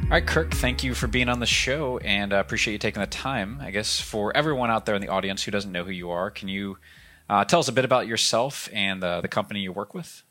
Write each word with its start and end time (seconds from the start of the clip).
All 0.04 0.12
right, 0.12 0.26
Kirk, 0.26 0.54
thank 0.54 0.82
you 0.82 0.94
for 0.94 1.06
being 1.06 1.28
on 1.28 1.38
the 1.38 1.46
show 1.46 1.98
and 1.98 2.32
I 2.32 2.38
appreciate 2.38 2.72
you 2.72 2.78
taking 2.78 3.00
the 3.00 3.06
time. 3.06 3.58
I 3.60 3.70
guess 3.70 4.00
for 4.00 4.34
everyone 4.34 4.70
out 4.70 4.86
there 4.86 4.94
in 4.94 5.02
the 5.02 5.08
audience 5.08 5.42
who 5.42 5.50
doesn't 5.50 5.70
know 5.70 5.84
who 5.84 5.90
you 5.90 6.10
are, 6.10 6.30
can 6.30 6.48
you 6.48 6.78
uh, 7.28 7.44
tell 7.44 7.60
us 7.60 7.68
a 7.68 7.72
bit 7.72 7.84
about 7.84 8.06
yourself 8.06 8.70
and 8.72 9.04
uh, 9.04 9.20
the 9.20 9.28
company 9.28 9.60
you 9.60 9.70
work 9.70 9.92
with? 9.92 10.22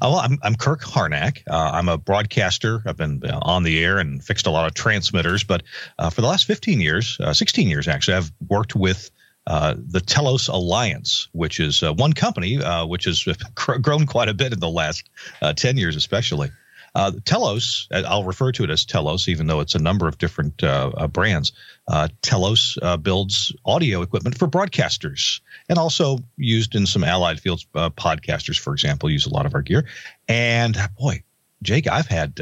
Oh, 0.00 0.12
well, 0.12 0.20
I'm, 0.20 0.38
I'm 0.42 0.54
Kirk 0.54 0.82
Harnack. 0.82 1.42
Uh, 1.48 1.70
I'm 1.74 1.88
a 1.88 1.98
broadcaster. 1.98 2.82
I've 2.86 2.96
been 2.96 3.22
uh, 3.24 3.38
on 3.42 3.62
the 3.62 3.84
air 3.84 3.98
and 3.98 4.24
fixed 4.24 4.46
a 4.46 4.50
lot 4.50 4.66
of 4.66 4.74
transmitters. 4.74 5.44
But 5.44 5.62
uh, 5.98 6.10
for 6.10 6.20
the 6.20 6.26
last 6.26 6.46
15 6.46 6.80
years, 6.80 7.18
uh, 7.20 7.34
16 7.34 7.68
years 7.68 7.86
actually, 7.86 8.16
I've 8.16 8.32
worked 8.48 8.74
with 8.74 9.10
uh, 9.46 9.74
the 9.76 10.00
Telos 10.00 10.48
Alliance, 10.48 11.28
which 11.32 11.60
is 11.60 11.82
uh, 11.82 11.92
one 11.92 12.14
company 12.14 12.58
which 12.86 13.04
has 13.04 13.24
grown 13.54 14.06
quite 14.06 14.28
a 14.28 14.34
bit 14.34 14.52
in 14.52 14.60
the 14.60 14.70
last 14.70 15.08
10 15.56 15.76
years, 15.76 15.96
especially. 15.96 16.50
Uh, 16.94 17.12
Telos, 17.24 17.88
I'll 17.90 18.24
refer 18.24 18.52
to 18.52 18.64
it 18.64 18.70
as 18.70 18.84
Telos, 18.84 19.28
even 19.28 19.46
though 19.46 19.60
it's 19.60 19.74
a 19.74 19.80
number 19.80 20.06
of 20.06 20.18
different 20.18 20.62
uh, 20.62 20.92
uh, 20.96 21.08
brands. 21.08 21.52
Uh, 21.88 22.08
Telos 22.22 22.78
uh, 22.82 22.96
builds 22.96 23.52
audio 23.64 24.02
equipment 24.02 24.38
for 24.38 24.46
broadcasters 24.46 25.40
and 25.68 25.78
also 25.78 26.18
used 26.36 26.74
in 26.74 26.86
some 26.86 27.02
allied 27.02 27.40
fields. 27.40 27.66
Uh, 27.74 27.90
podcasters, 27.90 28.58
for 28.58 28.72
example, 28.72 29.10
use 29.10 29.26
a 29.26 29.30
lot 29.30 29.46
of 29.46 29.54
our 29.54 29.62
gear. 29.62 29.86
And 30.28 30.76
boy, 30.98 31.22
Jake, 31.62 31.88
I've 31.88 32.06
had 32.06 32.40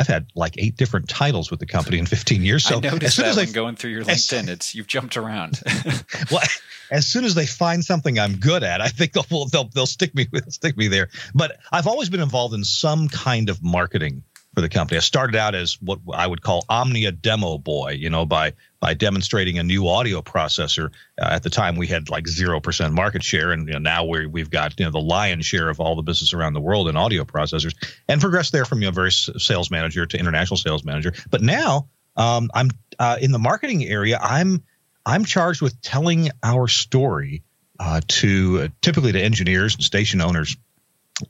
I've 0.00 0.06
had 0.06 0.32
like 0.34 0.54
eight 0.56 0.76
different 0.76 1.10
titles 1.10 1.50
with 1.50 1.60
the 1.60 1.66
company 1.66 1.98
in 1.98 2.06
15 2.06 2.42
years. 2.42 2.64
So 2.64 2.78
I 2.78 2.80
noticed 2.80 3.02
as 3.04 3.14
soon 3.14 3.24
that 3.24 3.30
as 3.32 3.36
when 3.36 3.48
I, 3.48 3.52
going 3.52 3.76
through 3.76 3.90
your 3.90 4.02
LinkedIn, 4.02 4.48
it's 4.48 4.74
you've 4.74 4.86
jumped 4.86 5.18
around. 5.18 5.60
well, 6.30 6.42
as 6.90 7.06
soon 7.06 7.24
as 7.26 7.34
they 7.34 7.44
find 7.44 7.84
something 7.84 8.18
I'm 8.18 8.36
good 8.36 8.62
at, 8.62 8.80
I 8.80 8.88
think 8.88 9.12
they'll 9.12 9.46
they'll 9.46 9.68
they'll 9.68 9.86
stick 9.86 10.14
me 10.14 10.26
stick 10.48 10.74
me 10.78 10.88
there. 10.88 11.10
But 11.34 11.58
I've 11.70 11.86
always 11.86 12.08
been 12.08 12.20
involved 12.20 12.54
in 12.54 12.64
some 12.64 13.08
kind 13.08 13.50
of 13.50 13.62
marketing 13.62 14.24
for 14.54 14.60
the 14.60 14.68
company. 14.68 14.96
I 14.96 15.00
started 15.00 15.36
out 15.36 15.54
as 15.54 15.80
what 15.80 16.00
I 16.12 16.26
would 16.26 16.42
call 16.42 16.64
Omnia 16.68 17.12
demo 17.12 17.58
boy, 17.58 17.92
you 17.92 18.10
know, 18.10 18.26
by 18.26 18.54
by 18.80 18.94
demonstrating 18.94 19.58
a 19.58 19.62
new 19.62 19.86
audio 19.86 20.22
processor. 20.22 20.90
Uh, 21.20 21.28
at 21.30 21.42
the 21.42 21.50
time, 21.50 21.76
we 21.76 21.86
had 21.86 22.10
like 22.10 22.26
zero 22.26 22.60
percent 22.60 22.92
market 22.92 23.22
share, 23.22 23.52
and 23.52 23.66
you 23.68 23.74
know, 23.74 23.78
now 23.78 24.04
we 24.04 24.26
we've 24.26 24.50
got 24.50 24.78
you 24.78 24.84
know 24.84 24.90
the 24.90 24.98
lion's 24.98 25.46
share 25.46 25.68
of 25.68 25.78
all 25.78 25.94
the 25.94 26.02
business 26.02 26.32
around 26.32 26.54
the 26.54 26.60
world 26.60 26.88
in 26.88 26.96
audio 26.96 27.24
processors, 27.24 27.74
and 28.08 28.20
progressed 28.20 28.52
there 28.52 28.64
from 28.64 28.80
you 28.80 28.86
know 28.86 28.92
very 28.92 29.12
sales 29.12 29.70
manager 29.70 30.04
to 30.06 30.18
international 30.18 30.56
sales 30.56 30.84
manager. 30.84 31.12
But 31.30 31.42
now 31.42 31.88
um, 32.16 32.50
I'm 32.54 32.70
uh, 32.98 33.18
in 33.20 33.32
the 33.32 33.38
marketing 33.38 33.84
area. 33.84 34.18
I'm 34.20 34.62
I'm 35.06 35.24
charged 35.24 35.62
with 35.62 35.80
telling 35.80 36.30
our 36.42 36.66
story 36.66 37.42
uh, 37.78 38.00
to 38.06 38.68
typically 38.82 39.12
to 39.12 39.20
engineers 39.20 39.74
and 39.74 39.84
station 39.84 40.20
owners 40.20 40.56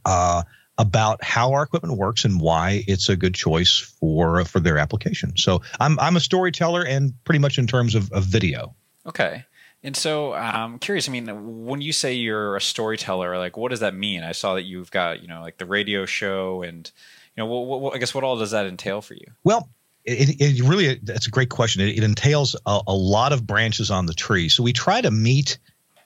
uh, 0.05 0.43
about 0.81 1.23
how 1.23 1.53
our 1.53 1.63
equipment 1.63 1.99
works 1.99 2.25
and 2.25 2.41
why 2.41 2.83
it's 2.89 3.11
a 3.11 3.17
good 3.17 3.35
choice 3.35 3.79
for 4.01 4.47
for 4.47 4.61
their 4.61 4.79
application. 4.79 5.37
So 5.37 5.61
I'm 5.79 6.01
I'm 6.01 6.17
a 6.17 6.21
storyteller 6.21 6.83
and 6.83 7.13
pretty 7.25 7.39
much 7.39 7.59
in 7.59 7.67
terms 7.67 7.95
of, 7.95 8.11
of 8.13 8.25
video. 8.25 8.75
Okay. 9.07 9.45
And 9.83 9.95
so 9.95 10.33
I'm 10.33 10.79
curious. 10.79 11.07
I 11.07 11.13
mean, 11.13 11.67
when 11.67 11.83
you 11.83 11.93
say 11.93 12.15
you're 12.15 12.57
a 12.57 12.61
storyteller, 12.63 13.37
like 13.37 13.59
what 13.59 13.71
does 13.71 13.81
that 13.81 13.95
mean? 13.95 14.23
I 14.23 14.33
saw 14.33 14.55
that 14.55 14.63
you've 14.63 14.91
got 14.91 15.21
you 15.21 15.29
know 15.29 15.43
like 15.43 15.59
the 15.59 15.67
radio 15.67 16.07
show 16.07 16.63
and 16.63 16.91
you 17.37 17.43
know 17.43 17.47
what, 17.47 17.81
what, 17.81 17.95
I 17.95 17.99
guess 17.99 18.15
what 18.15 18.25
all 18.25 18.39
does 18.39 18.53
that 18.53 18.65
entail 18.65 19.03
for 19.03 19.15
you? 19.15 19.27
Well, 19.45 19.69
it, 20.07 20.37
it 20.41 20.63
really 20.67 20.99
that's 21.03 21.27
a 21.27 21.31
great 21.31 21.51
question. 21.51 21.83
It, 21.83 21.99
it 21.99 22.05
entails 22.05 22.57
a, 22.65 22.81
a, 22.87 22.95
lot 22.95 23.35
of 23.35 23.47
branches 23.47 23.91
on 23.91 24.07
the 24.07 24.15
tree. 24.15 24.49
So 24.49 24.63
we 24.63 24.73
try 24.73 25.03
to 25.03 25.11
meet 25.11 25.59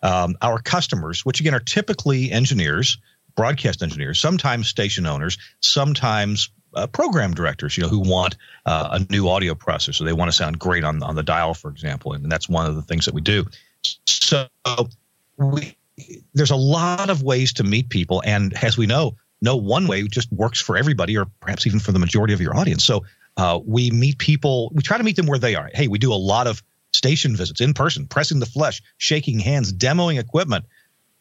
um, 0.03 0.37
our 0.43 0.61
customers, 0.61 1.25
which 1.25 1.39
again 1.39 1.55
are 1.55 1.61
typically 1.61 2.33
engineers, 2.33 2.99
broadcast 3.37 3.83
engineers, 3.83 4.21
sometimes 4.21 4.69
station 4.69 5.07
owners, 5.07 5.39
sometimes 5.61 6.51
uh, 6.75 6.87
program 6.87 7.35
directors, 7.35 7.77
you 7.77 7.83
know, 7.83 7.89
who 7.89 8.01
want 8.01 8.37
uh, 8.67 8.99
a 9.01 9.13
new 9.13 9.29
audio 9.29 9.55
processor. 9.55 9.95
So 9.95 10.05
they 10.05 10.13
want 10.13 10.31
to 10.31 10.37
sound 10.37 10.59
great 10.59 10.85
on 10.85 11.03
on 11.03 11.15
the 11.15 11.23
dial, 11.23 11.55
for 11.55 11.71
example, 11.71 12.13
and 12.13 12.31
that's 12.31 12.49
one 12.49 12.67
of 12.67 12.75
the 12.75 12.83
things 12.83 13.05
that 13.07 13.15
we 13.15 13.21
do. 13.21 13.45
So 14.07 14.47
we 15.37 15.77
there's 16.35 16.51
a 16.51 16.57
lot 16.57 17.11
of 17.11 17.23
ways 17.23 17.53
to 17.55 17.65
meet 17.65 17.89
people, 17.89 18.23
and 18.25 18.53
as 18.63 18.77
we 18.77 18.87
know, 18.87 19.17
no 19.41 19.57
one 19.57 19.87
way 19.87 20.07
just 20.09 20.33
works 20.33 20.61
for 20.61 20.77
everybody, 20.77 21.17
or 21.17 21.27
perhaps 21.41 21.67
even 21.67 21.79
for 21.79 21.93
the 21.93 21.99
majority 21.99 22.35
of 22.35 22.41
your 22.41 22.57
audience. 22.57 22.85
So 22.85 23.05
uh, 23.37 23.61
we 23.65 23.91
meet 23.91 24.19
people, 24.19 24.71
we 24.75 24.83
try 24.83 24.99
to 24.99 25.05
meet 25.05 25.17
them 25.17 25.27
where 25.27 25.39
they 25.39 25.55
are. 25.55 25.71
Hey, 25.73 25.89
we 25.89 25.99
do 25.99 26.13
a 26.13 26.17
lot 26.17 26.47
of 26.47 26.63
station 26.93 27.37
visits 27.37 27.61
in 27.61 27.75
person, 27.75 28.07
pressing 28.07 28.41
the 28.41 28.47
flesh, 28.47 28.83
shaking 28.97 29.39
hands, 29.39 29.73
demoing 29.73 30.19
equipment. 30.19 30.65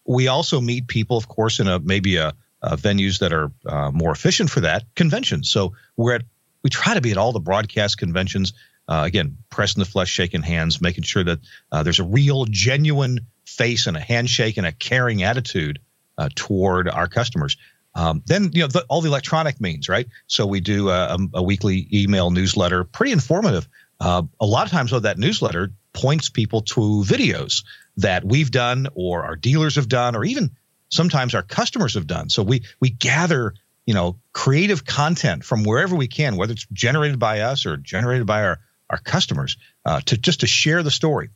We 0.05 0.27
also 0.27 0.59
meet 0.61 0.87
people, 0.87 1.17
of 1.17 1.27
course, 1.27 1.59
in 1.59 1.67
a 1.67 1.79
maybe 1.79 2.17
a, 2.17 2.33
a 2.61 2.77
venues 2.77 3.19
that 3.19 3.33
are 3.33 3.51
uh, 3.65 3.91
more 3.91 4.11
efficient 4.11 4.49
for 4.49 4.61
that, 4.61 4.83
conventions. 4.95 5.49
So 5.49 5.73
we're 5.97 6.15
at, 6.15 6.23
we 6.63 6.69
try 6.69 6.93
to 6.93 7.01
be 7.01 7.11
at 7.11 7.17
all 7.17 7.31
the 7.31 7.39
broadcast 7.39 7.97
conventions. 7.97 8.53
Uh, 8.87 9.03
again, 9.05 9.37
pressing 9.49 9.79
the 9.79 9.89
flesh, 9.89 10.09
shaking 10.09 10.41
hands, 10.41 10.81
making 10.81 11.03
sure 11.03 11.23
that 11.23 11.39
uh, 11.71 11.83
there's 11.83 11.99
a 11.99 12.03
real, 12.03 12.45
genuine 12.45 13.19
face 13.45 13.87
and 13.87 13.95
a 13.95 13.99
handshake 13.99 14.57
and 14.57 14.67
a 14.67 14.71
caring 14.73 15.23
attitude 15.23 15.79
uh, 16.17 16.29
toward 16.35 16.89
our 16.89 17.07
customers. 17.07 17.57
Um, 17.95 18.23
then 18.25 18.49
you 18.53 18.61
know 18.61 18.67
the, 18.67 18.85
all 18.89 19.01
the 19.01 19.09
electronic 19.09 19.61
means, 19.61 19.87
right? 19.87 20.07
So 20.27 20.45
we 20.45 20.59
do 20.59 20.89
a, 20.89 21.17
a 21.33 21.43
weekly 21.43 21.87
email 21.93 22.31
newsletter, 22.31 22.83
pretty 22.83 23.11
informative. 23.11 23.67
Uh, 23.99 24.23
a 24.39 24.45
lot 24.45 24.65
of 24.65 24.71
times, 24.71 24.91
though, 24.91 24.99
that 24.99 25.17
newsletter 25.17 25.71
points 25.93 26.27
people 26.29 26.61
to 26.61 27.03
videos 27.05 27.63
that 27.97 28.23
we've 28.23 28.51
done, 28.51 28.87
or 28.95 29.23
our 29.23 29.35
dealers 29.35 29.75
have 29.75 29.87
done, 29.87 30.15
or 30.15 30.23
even 30.23 30.51
sometimes 30.89 31.35
our 31.35 31.43
customers 31.43 31.95
have 31.95 32.07
done. 32.07 32.29
So 32.29 32.43
we 32.43 32.63
we 32.79 32.89
gather 32.89 33.53
you 33.85 33.93
know 33.93 34.17
creative 34.31 34.85
content 34.85 35.43
from 35.43 35.63
wherever 35.63 35.95
we 35.95 36.07
can, 36.07 36.35
whether 36.35 36.53
it's 36.53 36.67
generated 36.71 37.19
by 37.19 37.41
us 37.41 37.65
or 37.65 37.77
generated 37.77 38.25
by 38.25 38.43
our 38.43 38.59
our 38.89 38.97
customers, 38.97 39.57
uh, 39.85 40.01
to 40.05 40.17
just 40.17 40.41
to 40.41 40.47
share 40.47 40.83
the 40.83 40.91
story. 40.91 41.29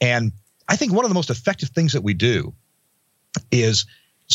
And 0.00 0.32
I 0.68 0.76
think 0.76 0.92
one 0.92 1.04
of 1.04 1.10
the 1.10 1.14
most 1.14 1.30
effective 1.30 1.70
things 1.70 1.92
that 1.92 2.02
we 2.02 2.14
do 2.14 2.54
is 3.50 3.86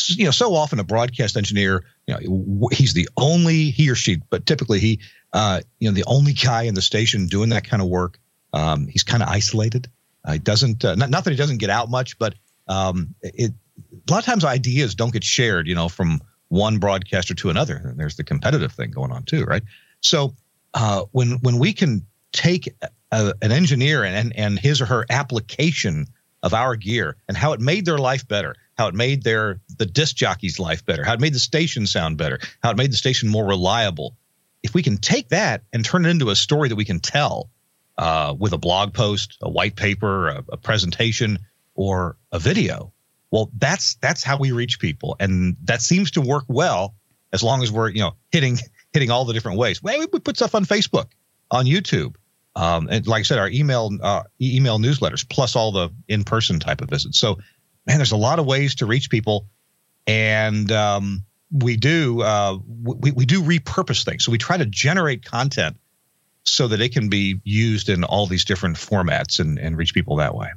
you 0.06 0.26
know, 0.26 0.32
so 0.32 0.54
often 0.54 0.80
a 0.80 0.84
broadcast 0.84 1.38
engineer, 1.38 1.84
you 2.06 2.14
know, 2.14 2.70
he's 2.72 2.94
the 2.94 3.10
only 3.18 3.72
he 3.72 3.90
or 3.90 3.96
she, 3.96 4.22
but 4.30 4.46
typically 4.46 4.80
he, 4.80 5.00
uh, 5.34 5.62
you 5.80 5.90
know, 5.90 5.96
the 5.96 6.04
only 6.06 6.34
guy 6.34 6.64
in 6.64 6.76
the 6.76 6.82
station 6.82 7.28
doing 7.28 7.50
that 7.50 7.68
kind 7.68 7.82
of 7.82 7.88
work. 7.88 8.20
Um, 8.54 8.88
he's 8.88 9.04
kind 9.04 9.22
of 9.22 9.30
isolated. 9.30 9.90
Uh, 10.28 10.34
he 10.34 10.40
doesn't, 10.40 10.86
uh, 10.86 10.94
not, 10.94 11.10
not 11.10 11.24
that 11.24 11.32
he 11.32 11.38
doesn't 11.38 11.58
get 11.58 11.72
out 11.72 11.90
much, 11.90 12.20
but 12.20 12.36
um, 12.68 13.16
it 13.24 13.54
a 14.08 14.12
lot 14.12 14.20
of 14.20 14.26
times 14.26 14.44
ideas 14.44 14.96
don't 14.96 15.14
get 15.14 15.24
shared, 15.24 15.68
you 15.68 15.76
know, 15.76 15.90
from 15.90 16.22
one 16.50 16.78
broadcaster 16.78 17.34
to 17.36 17.50
another. 17.50 17.78
And 17.78 18.00
there's 18.00 18.16
the 18.16 18.24
competitive 18.24 18.72
thing 18.72 18.92
going 18.92 19.12
on 19.12 19.24
too, 19.24 19.44
right? 19.44 19.64
So 20.02 20.36
uh, 20.74 21.06
when 21.12 21.40
when 21.42 21.58
we 21.58 21.74
can 21.74 22.06
take 22.32 22.74
a, 23.12 23.34
an 23.42 23.52
engineer 23.52 24.04
and 24.04 24.36
and 24.36 24.60
his 24.60 24.82
or 24.82 24.86
her 24.86 25.06
application 25.10 26.08
of 26.44 26.54
our 26.54 26.76
gear 26.76 27.18
and 27.28 27.36
how 27.36 27.54
it 27.54 27.60
made 27.60 27.86
their 27.86 27.98
life 27.98 28.28
better, 28.28 28.56
how 28.78 28.88
it 28.88 28.96
made 28.96 29.24
their 29.24 29.60
the 29.78 29.86
disc 29.86 30.16
jockey's 30.16 30.60
life 30.60 30.86
better, 30.86 31.04
how 31.04 31.14
it 31.14 31.20
made 31.20 31.34
the 31.34 31.40
station 31.40 31.88
sound 31.88 32.18
better, 32.18 32.40
how 32.64 32.72
it 32.72 32.78
made 32.78 32.92
the 32.92 32.98
station 32.98 33.30
more 33.30 33.46
reliable. 33.46 34.16
If 34.64 34.74
we 34.74 34.84
can 34.84 34.98
take 34.98 35.30
that 35.30 35.64
and 35.72 35.84
turn 35.86 36.06
it 36.06 36.10
into 36.10 36.30
a 36.30 36.36
story 36.36 36.70
that 36.70 36.76
we 36.76 36.86
can 36.86 37.00
tell 37.00 37.50
uh, 37.98 38.36
with 38.38 38.54
a 38.54 38.58
blog 38.58 38.94
post, 38.94 39.38
a 39.42 39.50
white 39.50 39.76
paper, 39.76 40.30
a, 40.30 40.44
a 40.50 40.58
presentation, 40.58 41.40
or 41.76 42.18
a 42.32 42.40
video, 42.40 42.94
well, 43.32 43.52
that's 43.58 43.96
that's 43.96 44.24
how 44.24 44.38
we 44.38 44.52
reach 44.52 44.80
people, 44.80 45.16
and 45.20 45.58
that 45.64 45.82
seems 45.82 46.12
to 46.12 46.22
work 46.22 46.46
well 46.48 46.96
as 47.34 47.44
long 47.44 47.62
as 47.62 47.72
we're 47.72 47.90
you 47.90 48.00
know 48.00 48.14
hitting 48.32 48.58
hitting 48.94 49.12
all 49.12 49.26
the 49.26 49.34
different 49.34 49.58
ways. 49.58 49.82
Well, 49.84 50.00
we 50.00 50.20
put 50.20 50.38
stuff 50.38 50.56
on 50.56 50.66
Facebook, 50.66 51.08
on 51.52 51.66
YouTube, 51.66 52.16
um, 52.56 52.88
and 52.90 53.06
like 53.06 53.22
I 53.22 53.24
said, 53.24 53.38
our 53.38 53.50
email 53.50 53.92
uh, 54.02 54.24
email 54.42 54.80
newsletters 54.80 55.28
plus 55.28 55.56
all 55.56 55.72
the 55.72 55.90
in 56.08 56.24
person 56.24 56.60
type 56.60 56.82
of 56.82 56.90
visits. 56.90 57.20
So 57.20 57.38
man, 57.86 57.98
there's 57.98 58.12
a 58.12 58.18
lot 58.18 58.40
of 58.40 58.46
ways 58.46 58.76
to 58.76 58.86
reach 58.86 59.10
people, 59.10 59.48
and 60.06 60.72
um, 60.72 61.24
we 61.52 61.78
do 61.78 62.22
uh, 62.22 62.58
we 62.84 63.12
we 63.12 63.26
do 63.26 63.42
repurpose 63.42 64.06
things. 64.06 64.24
So 64.24 64.32
we 64.32 64.38
try 64.38 64.58
to 64.58 64.66
generate 64.66 65.26
content 65.26 65.78
so 66.48 66.68
that 66.68 66.82
it 66.82 66.94
can 66.94 67.10
be 67.10 67.40
used 67.44 67.90
in 67.90 68.04
all 68.04 68.26
these 68.26 68.46
different 68.46 68.78
formats 68.78 69.40
and, 69.40 69.60
and 69.60 69.78
reach 69.78 69.94
people 69.94 70.16
that 70.16 70.34
way. 70.34 70.50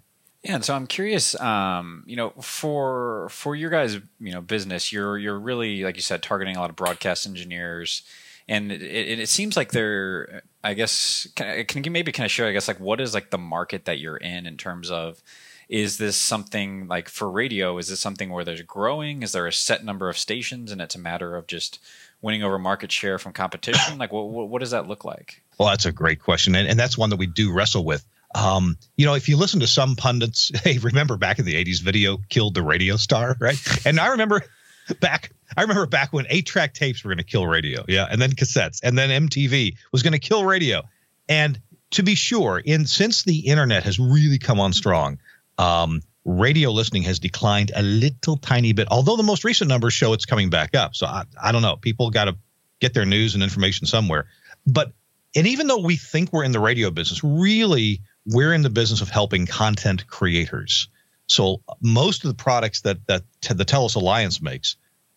Yeah, 0.42 0.54
and 0.54 0.64
so 0.64 0.74
I'm 0.74 0.86
curious, 0.86 1.38
um, 1.38 2.02
you 2.06 2.16
know, 2.16 2.30
for 2.40 3.28
for 3.30 3.54
your 3.54 3.68
guys, 3.68 3.96
you 4.18 4.32
know, 4.32 4.40
business, 4.40 4.90
you're 4.90 5.18
you're 5.18 5.38
really 5.38 5.84
like 5.84 5.96
you 5.96 6.02
said, 6.02 6.22
targeting 6.22 6.56
a 6.56 6.60
lot 6.60 6.70
of 6.70 6.76
broadcast 6.76 7.26
engineers, 7.26 8.02
and 8.48 8.72
it, 8.72 8.80
it, 8.80 9.18
it 9.20 9.28
seems 9.28 9.54
like 9.54 9.72
they're, 9.72 10.42
I 10.64 10.72
guess, 10.72 11.28
can, 11.34 11.66
can 11.66 11.84
you 11.84 11.90
maybe 11.90 12.10
kind 12.10 12.24
of 12.24 12.30
share, 12.30 12.48
I 12.48 12.52
guess, 12.52 12.68
like 12.68 12.80
what 12.80 13.02
is 13.02 13.12
like 13.12 13.30
the 13.30 13.38
market 13.38 13.84
that 13.84 13.98
you're 13.98 14.16
in 14.16 14.46
in 14.46 14.56
terms 14.56 14.90
of, 14.90 15.22
is 15.70 15.98
this 15.98 16.16
something 16.16 16.88
like 16.88 17.08
for 17.08 17.30
radio? 17.30 17.78
Is 17.78 17.88
this 17.88 18.00
something 18.00 18.30
where 18.30 18.44
there's 18.44 18.62
growing? 18.62 19.22
Is 19.22 19.30
there 19.30 19.46
a 19.46 19.52
set 19.52 19.84
number 19.84 20.08
of 20.08 20.18
stations, 20.18 20.72
and 20.72 20.80
it's 20.80 20.96
a 20.96 20.98
matter 20.98 21.36
of 21.36 21.46
just 21.46 21.78
winning 22.20 22.42
over 22.42 22.58
market 22.58 22.90
share 22.90 23.18
from 23.18 23.32
competition? 23.32 23.96
Like, 23.96 24.12
what 24.12 24.28
what, 24.28 24.48
what 24.48 24.58
does 24.58 24.72
that 24.72 24.88
look 24.88 25.04
like? 25.04 25.42
Well, 25.58 25.68
that's 25.68 25.86
a 25.86 25.92
great 25.92 26.20
question, 26.20 26.56
and, 26.56 26.66
and 26.66 26.78
that's 26.78 26.98
one 26.98 27.10
that 27.10 27.16
we 27.16 27.26
do 27.26 27.52
wrestle 27.52 27.84
with. 27.84 28.04
Um, 28.34 28.76
you 28.96 29.06
know, 29.06 29.14
if 29.14 29.28
you 29.28 29.36
listen 29.36 29.60
to 29.60 29.68
some 29.68 29.94
pundits, 29.94 30.50
hey, 30.64 30.78
remember 30.78 31.16
back 31.16 31.38
in 31.38 31.44
the 31.44 31.54
80s, 31.54 31.80
video 31.80 32.18
killed 32.28 32.54
the 32.54 32.62
radio 32.62 32.96
star, 32.96 33.36
right? 33.40 33.86
And 33.86 34.00
I 34.00 34.08
remember 34.08 34.42
back 34.98 35.30
I 35.56 35.62
remember 35.62 35.86
back 35.86 36.12
when 36.12 36.26
eight 36.30 36.46
track 36.46 36.74
tapes 36.74 37.04
were 37.04 37.10
going 37.10 37.18
to 37.18 37.24
kill 37.24 37.46
radio. 37.46 37.84
Yeah. 37.88 38.06
And 38.10 38.20
then 38.20 38.32
cassettes. 38.32 38.80
And 38.82 38.96
then 38.98 39.28
MTV 39.28 39.76
was 39.92 40.02
going 40.02 40.12
to 40.12 40.18
kill 40.18 40.44
radio. 40.44 40.82
And 41.28 41.60
to 41.92 42.02
be 42.02 42.14
sure, 42.14 42.58
in 42.58 42.86
since 42.86 43.24
the 43.24 43.40
internet 43.40 43.84
has 43.84 43.98
really 43.98 44.38
come 44.38 44.60
on 44.60 44.72
strong, 44.72 45.18
um, 45.60 46.00
radio 46.24 46.70
listening 46.70 47.02
has 47.02 47.18
declined 47.18 47.70
a 47.74 47.82
little 47.82 48.36
tiny 48.36 48.72
bit, 48.72 48.88
although 48.90 49.16
the 49.16 49.22
most 49.22 49.44
recent 49.44 49.68
numbers 49.68 49.92
show 49.92 50.12
it's 50.14 50.24
coming 50.24 50.48
back 50.48 50.74
up. 50.74 50.96
So 50.96 51.06
I, 51.06 51.24
I 51.40 51.52
don't 51.52 51.62
know. 51.62 51.76
People 51.76 52.10
got 52.10 52.24
to 52.24 52.36
get 52.80 52.94
their 52.94 53.04
news 53.04 53.34
and 53.34 53.42
information 53.42 53.86
somewhere. 53.86 54.26
But, 54.66 54.92
and 55.36 55.46
even 55.46 55.66
though 55.66 55.80
we 55.80 55.96
think 55.96 56.32
we're 56.32 56.44
in 56.44 56.52
the 56.52 56.60
radio 56.60 56.90
business, 56.90 57.22
really, 57.22 58.00
we're 58.26 58.54
in 58.54 58.62
the 58.62 58.70
business 58.70 59.02
of 59.02 59.10
helping 59.10 59.46
content 59.46 60.06
creators. 60.06 60.88
So 61.26 61.62
most 61.80 62.24
of 62.24 62.28
the 62.28 62.42
products 62.42 62.80
that 62.80 63.06
that 63.06 63.22
the 63.48 63.64
Telos 63.64 63.94
Alliance 63.94 64.42
makes 64.42 64.76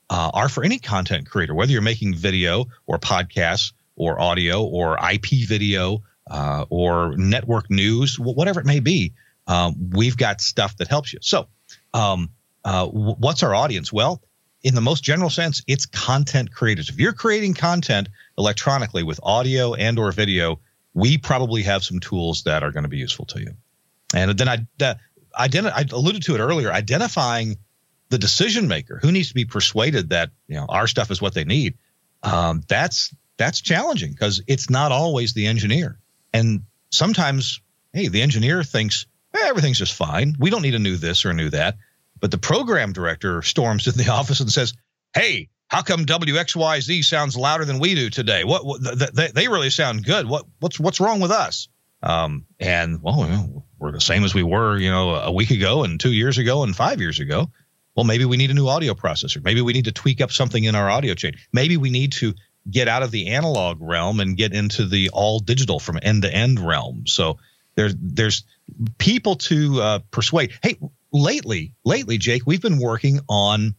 uh, 0.09 0.29
are 0.33 0.49
for 0.49 0.63
any 0.63 0.77
content 0.77 1.27
creator, 1.27 1.55
whether 1.55 1.71
you're 1.71 1.81
making 1.81 2.13
video 2.13 2.65
or 2.85 2.99
podcasts 2.99 3.73
or 3.95 4.19
audio 4.19 4.63
or 4.63 4.97
IP 5.11 5.47
video 5.47 6.03
uh, 6.29 6.65
or 6.69 7.15
network 7.17 7.71
news, 7.71 8.19
whatever 8.19 8.59
it 8.59 8.65
may 8.65 8.79
be. 8.79 9.13
Um, 9.47 9.89
we've 9.91 10.17
got 10.17 10.41
stuff 10.41 10.77
that 10.77 10.87
helps 10.87 11.13
you. 11.13 11.19
So, 11.21 11.47
um, 11.93 12.29
uh, 12.63 12.87
what's 12.87 13.43
our 13.43 13.53
audience? 13.53 13.91
Well, 13.91 14.21
in 14.63 14.75
the 14.75 14.81
most 14.81 15.03
general 15.03 15.29
sense, 15.29 15.61
it's 15.67 15.85
content 15.85 16.53
creators. 16.53 16.89
If 16.89 16.97
you're 16.97 17.13
creating 17.13 17.55
content 17.55 18.07
electronically 18.37 19.03
with 19.03 19.19
audio 19.21 19.73
and 19.73 19.99
or 19.99 20.11
video, 20.11 20.59
we 20.93 21.17
probably 21.17 21.63
have 21.63 21.83
some 21.83 21.99
tools 21.99 22.43
that 22.43 22.63
are 22.63 22.71
going 22.71 22.83
to 22.83 22.89
be 22.89 22.97
useful 22.97 23.25
to 23.25 23.41
you. 23.41 23.53
And 24.15 24.37
then 24.37 24.47
I, 24.47 24.57
uh, 24.81 24.95
identi- 25.37 25.73
I 25.73 25.85
alluded 25.91 26.23
to 26.23 26.35
it 26.35 26.39
earlier, 26.39 26.71
identifying 26.71 27.57
the 28.09 28.17
decision 28.17 28.67
maker 28.67 28.99
who 29.01 29.11
needs 29.11 29.29
to 29.29 29.33
be 29.33 29.45
persuaded 29.45 30.09
that 30.09 30.29
you 30.47 30.55
know 30.55 30.67
our 30.69 30.87
stuff 30.87 31.09
is 31.09 31.21
what 31.21 31.33
they 31.33 31.43
need. 31.43 31.73
Um, 32.21 32.61
that's 32.67 33.13
that's 33.37 33.59
challenging 33.59 34.11
because 34.11 34.41
it's 34.47 34.69
not 34.69 34.91
always 34.91 35.33
the 35.33 35.47
engineer, 35.47 35.99
and 36.31 36.61
sometimes 36.91 37.59
hey, 37.91 38.07
the 38.07 38.21
engineer 38.21 38.63
thinks 38.63 39.07
everything's 39.47 39.79
just 39.79 39.93
fine. 39.93 40.35
We 40.39 40.49
don't 40.49 40.61
need 40.61 40.75
a 40.75 40.79
new 40.79 40.97
this 40.97 41.25
or 41.25 41.31
a 41.31 41.33
new 41.33 41.49
that, 41.49 41.77
but 42.19 42.31
the 42.31 42.37
program 42.37 42.93
director 42.93 43.41
storms 43.41 43.87
in 43.87 43.95
the 43.95 44.09
office 44.11 44.39
and 44.39 44.51
says, 44.51 44.73
hey, 45.13 45.49
how 45.67 45.81
come 45.81 46.05
WXYZ 46.05 47.03
sounds 47.03 47.35
louder 47.35 47.65
than 47.65 47.79
we 47.79 47.95
do 47.95 48.09
today? 48.09 48.43
What, 48.43 48.65
what 48.65 48.81
they, 49.15 49.29
they 49.33 49.47
really 49.47 49.69
sound 49.69 50.05
good. 50.05 50.27
What 50.27 50.45
what's 50.59 50.79
what's 50.79 50.99
wrong 50.99 51.19
with 51.19 51.31
us? 51.31 51.67
Um, 52.03 52.45
and 52.59 53.01
well, 53.01 53.65
we're 53.79 53.91
the 53.91 54.01
same 54.01 54.23
as 54.23 54.35
we 54.35 54.43
were, 54.43 54.77
you 54.77 54.91
know, 54.91 55.15
a 55.15 55.31
week 55.31 55.51
ago 55.51 55.83
and 55.83 55.99
two 55.99 56.11
years 56.11 56.37
ago 56.37 56.63
and 56.63 56.75
five 56.75 56.99
years 56.99 57.19
ago. 57.19 57.49
Well, 57.95 58.03
maybe 58.03 58.25
we 58.25 58.37
need 58.37 58.51
a 58.51 58.53
new 58.53 58.67
audio 58.67 58.93
processor. 58.93 59.43
Maybe 59.43 59.61
we 59.61 59.73
need 59.73 59.85
to 59.85 59.91
tweak 59.91 60.21
up 60.21 60.31
something 60.31 60.63
in 60.63 60.75
our 60.75 60.89
audio 60.89 61.13
chain. 61.13 61.33
Maybe 61.51 61.77
we 61.77 61.89
need 61.89 62.13
to 62.13 62.33
get 62.69 62.87
out 62.87 63.03
of 63.03 63.11
the 63.11 63.29
analog 63.29 63.77
realm 63.81 64.19
and 64.19 64.37
get 64.37 64.53
into 64.53 64.85
the 64.85 65.09
all 65.09 65.39
digital 65.39 65.79
from 65.79 65.99
end 66.01 66.23
to 66.23 66.33
end 66.33 66.59
realm. 66.59 67.05
So 67.07 67.37
there's 67.75 67.95
there's 67.99 68.43
people 68.97 69.35
to 69.35 69.81
uh, 69.81 69.99
persuade. 70.11 70.53
Hey, 70.61 70.77
lately, 71.11 71.73
lately, 71.83 72.17
Jake, 72.17 72.43
we've 72.45 72.61
been 72.61 72.79
working 72.79 73.19
on 73.29 73.75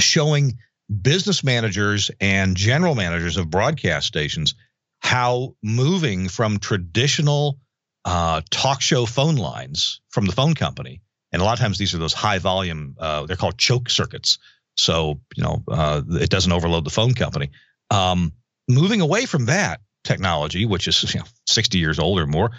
showing 0.00 0.58
business 1.02 1.42
managers 1.42 2.10
and 2.20 2.56
general 2.56 2.94
managers 2.94 3.36
of 3.36 3.50
broadcast 3.50 4.06
stations 4.06 4.54
how 5.00 5.54
moving 5.62 6.28
from 6.28 6.58
traditional 6.58 7.58
uh, 8.04 8.40
talk 8.50 8.80
show 8.80 9.06
phone 9.06 9.36
lines 9.36 10.00
from 10.08 10.26
the 10.26 10.32
phone 10.32 10.54
company, 10.54 11.00
and 11.32 11.42
a 11.42 11.44
lot 11.44 11.54
of 11.54 11.58
times 11.58 11.78
these 11.78 11.94
are 11.94 11.98
those 11.98 12.12
high 12.12 12.38
volume, 12.38 12.96
uh, 12.98 13.26
they're 13.26 13.36
called 13.36 13.58
choke 13.58 13.90
circuits. 13.90 14.38
So, 14.76 15.20
you 15.36 15.42
know, 15.42 15.62
uh, 15.68 16.02
it 16.10 16.30
doesn't 16.30 16.52
overload 16.52 16.84
the 16.84 16.90
phone 16.90 17.14
company. 17.14 17.50
Um, 17.90 18.32
moving 18.68 19.00
away 19.00 19.26
from 19.26 19.46
that 19.46 19.80
technology, 20.04 20.66
which 20.66 20.88
is 20.88 21.14
you 21.14 21.20
know, 21.20 21.26
60 21.46 21.78
years 21.78 21.98
old 21.98 22.18
or 22.18 22.26
more, 22.26 22.50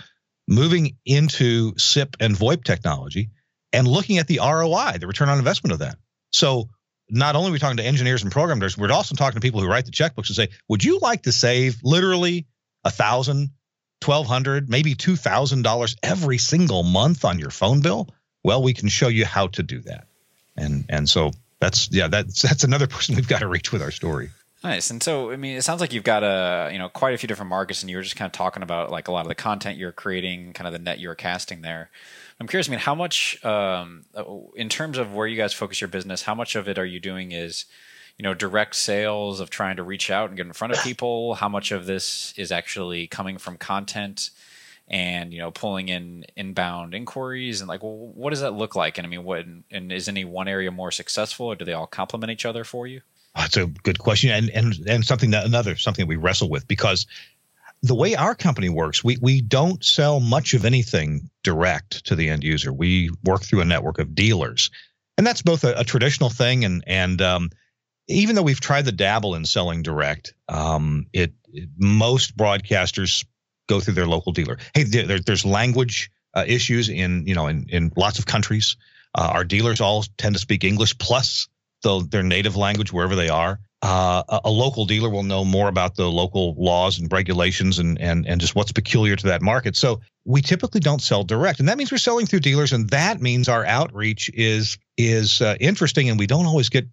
moving 0.48 0.98
into 1.06 1.78
SIP 1.78 2.18
and 2.20 2.36
VoIP 2.36 2.64
technology 2.64 3.30
and 3.74 3.88
looking 3.88 4.18
at 4.18 4.28
the 4.28 4.40
ROI, 4.42 4.98
the 5.00 5.08
return 5.08 5.30
on 5.30 5.38
investment 5.38 5.74
of 5.74 5.80
that. 5.80 5.98
So, 6.32 6.70
not 7.10 7.36
only 7.36 7.50
are 7.50 7.54
we 7.54 7.60
talking 7.60 7.78
to 7.78 7.84
engineers 7.84 8.24
and 8.24 8.32
programmers, 8.32 8.78
we're 8.78 8.92
also 8.92 9.16
talking 9.16 9.36
to 9.36 9.46
people 9.46 9.62
who 9.62 9.68
write 9.68 9.86
the 9.86 9.92
checkbooks 9.92 10.28
and 10.28 10.36
say, 10.36 10.50
would 10.68 10.84
you 10.84 10.98
like 11.00 11.24
to 11.24 11.32
save 11.32 11.78
literally 11.84 12.48
a 12.84 12.90
thousand, 12.90 13.52
twelve 14.02 14.26
hundred, 14.26 14.70
maybe 14.70 14.96
two 14.96 15.16
thousand 15.16 15.62
dollars 15.62 15.96
every 16.02 16.40
single 16.40 16.84
month 16.84 17.24
on 17.24 17.38
your 17.38 17.52
phone 17.52 17.82
bill? 17.82 18.10
Well, 18.44 18.64
we 18.64 18.74
can 18.74 18.90
show 18.90 19.08
you 19.08 19.26
how 19.26 19.48
to 19.48 19.64
do 19.64 19.82
that. 19.82 20.08
And 20.58 20.86
and 20.90 21.08
so 21.08 21.32
that's 21.60 21.92
yeah, 21.92 22.08
that's 22.08 22.42
that's 22.42 22.64
another 22.64 22.88
person 22.96 23.16
we've 23.16 23.28
got 23.28 23.40
to 23.40 23.48
reach 23.48 23.72
with 23.72 23.82
our 23.82 23.92
story. 23.92 24.30
Nice. 24.66 24.90
And 24.90 25.04
so, 25.04 25.30
I 25.32 25.36
mean, 25.36 25.58
it 25.58 25.62
sounds 25.62 25.80
like 25.80 25.94
you've 25.94 26.04
got 26.04 26.24
a, 26.24 26.72
you 26.74 26.80
know, 26.80 26.90
quite 26.90 27.14
a 27.14 27.20
few 27.20 27.28
different 27.28 27.52
markets 27.52 27.84
and 27.84 27.90
you 27.92 27.98
were 27.98 28.02
just 28.02 28.16
kind 28.16 28.26
of 28.26 28.32
talking 28.32 28.64
about 28.64 28.90
like 28.90 29.08
a 29.08 29.12
lot 29.12 29.22
of 29.22 29.28
the 29.28 29.36
content 29.36 29.78
you're 29.78 29.92
creating, 29.92 30.54
kind 30.54 30.66
of 30.66 30.74
the 30.74 30.80
net 30.80 31.00
you're 31.00 31.14
casting 31.14 31.62
there. 31.62 31.92
I'm 32.40 32.48
curious. 32.48 32.68
I 32.68 32.72
mean, 32.72 32.80
how 32.80 32.96
much, 32.96 33.46
um, 33.46 34.06
in 34.56 34.68
terms 34.68 34.98
of 34.98 35.14
where 35.14 35.28
you 35.28 35.38
guys 35.38 35.54
focus 35.54 35.82
your 35.82 35.88
business, 35.88 36.24
how 36.24 36.34
much 36.34 36.56
of 36.56 36.68
it 36.68 36.80
are 36.80 36.86
you 36.86 37.00
doing 37.00 37.32
is, 37.32 37.66
you 38.18 38.24
know, 38.24 38.34
direct 38.34 38.76
sales 38.76 39.40
of 39.40 39.52
trying 39.52 39.76
to 39.76 39.84
reach 39.84 40.10
out 40.10 40.30
and 40.30 40.38
get 40.38 40.48
in 40.48 40.54
front 40.54 40.74
of 40.74 40.82
people? 40.82 41.36
How 41.36 41.48
much 41.48 41.72
of 41.72 41.86
this 41.86 42.34
is 42.36 42.52
actually 42.52 43.06
coming 43.06 43.38
from 43.38 43.58
content 43.58 44.32
and 44.88 45.34
you 45.34 45.40
know 45.40 45.50
pulling 45.50 45.90
in 45.90 46.26
inbound 46.36 46.96
inquiries 46.96 47.62
and 47.62 47.68
like, 47.68 47.84
well, 47.84 48.12
what 48.16 48.32
does 48.32 48.42
that 48.42 48.54
look 48.54 48.76
like? 48.76 48.98
And 48.98 49.06
I 49.06 49.10
mean, 49.12 49.24
what 49.24 49.46
and 49.70 49.92
is 49.92 50.08
any 50.08 50.26
one 50.26 50.48
area 50.48 50.72
more 50.72 50.92
successful, 50.92 51.46
or 51.46 51.56
do 51.56 51.66
they 51.66 51.74
all 51.74 51.86
complement 51.86 52.32
each 52.32 52.46
other 52.46 52.64
for 52.64 52.88
you? 52.88 53.02
That's 53.36 53.58
a 53.58 53.68
good 53.68 54.00
question, 54.00 54.32
and 54.32 54.50
and 54.50 54.74
and 54.88 55.06
something 55.06 55.32
that 55.32 55.46
another 55.46 55.76
something 55.76 56.04
that 56.04 56.10
we 56.10 56.16
wrestle 56.16 56.50
with 56.50 56.68
because 56.68 57.06
the 57.84 57.96
way 57.96 58.16
our 58.16 58.34
company 58.34 58.70
works, 58.70 59.04
we 59.04 59.18
we 59.22 59.42
don't 59.42 59.84
sell 59.84 60.20
much 60.20 60.54
of 60.54 60.66
anything 60.66 61.30
direct 61.44 62.06
to 62.06 62.16
the 62.16 62.30
end 62.30 62.44
user. 62.44 62.72
We 62.72 63.12
work 63.24 63.44
through 63.44 63.62
a 63.62 63.66
network 63.66 64.00
of 64.00 64.16
dealers, 64.16 64.72
and 65.18 65.28
that's 65.28 65.42
both 65.42 65.64
a, 65.64 65.80
a 65.80 65.84
traditional 65.84 66.30
thing 66.30 66.64
and 66.66 66.84
and 66.88 67.22
um, 67.22 67.50
even 68.08 68.36
though 68.36 68.44
we've 68.44 68.62
tried 68.62 68.86
to 68.86 68.92
dabble 68.92 69.36
in 69.36 69.46
selling 69.46 69.82
direct, 69.82 70.34
um, 70.48 71.08
it, 71.12 71.34
it, 71.52 71.70
most 71.78 72.38
broadcasters 72.38 73.26
go 73.68 73.80
through 73.80 73.96
their 73.96 74.08
local 74.08 74.32
dealer. 74.32 74.58
Hey, 74.74 74.84
there, 74.84 75.20
there's 75.20 75.46
language 75.46 76.12
uh, 76.34 76.44
issues 76.48 76.90
in 76.90 77.28
you 77.28 77.36
know 77.36 77.48
in 77.48 77.68
in 77.70 77.92
lots 77.96 78.20
of 78.20 78.26
countries. 78.26 78.78
Uh, 79.14 79.30
our 79.34 79.44
dealers 79.44 79.80
all 79.82 80.04
tend 80.18 80.36
to 80.36 80.40
speak 80.40 80.64
English 80.64 80.98
plus 80.98 81.48
the, 81.84 82.06
their 82.10 82.24
native 82.24 82.56
language 82.56 82.92
wherever 82.92 83.16
they 83.16 83.30
are 83.30 83.60
uh, 83.86 84.24
a, 84.30 84.42
a, 84.46 84.50
local 84.50 84.86
dealer 84.86 85.12
will 85.12 85.22
know 85.22 85.46
more 85.46 85.68
about 85.68 85.96
the 85.96 86.10
local 86.10 86.56
laws 86.56 86.98
and 86.98 87.12
regulations 87.12 87.78
and, 87.78 88.02
and, 88.02 88.26
and 88.26 88.42
just 88.42 88.56
what's 88.56 88.72
peculiar 88.72 89.16
to 89.16 89.28
that 89.28 89.44
market. 89.44 89.76
So 89.76 90.02
we 90.24 90.42
typically 90.42 90.80
don't 90.80 91.04
sell 91.04 91.24
direct, 91.24 91.60
and 91.60 91.70
that 91.70 91.78
means 91.78 91.92
we're 91.92 92.00
selling 92.00 92.26
through 92.26 92.40
dealers, 92.40 92.74
and 92.74 92.90
that 92.90 93.22
means 93.22 93.48
our 93.48 93.64
outreach 93.64 94.32
is 94.34 94.80
is 94.98 95.40
uh, 95.40 95.56
interesting, 95.60 96.10
and 96.10 96.18
we 96.18 96.26
don't 96.26 96.48
always 96.48 96.70
get 96.70 96.88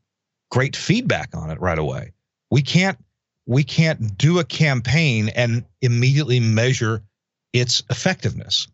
great 0.51 0.77
feedback 0.77 1.31
on 1.35 1.49
it 1.49 1.59
right 1.63 1.79
away. 1.79 2.13
We 2.51 2.61
can't 2.61 2.99
we 3.47 3.65
can't 3.65 4.19
do 4.19 4.39
a 4.39 4.45
campaign 4.45 5.31
and 5.31 5.65
immediately 5.81 6.41
measure 6.41 7.03
its 7.55 7.83
effectiveness. 7.89 8.69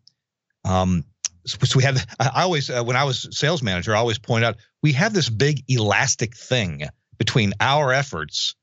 Um, 0.65 1.05
so 1.51 1.77
we 1.77 1.83
have 1.83 2.05
I 2.19 2.43
always 2.43 2.69
uh, 2.69 2.83
when 2.83 2.95
I 2.95 3.03
was 3.03 3.27
sales 3.31 3.61
manager, 3.61 3.95
I 3.95 3.99
always 3.99 4.19
point 4.19 4.43
out 4.43 4.57
we 4.81 4.93
have 4.93 5.13
this 5.13 5.29
big 5.29 5.63
elastic 5.67 6.35
thing 6.35 6.87
between 7.17 7.53
our 7.59 7.91
efforts 7.93 8.55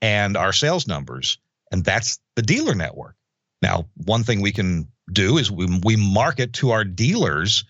and 0.00 0.36
our 0.36 0.52
sales 0.52 0.86
numbers, 0.86 1.38
and 1.70 1.84
that's 1.84 2.18
the 2.36 2.42
dealer 2.42 2.74
network. 2.74 3.16
Now, 3.62 3.86
one 3.94 4.24
thing 4.24 4.40
we 4.40 4.52
can 4.52 4.88
do 5.10 5.38
is 5.38 5.50
we, 5.50 5.80
we 5.84 5.96
market 5.96 6.52
to 6.54 6.70
our 6.70 6.84
dealers 6.84 7.64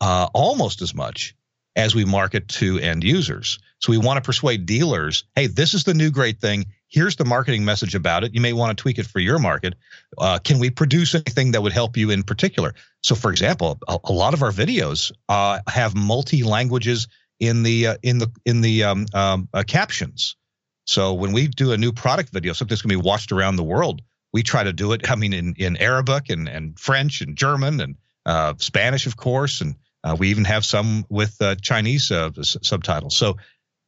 uh, 0.00 0.28
almost 0.34 0.82
as 0.82 0.94
much 0.94 1.34
as 1.74 1.94
we 1.94 2.04
market 2.04 2.48
to 2.48 2.78
end 2.78 3.04
users. 3.04 3.58
So 3.80 3.92
we 3.92 3.98
want 3.98 4.16
to 4.16 4.26
persuade 4.26 4.66
dealers, 4.66 5.24
hey, 5.36 5.46
this 5.46 5.74
is 5.74 5.84
the 5.84 5.94
new 5.94 6.10
great 6.10 6.40
thing. 6.40 6.66
Here's 6.88 7.16
the 7.16 7.24
marketing 7.24 7.64
message 7.64 7.94
about 7.94 8.24
it. 8.24 8.34
You 8.34 8.40
may 8.40 8.52
want 8.52 8.76
to 8.76 8.82
tweak 8.82 8.98
it 8.98 9.06
for 9.06 9.20
your 9.20 9.38
market. 9.38 9.74
Uh, 10.16 10.38
can 10.38 10.58
we 10.58 10.70
produce 10.70 11.14
anything 11.14 11.52
that 11.52 11.62
would 11.62 11.72
help 11.72 11.96
you 11.96 12.10
in 12.10 12.22
particular? 12.22 12.74
So, 13.02 13.14
for 13.14 13.30
example, 13.30 13.78
a, 13.86 13.98
a 14.04 14.12
lot 14.12 14.34
of 14.34 14.42
our 14.42 14.50
videos 14.50 15.12
uh, 15.28 15.60
have 15.68 15.94
multi 15.94 16.42
languages 16.42 17.08
in 17.38 17.62
the 17.62 17.88
uh, 17.88 17.96
in 18.02 18.18
the 18.18 18.30
in 18.44 18.60
the 18.60 18.84
um, 18.84 19.06
um, 19.14 19.48
uh, 19.52 19.62
captions. 19.66 20.36
So 20.84 21.12
when 21.14 21.32
we 21.32 21.48
do 21.48 21.72
a 21.72 21.76
new 21.76 21.92
product 21.92 22.30
video, 22.30 22.54
something 22.54 22.72
that's 22.72 22.82
going 22.82 22.96
to 22.96 23.02
be 23.02 23.06
watched 23.06 23.30
around 23.30 23.56
the 23.56 23.64
world, 23.64 24.00
we 24.32 24.42
try 24.42 24.64
to 24.64 24.72
do 24.72 24.92
it. 24.92 25.08
I 25.10 25.14
mean, 25.14 25.32
in 25.32 25.54
in 25.58 25.76
Arabic 25.76 26.30
and 26.30 26.48
and 26.48 26.78
French 26.78 27.20
and 27.20 27.36
German 27.36 27.80
and 27.80 27.96
uh, 28.24 28.54
Spanish, 28.58 29.06
of 29.06 29.16
course, 29.16 29.60
and 29.60 29.76
uh, 30.02 30.16
we 30.18 30.30
even 30.30 30.44
have 30.44 30.64
some 30.64 31.04
with 31.08 31.40
Chinese 31.60 32.10
subtitles. 32.42 33.16
So 33.16 33.36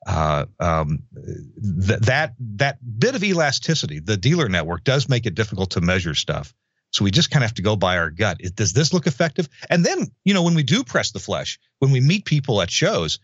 uh, 0.07 0.47
um, 0.59 1.02
th- 1.14 2.00
that 2.00 2.35
that 2.38 2.78
bit 2.99 3.14
of 3.14 3.23
elasticity, 3.23 4.00
the 4.00 4.16
dealer 4.16 4.49
network, 4.49 4.85
does 4.85 5.09
make 5.09 5.26
it 5.26 5.35
difficult 5.35 5.71
to 5.73 5.80
measure 5.80 6.14
stuff. 6.14 6.54
So 6.92 7.04
we 7.04 7.11
just 7.11 7.30
kind 7.30 7.45
of 7.45 7.50
have 7.50 7.54
to 7.54 7.62
go 7.62 7.76
by 7.76 7.99
our 7.99 8.11
gut. 8.11 8.40
Does 8.54 8.73
this 8.73 8.92
look 8.92 9.07
effective? 9.07 9.49
And 9.69 9.85
then, 9.85 10.11
you 10.25 10.35
know, 10.35 10.42
when 10.42 10.54
we 10.54 10.64
do 10.64 10.83
press 10.83 11.12
the 11.12 11.21
flesh, 11.21 11.59
when 11.78 11.92
we 11.92 12.00
meet 12.00 12.25
people 12.25 12.61
at 12.62 12.71
shows, 12.71 13.21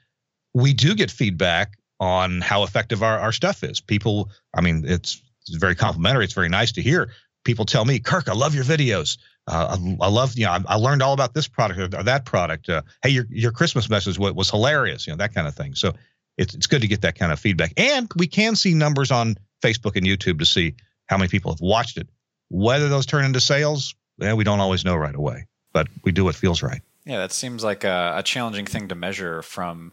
we 0.54 0.72
do 0.72 0.94
get 0.94 1.10
feedback 1.10 1.72
on 1.98 2.40
how 2.40 2.62
effective 2.62 3.02
our, 3.02 3.18
our 3.18 3.32
stuff 3.32 3.64
is. 3.64 3.80
People, 3.80 4.30
I 4.54 4.60
mean, 4.60 4.84
it's, 4.86 5.20
it's 5.48 5.56
very 5.56 5.74
complimentary. 5.74 6.24
It's 6.24 6.32
very 6.32 6.48
nice 6.48 6.72
to 6.72 6.82
hear 6.82 7.10
people 7.46 7.64
tell 7.64 7.86
me, 7.86 7.98
Kirk, 7.98 8.28
I 8.28 8.34
love 8.34 8.54
your 8.54 8.64
videos. 8.64 9.16
Uh, 9.46 9.78
I, 9.78 10.06
I, 10.06 10.08
love, 10.08 10.36
you 10.36 10.44
know, 10.44 10.50
I, 10.50 10.60
I, 10.66 10.74
learned 10.74 11.02
all 11.02 11.14
about 11.14 11.32
this 11.32 11.46
product 11.48 11.94
or, 11.94 12.02
that 12.02 12.24
product. 12.24 12.68
Uh, 12.68 12.82
hey, 13.02 13.10
your 13.10 13.26
your 13.30 13.52
Christmas 13.52 13.88
message 13.88 14.18
was, 14.18 14.32
was 14.32 14.50
hilarious, 14.50 15.06
you 15.06 15.12
know, 15.12 15.16
that 15.18 15.32
kind 15.32 15.46
of 15.46 15.54
thing. 15.54 15.76
So 15.76 15.94
it's 16.36 16.54
it's 16.54 16.66
good 16.66 16.82
to 16.82 16.88
get 16.88 17.02
that 17.02 17.18
kind 17.18 17.32
of 17.32 17.38
feedback, 17.38 17.72
and 17.76 18.10
we 18.16 18.26
can 18.26 18.56
see 18.56 18.74
numbers 18.74 19.10
on 19.10 19.36
Facebook 19.62 19.96
and 19.96 20.06
YouTube 20.06 20.38
to 20.38 20.46
see 20.46 20.74
how 21.06 21.16
many 21.16 21.28
people 21.28 21.52
have 21.52 21.60
watched 21.60 21.96
it. 21.96 22.08
Whether 22.48 22.88
those 22.88 23.06
turn 23.06 23.24
into 23.24 23.40
sales, 23.40 23.94
eh, 24.20 24.32
we 24.32 24.44
don't 24.44 24.60
always 24.60 24.84
know 24.84 24.96
right 24.96 25.14
away, 25.14 25.46
but 25.72 25.88
we 26.04 26.12
do 26.12 26.24
what 26.24 26.34
feels 26.34 26.62
right. 26.62 26.80
Yeah, 27.04 27.18
that 27.18 27.32
seems 27.32 27.64
like 27.64 27.84
a, 27.84 28.14
a 28.16 28.22
challenging 28.22 28.66
thing 28.66 28.88
to 28.88 28.94
measure 28.94 29.42
from 29.42 29.92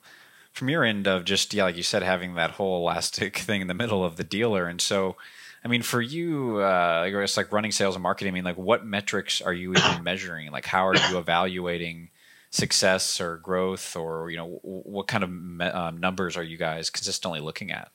from 0.52 0.70
your 0.70 0.84
end 0.84 1.08
of 1.08 1.26
just 1.26 1.54
yeah, 1.54 1.64
like 1.64 1.78
you 1.78 1.84
said, 1.84 2.04
having 2.04 2.36
that 2.36 2.52
whole 2.52 2.78
elastic 2.78 3.38
thing 3.40 3.62
in 3.62 3.68
the 3.68 3.74
middle 3.74 4.04
of 4.04 4.18
the 4.18 4.24
dealer, 4.24 4.68
and 4.68 4.82
so 4.82 5.16
I 5.64 5.70
mean, 5.70 5.82
for 5.82 6.02
you, 6.02 6.58
uh, 6.60 7.04
I 7.06 7.10
guess 7.10 7.38
like 7.38 7.52
running 7.52 7.72
sales 7.72 7.96
and 7.96 8.04
marketing. 8.04 8.34
I 8.34 8.36
mean, 8.36 8.44
like 8.44 8.58
what 8.58 8.86
metrics 8.86 9.42
are 9.42 9.54
you 9.54 9.74
even 9.74 10.04
measuring? 10.04 10.52
Like, 10.52 10.66
how 10.66 10.88
are 10.88 10.96
you 10.96 11.18
evaluating 11.18 12.10
success 12.54 13.20
or 13.20 13.38
growth, 13.38 13.96
or 13.96 14.30
you 14.30 14.38
know, 14.38 14.60
what 14.62 15.08
kind 15.08 15.24
of 15.24 15.30
me- 15.30 15.66
uh, 15.66 15.92
numbers 15.92 16.38
are 16.38 16.44
you 16.44 16.56
guys 16.56 16.90
consistently 16.90 17.40
looking 17.40 17.72
at? 17.72 17.92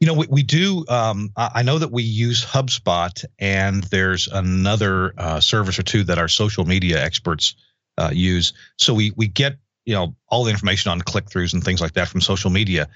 You 0.00 0.06
know, 0.06 0.14
we, 0.14 0.26
we 0.28 0.42
do. 0.42 0.84
Um, 0.88 1.30
I 1.36 1.62
know 1.62 1.78
that 1.78 1.92
we 1.92 2.02
use 2.02 2.44
HubSpot, 2.44 3.24
and 3.38 3.84
there's 3.84 4.28
another 4.28 5.12
uh, 5.16 5.40
service 5.40 5.78
or 5.78 5.82
two 5.82 6.04
that 6.04 6.18
our 6.18 6.28
social 6.28 6.64
media 6.64 7.02
experts 7.02 7.54
uh, 7.98 8.10
use. 8.12 8.52
So 8.76 8.94
we 8.94 9.12
we 9.16 9.28
get 9.28 9.58
you 9.84 9.94
know 9.94 10.16
all 10.28 10.44
the 10.44 10.50
information 10.50 10.90
on 10.90 11.00
click 11.00 11.26
throughs 11.26 11.54
and 11.54 11.62
things 11.62 11.80
like 11.80 11.92
that 11.92 12.08
from 12.08 12.20
social 12.20 12.50
media. 12.50 12.88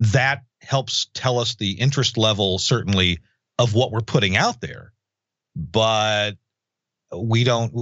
That 0.00 0.42
helps 0.60 1.08
tell 1.14 1.38
us 1.38 1.54
the 1.54 1.72
interest 1.72 2.18
level, 2.18 2.58
certainly 2.58 3.20
of 3.58 3.74
what 3.74 3.92
we're 3.92 4.00
putting 4.00 4.36
out 4.36 4.60
there, 4.60 4.92
but 5.54 6.32
we 7.14 7.44
don't 7.44 7.72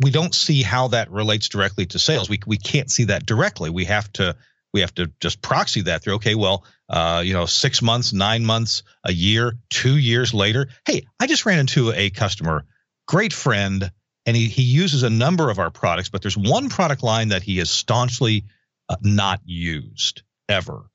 we 0.00 0.10
don't 0.10 0.34
see 0.34 0.62
how 0.62 0.88
that 0.88 1.10
relates 1.10 1.48
directly 1.48 1.86
to 1.86 1.98
sales. 1.98 2.28
We 2.28 2.40
we 2.46 2.56
can't 2.56 2.90
see 2.90 3.04
that 3.04 3.26
directly. 3.26 3.70
We 3.70 3.86
have 3.86 4.12
to 4.14 4.36
we 4.72 4.80
have 4.80 4.94
to 4.94 5.10
just 5.20 5.42
proxy 5.42 5.82
that 5.82 6.02
through. 6.02 6.14
Okay, 6.14 6.34
well, 6.34 6.64
uh, 6.88 7.22
you 7.24 7.32
know, 7.32 7.46
six 7.46 7.82
months, 7.82 8.12
nine 8.12 8.44
months, 8.44 8.84
a 9.04 9.12
year, 9.12 9.54
two 9.68 9.96
years 9.96 10.32
later. 10.32 10.68
Hey, 10.86 11.06
I 11.18 11.26
just 11.26 11.44
ran 11.44 11.58
into 11.58 11.92
a 11.92 12.10
customer, 12.10 12.64
great 13.08 13.32
friend, 13.32 13.90
and 14.26 14.36
he 14.36 14.46
he 14.46 14.62
uses 14.62 15.02
a 15.02 15.10
number 15.10 15.50
of 15.50 15.58
our 15.58 15.70
products, 15.70 16.08
but 16.08 16.22
there's 16.22 16.36
one 16.36 16.68
product 16.68 17.02
line 17.02 17.28
that 17.28 17.42
he 17.42 17.58
has 17.58 17.70
staunchly 17.70 18.44
uh, 18.88 18.96
not 19.02 19.40
used 19.44 20.22
ever, 20.48 20.88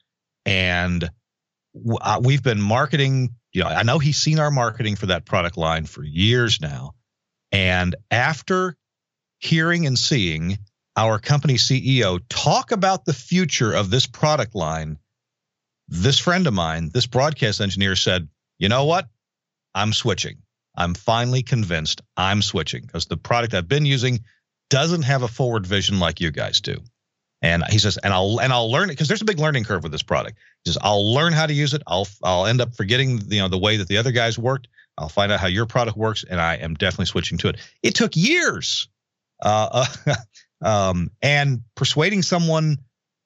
and 0.46 1.10
uh, 2.02 2.22
we've 2.24 2.44
been 2.44 2.62
marketing 2.62 3.36
you 3.56 3.64
know, 3.64 3.70
I 3.70 3.84
know 3.84 4.00
he's 4.00 4.18
seen 4.18 4.38
our 4.38 4.52
marketing 4.52 4.98
for 4.98 5.06
that 5.06 5.24
product 5.24 5.56
line 5.56 5.86
for 5.86 6.04
years 6.04 6.60
now. 6.60 6.94
And 7.56 7.96
after 8.12 8.76
hearing 9.40 9.88
and 9.88 9.98
seeing 9.98 10.58
our 10.98 11.20
company 11.20 11.54
CEO 11.54 12.20
talk 12.28 12.74
about 12.74 13.06
the 13.06 13.14
future 13.14 13.72
of 13.72 13.90
this 13.90 14.08
product 14.08 14.56
line, 14.56 14.98
this 15.88 16.20
friend 16.20 16.48
of 16.48 16.54
mine, 16.54 16.92
this 16.94 17.08
broadcast 17.08 17.62
engineer 17.62 17.96
said, 17.96 18.28
you 18.60 18.68
know 18.68 18.84
what? 18.84 19.08
I'm 19.74 19.94
switching. 19.94 20.40
I'm 20.76 20.96
finally 20.96 21.44
convinced 21.44 22.02
I'm 22.18 22.42
switching 22.42 22.82
because 22.82 23.06
the 23.06 23.16
product 23.16 23.54
I've 23.54 23.70
been 23.70 23.86
using 23.86 24.26
doesn't 24.70 25.04
have 25.04 25.24
a 25.24 25.30
forward 25.30 25.66
vision 25.66 25.98
like 25.98 26.20
you 26.20 26.32
guys 26.32 26.60
do. 26.60 26.76
And 27.42 27.64
he 27.70 27.80
says, 27.80 27.96
and 27.96 28.14
I'll 28.14 28.42
and 28.42 28.52
I'll 28.52 28.70
learn 28.70 28.90
it 28.90 28.94
because 28.94 29.08
there's 29.08 29.22
a 29.22 29.26
big 29.26 29.40
learning 29.40 29.64
curve 29.64 29.84
with 29.84 29.94
this 29.94 30.04
product. 30.04 30.40
He 30.66 30.72
says, 30.72 30.78
I'll 30.82 31.14
learn 31.14 31.32
how 31.32 31.46
to 31.46 31.54
use 31.54 31.74
it. 31.74 31.84
I'll 31.88 32.08
I'll 32.22 32.48
end 32.48 32.60
up 32.60 32.76
forgetting 32.76 33.22
you 33.28 33.40
know 33.40 33.48
the 33.48 33.58
way 33.58 33.78
that 33.78 33.88
the 33.88 33.98
other 33.98 34.12
guys 34.12 34.38
worked. 34.38 34.68
I'll 34.98 35.10
find 35.10 35.32
out 35.32 35.40
how 35.40 35.48
your 35.48 35.66
product 35.66 35.98
works, 35.98 36.24
and 36.30 36.40
I 36.40 36.56
am 36.56 36.74
definitely 36.76 37.06
switching 37.08 37.38
to 37.40 37.50
it. 37.50 37.58
It 37.84 37.96
took 37.96 38.16
years, 38.16 38.88
uh, 39.42 39.86
um, 40.62 41.12
and 41.22 41.62
persuading 41.76 42.22
someone, 42.22 42.78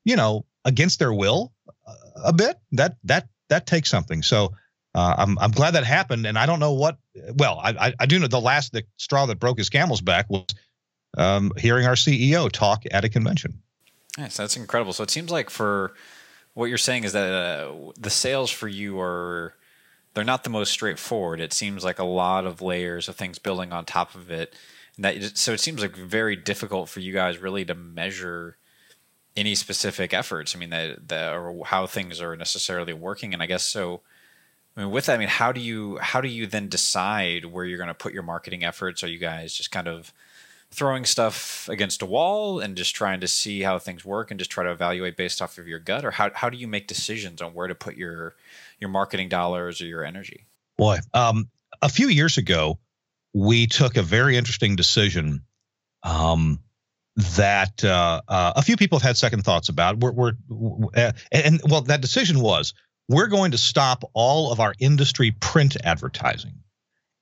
you 0.03 0.15
know, 0.15 0.45
against 0.65 0.99
their 0.99 1.13
will, 1.13 1.53
uh, 1.87 1.93
a 2.25 2.33
bit 2.33 2.57
that 2.71 2.97
that 3.03 3.27
that 3.49 3.65
takes 3.65 3.89
something. 3.89 4.23
So 4.23 4.53
uh, 4.95 5.15
I'm 5.17 5.37
I'm 5.39 5.51
glad 5.51 5.71
that 5.71 5.83
happened, 5.83 6.25
and 6.25 6.37
I 6.37 6.45
don't 6.45 6.59
know 6.59 6.73
what. 6.73 6.97
Well, 7.35 7.59
I 7.63 7.93
I 7.99 8.05
do 8.05 8.17
know 8.17 8.27
the 8.27 8.41
last 8.41 8.73
the 8.73 8.83
straw 8.97 9.25
that 9.27 9.39
broke 9.39 9.57
his 9.57 9.69
camel's 9.69 10.01
back 10.01 10.29
was 10.29 10.45
um, 11.17 11.51
hearing 11.57 11.85
our 11.85 11.95
CEO 11.95 12.51
talk 12.51 12.83
at 12.89 13.05
a 13.05 13.09
convention. 13.09 13.61
Yes, 14.17 14.37
That's 14.37 14.57
incredible. 14.57 14.93
So 14.93 15.03
it 15.03 15.11
seems 15.11 15.31
like 15.31 15.49
for 15.49 15.93
what 16.53 16.65
you're 16.65 16.77
saying 16.77 17.03
is 17.03 17.13
that 17.13 17.31
uh, 17.31 17.91
the 17.97 18.09
sales 18.09 18.49
for 18.49 18.67
you 18.67 18.99
are 18.99 19.53
they're 20.13 20.23
not 20.23 20.43
the 20.43 20.49
most 20.49 20.71
straightforward. 20.71 21.39
It 21.39 21.53
seems 21.53 21.83
like 21.83 21.99
a 21.99 22.03
lot 22.03 22.45
of 22.45 22.61
layers 22.61 23.07
of 23.07 23.15
things 23.15 23.39
building 23.39 23.71
on 23.71 23.85
top 23.85 24.15
of 24.15 24.31
it. 24.31 24.55
And 24.95 25.05
that 25.05 25.37
so 25.37 25.53
it 25.53 25.59
seems 25.59 25.81
like 25.81 25.95
very 25.95 26.35
difficult 26.35 26.89
for 26.89 26.99
you 26.99 27.13
guys 27.13 27.37
really 27.37 27.65
to 27.65 27.75
measure 27.75 28.57
any 29.35 29.55
specific 29.55 30.13
efforts. 30.13 30.55
I 30.55 30.59
mean 30.59 30.71
that 30.71 31.07
that 31.09 31.33
or 31.33 31.65
how 31.65 31.87
things 31.87 32.21
are 32.21 32.35
necessarily 32.35 32.93
working. 32.93 33.33
And 33.33 33.43
I 33.43 33.45
guess 33.45 33.63
so. 33.63 34.01
I 34.75 34.81
mean, 34.81 34.91
with 34.91 35.07
that, 35.07 35.15
I 35.15 35.17
mean, 35.17 35.27
how 35.27 35.51
do 35.51 35.61
you 35.61 35.97
how 35.97 36.21
do 36.21 36.27
you 36.27 36.47
then 36.47 36.69
decide 36.69 37.45
where 37.45 37.65
you're 37.65 37.77
going 37.77 37.87
to 37.87 37.93
put 37.93 38.13
your 38.13 38.23
marketing 38.23 38.63
efforts? 38.63 39.03
Are 39.03 39.07
you 39.07 39.19
guys 39.19 39.53
just 39.53 39.71
kind 39.71 39.87
of 39.87 40.13
throwing 40.71 41.03
stuff 41.03 41.67
against 41.69 42.01
a 42.01 42.05
wall 42.05 42.59
and 42.59 42.77
just 42.77 42.95
trying 42.95 43.19
to 43.19 43.27
see 43.27 43.61
how 43.61 43.79
things 43.79 44.05
work 44.05 44.29
and 44.29 44.39
just 44.39 44.51
try 44.51 44.63
to 44.63 44.71
evaluate 44.71 45.17
based 45.17 45.41
off 45.41 45.57
of 45.57 45.67
your 45.67 45.79
gut? 45.79 46.05
Or 46.05 46.11
how, 46.11 46.29
how 46.33 46.49
do 46.49 46.57
you 46.57 46.67
make 46.67 46.87
decisions 46.87 47.41
on 47.41 47.53
where 47.53 47.67
to 47.67 47.75
put 47.75 47.95
your 47.95 48.35
your 48.79 48.89
marketing 48.89 49.29
dollars 49.29 49.81
or 49.81 49.85
your 49.85 50.03
energy? 50.03 50.45
Boy 50.77 50.99
um, 51.13 51.49
a 51.81 51.89
few 51.89 52.07
years 52.07 52.37
ago 52.37 52.79
we 53.33 53.67
took 53.67 53.97
a 53.97 54.01
very 54.01 54.37
interesting 54.37 54.75
decision 54.75 55.43
um, 56.03 56.59
that 57.37 57.83
uh, 57.83 58.21
uh, 58.27 58.53
a 58.55 58.61
few 58.61 58.77
people 58.77 58.97
have 58.99 59.07
had 59.07 59.17
second 59.17 59.43
thoughts 59.43 59.69
about. 59.69 59.97
We're, 59.97 60.11
we're 60.11 60.33
uh, 60.95 61.11
and, 61.31 61.45
and 61.45 61.61
well 61.69 61.81
that 61.81 62.01
decision 62.01 62.39
was 62.39 62.73
we're 63.07 63.27
going 63.27 63.51
to 63.51 63.57
stop 63.57 64.03
all 64.13 64.51
of 64.51 64.59
our 64.59 64.73
industry 64.79 65.31
print 65.31 65.75
advertising. 65.83 66.53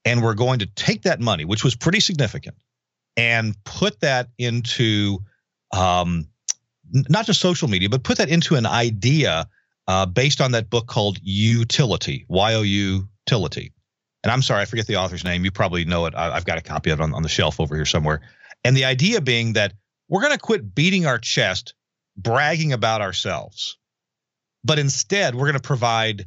And 0.04 0.22
we're 0.22 0.34
going 0.34 0.60
to 0.60 0.66
take 0.66 1.02
that 1.02 1.20
money 1.20 1.44
which 1.44 1.64
was 1.64 1.74
pretty 1.74 2.00
significant 2.00 2.56
and 3.18 3.54
put 3.64 4.00
that 4.00 4.28
into 4.38 5.18
um, 5.76 6.28
not 6.90 7.26
just 7.26 7.40
social 7.40 7.68
media, 7.68 7.90
but 7.90 8.02
put 8.02 8.18
that 8.18 8.30
into 8.30 8.54
an 8.54 8.64
idea 8.64 9.46
uh, 9.86 10.06
based 10.06 10.40
on 10.40 10.52
that 10.52 10.70
book 10.70 10.86
called 10.86 11.20
Youtility, 11.20 12.24
Y 12.28 12.54
O 12.54 12.62
U 12.62 13.08
Utility. 13.26 13.72
And 14.22 14.32
I'm 14.32 14.42
sorry, 14.42 14.62
I 14.62 14.64
forget 14.64 14.86
the 14.86 14.96
author's 14.96 15.24
name. 15.24 15.44
You 15.44 15.50
probably 15.50 15.84
know 15.84 16.06
it. 16.06 16.14
I, 16.14 16.34
have 16.34 16.44
got 16.44 16.58
a 16.58 16.62
copy 16.62 16.90
of 16.90 17.00
it 17.00 17.02
on, 17.02 17.14
on 17.14 17.22
the 17.22 17.28
shelf 17.28 17.60
over 17.60 17.74
here 17.74 17.84
somewhere. 17.84 18.20
And 18.64 18.76
the 18.76 18.84
idea 18.84 19.20
being 19.20 19.52
that 19.52 19.74
we're 20.08 20.22
going 20.22 20.32
to 20.32 20.38
quit 20.38 20.74
beating 20.74 21.06
our 21.06 21.18
chest, 21.18 21.74
bragging 22.16 22.72
about 22.72 23.00
ourselves, 23.00 23.76
but 24.64 24.78
instead 24.78 25.34
we're 25.34 25.46
going 25.46 25.54
to 25.54 25.60
provide 25.60 26.26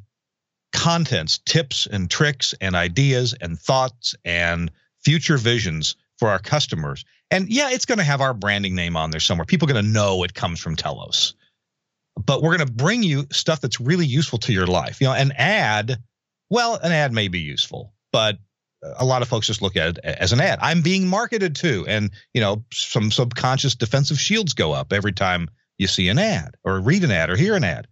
contents, 0.74 1.39
tips 1.39 1.88
and 1.88 2.10
tricks 2.10 2.53
and 2.62 2.75
ideas 2.75 3.33
and 3.39 3.60
thoughts 3.60 4.15
and 4.24 4.71
future 5.03 5.38
visions 5.38 5.95
for 6.21 6.29
our 6.29 6.37
customers. 6.37 7.03
And 7.31 7.49
yeah, 7.49 7.71
it's 7.71 7.85
going 7.85 7.97
to 7.97 8.03
have 8.03 8.21
our 8.21 8.35
branding 8.35 8.75
name 8.75 8.95
on 8.95 9.09
there 9.09 9.19
somewhere. 9.19 9.43
People 9.43 9.67
are 9.67 9.73
going 9.73 9.83
to 9.83 9.91
know 9.91 10.23
it 10.23 10.35
comes 10.35 10.59
from 10.59 10.75
Telos. 10.75 11.33
But 12.15 12.43
we're 12.43 12.55
going 12.55 12.67
to 12.67 12.71
bring 12.71 13.01
you 13.01 13.25
stuff 13.31 13.59
that's 13.59 13.81
really 13.81 14.05
useful 14.05 14.37
to 14.39 14.53
your 14.53 14.67
life. 14.67 15.01
You 15.01 15.07
know, 15.07 15.13
an 15.13 15.31
ad, 15.31 15.97
well, 16.51 16.75
an 16.75 16.91
ad 16.91 17.11
may 17.11 17.27
be 17.27 17.39
useful, 17.39 17.95
but 18.13 18.37
a 18.99 19.03
lot 19.03 19.23
of 19.23 19.29
folks 19.29 19.47
just 19.47 19.63
look 19.63 19.75
at 19.75 19.97
it 19.97 20.05
as 20.05 20.31
an 20.31 20.41
ad. 20.41 20.59
I'm 20.61 20.83
being 20.83 21.07
marketed 21.07 21.55
to, 21.55 21.87
and 21.87 22.11
you 22.35 22.41
know, 22.41 22.63
some 22.71 23.09
subconscious 23.09 23.73
defensive 23.73 24.19
shields 24.19 24.53
go 24.53 24.73
up 24.73 24.93
every 24.93 25.13
time 25.13 25.49
you 25.79 25.87
see 25.87 26.07
an 26.07 26.19
ad 26.19 26.53
or 26.63 26.79
read 26.79 27.03
an 27.03 27.09
ad 27.09 27.31
or 27.31 27.35
hear 27.35 27.55
an 27.55 27.63
ad. 27.63 27.87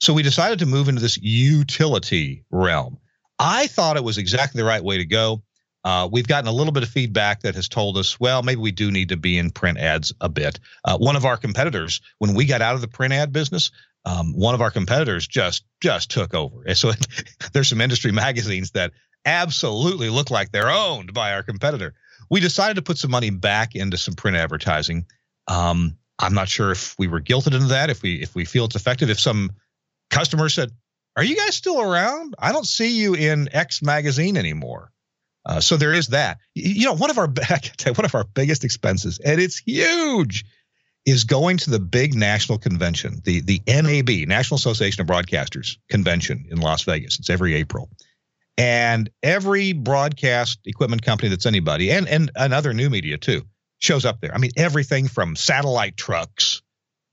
So 0.00 0.14
we 0.14 0.22
decided 0.22 0.58
to 0.60 0.66
move 0.66 0.88
into 0.88 1.02
this 1.02 1.18
utility 1.20 2.44
realm. 2.50 2.96
I 3.38 3.66
thought 3.66 3.98
it 3.98 4.04
was 4.04 4.16
exactly 4.16 4.62
the 4.62 4.66
right 4.66 4.82
way 4.82 4.96
to 4.96 5.04
go. 5.04 5.42
Uh, 5.84 6.08
we've 6.10 6.26
gotten 6.26 6.48
a 6.48 6.52
little 6.52 6.72
bit 6.72 6.82
of 6.82 6.88
feedback 6.88 7.42
that 7.42 7.54
has 7.54 7.68
told 7.68 7.98
us, 7.98 8.18
well, 8.18 8.42
maybe 8.42 8.60
we 8.60 8.72
do 8.72 8.90
need 8.90 9.10
to 9.10 9.16
be 9.16 9.36
in 9.36 9.50
print 9.50 9.78
ads 9.78 10.14
a 10.20 10.28
bit. 10.28 10.58
Uh, 10.84 10.96
one 10.96 11.14
of 11.14 11.26
our 11.26 11.36
competitors, 11.36 12.00
when 12.18 12.34
we 12.34 12.46
got 12.46 12.62
out 12.62 12.74
of 12.74 12.80
the 12.80 12.88
print 12.88 13.12
ad 13.12 13.32
business, 13.32 13.70
um, 14.06 14.32
one 14.34 14.54
of 14.54 14.62
our 14.62 14.70
competitors 14.70 15.26
just 15.26 15.64
just 15.80 16.10
took 16.10 16.34
over. 16.34 16.64
And 16.66 16.76
so 16.76 16.92
there's 17.52 17.68
some 17.68 17.80
industry 17.80 18.12
magazines 18.12 18.72
that 18.72 18.92
absolutely 19.26 20.10
look 20.10 20.30
like 20.30 20.52
they're 20.52 20.70
owned 20.70 21.12
by 21.12 21.32
our 21.34 21.42
competitor. 21.42 21.94
We 22.30 22.40
decided 22.40 22.76
to 22.76 22.82
put 22.82 22.98
some 22.98 23.10
money 23.10 23.30
back 23.30 23.74
into 23.74 23.96
some 23.96 24.14
print 24.14 24.36
advertising. 24.36 25.06
Um, 25.48 25.98
I'm 26.18 26.34
not 26.34 26.48
sure 26.48 26.70
if 26.70 26.94
we 26.98 27.08
were 27.08 27.20
guilted 27.20 27.54
into 27.54 27.68
that, 27.68 27.90
if 27.90 28.02
we 28.02 28.22
if 28.22 28.34
we 28.34 28.46
feel 28.46 28.64
it's 28.64 28.76
effective. 28.76 29.10
If 29.10 29.20
some 29.20 29.50
customer 30.08 30.48
said, 30.48 30.70
"Are 31.16 31.24
you 31.24 31.36
guys 31.36 31.54
still 31.54 31.80
around? 31.80 32.34
I 32.38 32.52
don't 32.52 32.66
see 32.66 33.00
you 33.00 33.14
in 33.14 33.48
X 33.52 33.82
magazine 33.82 34.38
anymore." 34.38 34.90
Uh, 35.46 35.60
so 35.60 35.76
there 35.76 35.92
is 35.92 36.08
that. 36.08 36.38
You 36.54 36.86
know, 36.86 36.94
one 36.94 37.10
of 37.10 37.18
our 37.18 37.26
one 37.94 38.04
of 38.04 38.14
our 38.14 38.24
biggest 38.24 38.64
expenses, 38.64 39.18
and 39.18 39.40
it's 39.40 39.58
huge, 39.58 40.44
is 41.06 41.24
going 41.24 41.58
to 41.58 41.70
the 41.70 41.80
big 41.80 42.14
national 42.14 42.58
convention, 42.58 43.20
the 43.24 43.40
the 43.40 43.60
NAB, 43.66 44.28
National 44.28 44.56
Association 44.56 45.02
of 45.02 45.06
Broadcasters 45.06 45.76
convention 45.88 46.46
in 46.50 46.60
Las 46.60 46.82
Vegas. 46.82 47.18
It's 47.18 47.30
every 47.30 47.54
April. 47.54 47.90
And 48.56 49.10
every 49.22 49.72
broadcast 49.72 50.60
equipment 50.64 51.02
company 51.02 51.28
that's 51.28 51.44
anybody, 51.44 51.90
and, 51.90 52.06
and, 52.08 52.30
another 52.36 52.72
new 52.72 52.88
media 52.88 53.18
too, 53.18 53.42
shows 53.80 54.04
up 54.04 54.20
there. 54.20 54.32
I 54.32 54.38
mean, 54.38 54.52
everything 54.56 55.08
from 55.08 55.34
satellite 55.34 55.96
trucks 55.96 56.62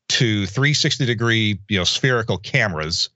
to 0.10 0.46
360 0.46 1.06
degree, 1.08 1.60
you 1.68 1.80
know, 1.80 1.84
spherical 1.84 2.38
cameras 2.38 3.10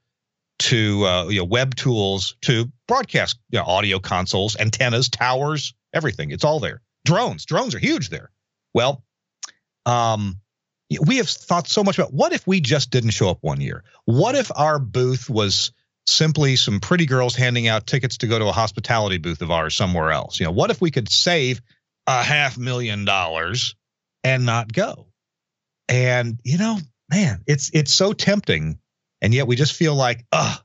to 0.58 1.06
uh, 1.06 1.28
you 1.28 1.40
know, 1.40 1.46
web 1.46 1.76
tools 1.76 2.36
to 2.42 2.72
broadcast 2.88 3.40
you 3.50 3.60
know, 3.60 3.66
audio 3.66 4.00
consoles, 4.00 4.56
antennas, 4.58 5.10
towers, 5.10 5.74
everything. 5.94 6.32
It's 6.32 6.44
all 6.44 6.60
there. 6.60 6.82
Drones, 7.06 7.46
drones 7.46 7.76
are 7.76 7.80
huge 7.80 8.10
there. 8.10 8.32
Well, 8.74 9.04
um, 9.86 10.40
we 11.06 11.18
have 11.18 11.30
thought 11.30 11.68
so 11.68 11.84
much 11.84 11.98
about 11.98 12.14
what 12.14 12.34
if 12.34 12.46
we 12.46 12.62
just 12.62 12.92
didn't 12.92 13.12
show 13.12 13.30
up 13.30 13.40
one 13.42 13.62
year? 13.62 13.84
What 14.06 14.36
if 14.36 14.52
our 14.56 14.80
booth 14.80 15.30
was 15.30 15.72
simply 16.08 16.56
some 16.56 16.80
pretty 16.80 17.06
girls 17.06 17.36
handing 17.36 17.68
out 17.68 17.88
tickets 17.88 18.18
to 18.18 18.28
go 18.28 18.38
to 18.38 18.46
a 18.46 18.52
hospitality 18.52 19.18
booth 19.18 19.42
of 19.42 19.52
ours 19.52 19.76
somewhere 19.76 20.12
else? 20.12 20.40
You 20.40 20.46
know, 20.46 20.52
what 20.52 20.72
if 20.72 20.82
we 20.82 20.92
could 20.92 21.12
save 21.12 21.62
a 22.08 22.24
half 22.24 22.58
million 22.58 23.06
dollars 23.06 23.76
and 24.24 24.46
not 24.46 24.72
go? 24.72 25.08
And 25.88 26.40
you 26.44 26.58
know, 26.58 26.80
man, 27.10 27.44
it's 27.48 27.72
it's 27.74 27.94
so 27.94 28.14
tempting, 28.14 28.80
and 29.22 29.34
yet 29.34 29.48
we 29.48 29.56
just 29.56 29.74
feel 29.74 29.96
like, 29.96 30.26
ah, 30.32 30.64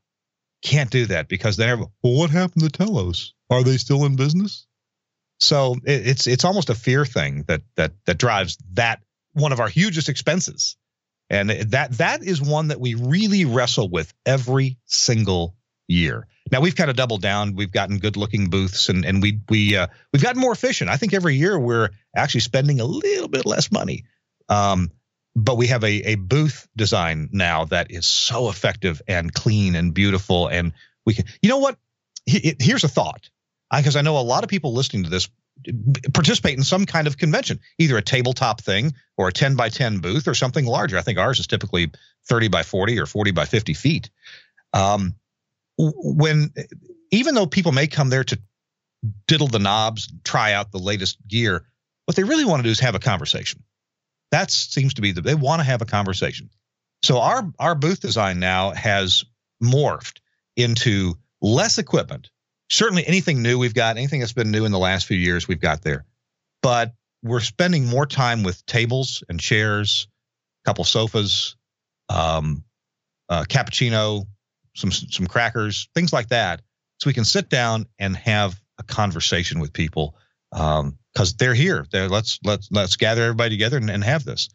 can't 0.62 0.90
do 0.90 1.06
that 1.06 1.28
because 1.28 1.56
then, 1.56 1.78
well, 1.78 1.88
what 2.02 2.30
happened 2.30 2.62
to 2.62 2.70
Telos? 2.70 3.34
Are 3.50 3.62
they 3.62 3.76
still 3.76 4.04
in 4.04 4.16
business? 4.16 4.66
So 5.38 5.76
it, 5.84 6.06
it's 6.06 6.26
it's 6.26 6.44
almost 6.44 6.70
a 6.70 6.74
fear 6.74 7.04
thing 7.04 7.44
that 7.48 7.62
that 7.76 7.92
that 8.06 8.18
drives 8.18 8.58
that 8.74 9.00
one 9.32 9.52
of 9.52 9.60
our 9.60 9.68
hugest 9.68 10.08
expenses. 10.08 10.76
And 11.28 11.50
that 11.50 11.92
that 11.98 12.24
is 12.24 12.42
one 12.42 12.68
that 12.68 12.80
we 12.80 12.94
really 12.94 13.44
wrestle 13.44 13.88
with 13.88 14.12
every 14.26 14.78
single 14.86 15.54
year. 15.86 16.26
Now 16.50 16.60
we've 16.60 16.74
kind 16.74 16.90
of 16.90 16.96
doubled 16.96 17.22
down. 17.22 17.54
We've 17.54 17.70
gotten 17.70 17.98
good 17.98 18.16
looking 18.16 18.50
booths 18.50 18.88
and 18.88 19.04
and 19.04 19.22
we 19.22 19.40
we 19.48 19.76
uh, 19.76 19.86
we've 20.12 20.22
gotten 20.22 20.40
more 20.40 20.52
efficient. 20.52 20.90
I 20.90 20.96
think 20.96 21.14
every 21.14 21.36
year 21.36 21.58
we're 21.58 21.90
actually 22.14 22.40
spending 22.40 22.80
a 22.80 22.84
little 22.84 23.28
bit 23.28 23.46
less 23.46 23.70
money. 23.70 24.04
Um, 24.48 24.90
but 25.44 25.56
we 25.56 25.68
have 25.68 25.82
a, 25.84 26.12
a 26.12 26.14
booth 26.16 26.68
design 26.76 27.30
now 27.32 27.64
that 27.66 27.90
is 27.90 28.06
so 28.06 28.50
effective 28.50 29.00
and 29.08 29.32
clean 29.32 29.74
and 29.74 29.94
beautiful. 29.94 30.48
And 30.48 30.72
we 31.06 31.14
can, 31.14 31.24
you 31.40 31.48
know 31.48 31.58
what? 31.58 31.78
Here's 32.26 32.84
a 32.84 32.88
thought 32.88 33.30
because 33.74 33.96
I 33.96 34.02
know 34.02 34.18
a 34.18 34.20
lot 34.20 34.44
of 34.44 34.50
people 34.50 34.74
listening 34.74 35.04
to 35.04 35.10
this 35.10 35.28
participate 36.12 36.56
in 36.56 36.62
some 36.62 36.84
kind 36.84 37.06
of 37.06 37.16
convention, 37.16 37.60
either 37.78 37.96
a 37.96 38.02
tabletop 38.02 38.60
thing 38.60 38.92
or 39.16 39.28
a 39.28 39.32
10 39.32 39.56
by 39.56 39.70
10 39.70 39.98
booth 39.98 40.28
or 40.28 40.34
something 40.34 40.66
larger. 40.66 40.98
I 40.98 41.02
think 41.02 41.18
ours 41.18 41.40
is 41.40 41.46
typically 41.46 41.90
30 42.28 42.48
by 42.48 42.62
40 42.62 42.98
or 43.00 43.06
40 43.06 43.30
by 43.30 43.46
50 43.46 43.74
feet. 43.74 44.10
Um, 44.72 45.14
when 45.78 46.52
even 47.10 47.34
though 47.34 47.46
people 47.46 47.72
may 47.72 47.86
come 47.86 48.10
there 48.10 48.24
to 48.24 48.38
diddle 49.26 49.48
the 49.48 49.58
knobs, 49.58 50.12
try 50.22 50.52
out 50.52 50.70
the 50.70 50.78
latest 50.78 51.16
gear, 51.26 51.64
what 52.04 52.16
they 52.16 52.24
really 52.24 52.44
want 52.44 52.60
to 52.60 52.64
do 52.64 52.70
is 52.70 52.80
have 52.80 52.94
a 52.94 53.00
conversation. 53.00 53.62
That 54.30 54.50
seems 54.50 54.94
to 54.94 55.02
be 55.02 55.12
the 55.12 55.22
they 55.22 55.34
want 55.34 55.60
to 55.60 55.64
have 55.64 55.82
a 55.82 55.86
conversation. 55.86 56.50
So 57.02 57.18
our 57.20 57.50
our 57.58 57.74
booth 57.74 58.00
design 58.00 58.40
now 58.40 58.70
has 58.72 59.24
morphed 59.62 60.18
into 60.56 61.14
less 61.40 61.78
equipment 61.78 62.30
certainly 62.70 63.06
anything 63.06 63.42
new 63.42 63.58
we've 63.58 63.74
got, 63.74 63.98
anything 63.98 64.20
that's 64.20 64.32
been 64.32 64.50
new 64.50 64.64
in 64.64 64.72
the 64.72 64.78
last 64.78 65.06
few 65.06 65.16
years, 65.16 65.46
we've 65.46 65.60
got 65.60 65.82
there. 65.82 66.06
But 66.62 66.94
we're 67.22 67.40
spending 67.40 67.86
more 67.86 68.06
time 68.06 68.42
with 68.42 68.64
tables 68.64 69.22
and 69.28 69.38
chairs, 69.38 70.06
a 70.64 70.68
couple 70.68 70.84
sofas, 70.84 71.56
um, 72.08 72.64
uh, 73.28 73.44
cappuccino, 73.44 74.26
some 74.74 74.90
some 74.90 75.26
crackers, 75.26 75.88
things 75.94 76.12
like 76.12 76.28
that, 76.28 76.62
so 76.98 77.10
we 77.10 77.14
can 77.14 77.24
sit 77.24 77.50
down 77.50 77.86
and 77.98 78.16
have 78.16 78.60
a 78.78 78.82
conversation 78.82 79.60
with 79.60 79.72
people 79.72 80.16
because 81.12 81.34
they're 81.34 81.54
here. 81.54 81.86
They're, 81.90 82.08
let's 82.08 82.38
let's 82.44 82.70
let's 82.70 82.96
gather 82.96 83.22
everybody 83.22 83.50
together 83.50 83.76
and, 83.76 83.90
and 83.90 84.04
have 84.04 84.24
this. 84.24 84.48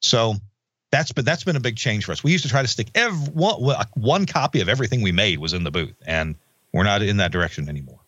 So 0.00 0.34
that's 0.90 1.12
been 1.12 1.24
that's 1.24 1.44
been 1.44 1.56
a 1.56 1.60
big 1.60 1.76
change 1.76 2.04
for 2.04 2.12
us. 2.12 2.22
We 2.22 2.32
used 2.32 2.44
to 2.44 2.50
try 2.50 2.62
to 2.62 2.68
stick 2.68 2.88
every 2.94 3.32
one, 3.32 3.76
one 3.94 4.26
copy 4.26 4.60
of 4.60 4.68
everything 4.68 5.02
we 5.02 5.12
made 5.12 5.38
was 5.38 5.52
in 5.52 5.64
the 5.64 5.70
booth, 5.70 5.96
and 6.06 6.36
we're 6.72 6.84
not 6.84 7.02
in 7.02 7.18
that 7.18 7.32
direction 7.32 7.68
anymore. 7.68 8.00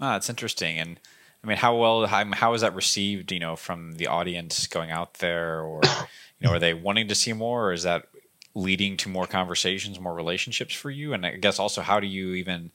Ah, 0.00 0.12
that's 0.12 0.30
interesting. 0.30 0.78
And 0.78 1.00
I 1.42 1.46
mean, 1.46 1.58
how 1.58 1.76
well, 1.76 2.06
how, 2.06 2.24
how 2.32 2.54
is 2.54 2.62
that 2.62 2.74
received, 2.74 3.30
you 3.30 3.38
know, 3.38 3.54
from 3.54 3.96
the 3.96 4.06
audience 4.06 4.66
going 4.66 4.90
out 4.90 5.14
there 5.14 5.60
or, 5.60 5.80
you 6.40 6.48
know, 6.48 6.52
are 6.54 6.58
they 6.58 6.74
wanting 6.74 7.08
to 7.08 7.14
see 7.14 7.32
more 7.32 7.68
or 7.68 7.72
is 7.72 7.82
that 7.82 8.08
leading 8.54 8.96
to 8.98 9.08
more 9.08 9.26
conversations, 9.26 10.00
more 10.00 10.14
relationships 10.14 10.74
for 10.74 10.90
you? 10.90 11.12
And 11.12 11.26
I 11.26 11.36
guess 11.36 11.58
also, 11.58 11.82
how 11.82 12.00
do 12.00 12.06
you 12.06 12.34
even, 12.34 12.70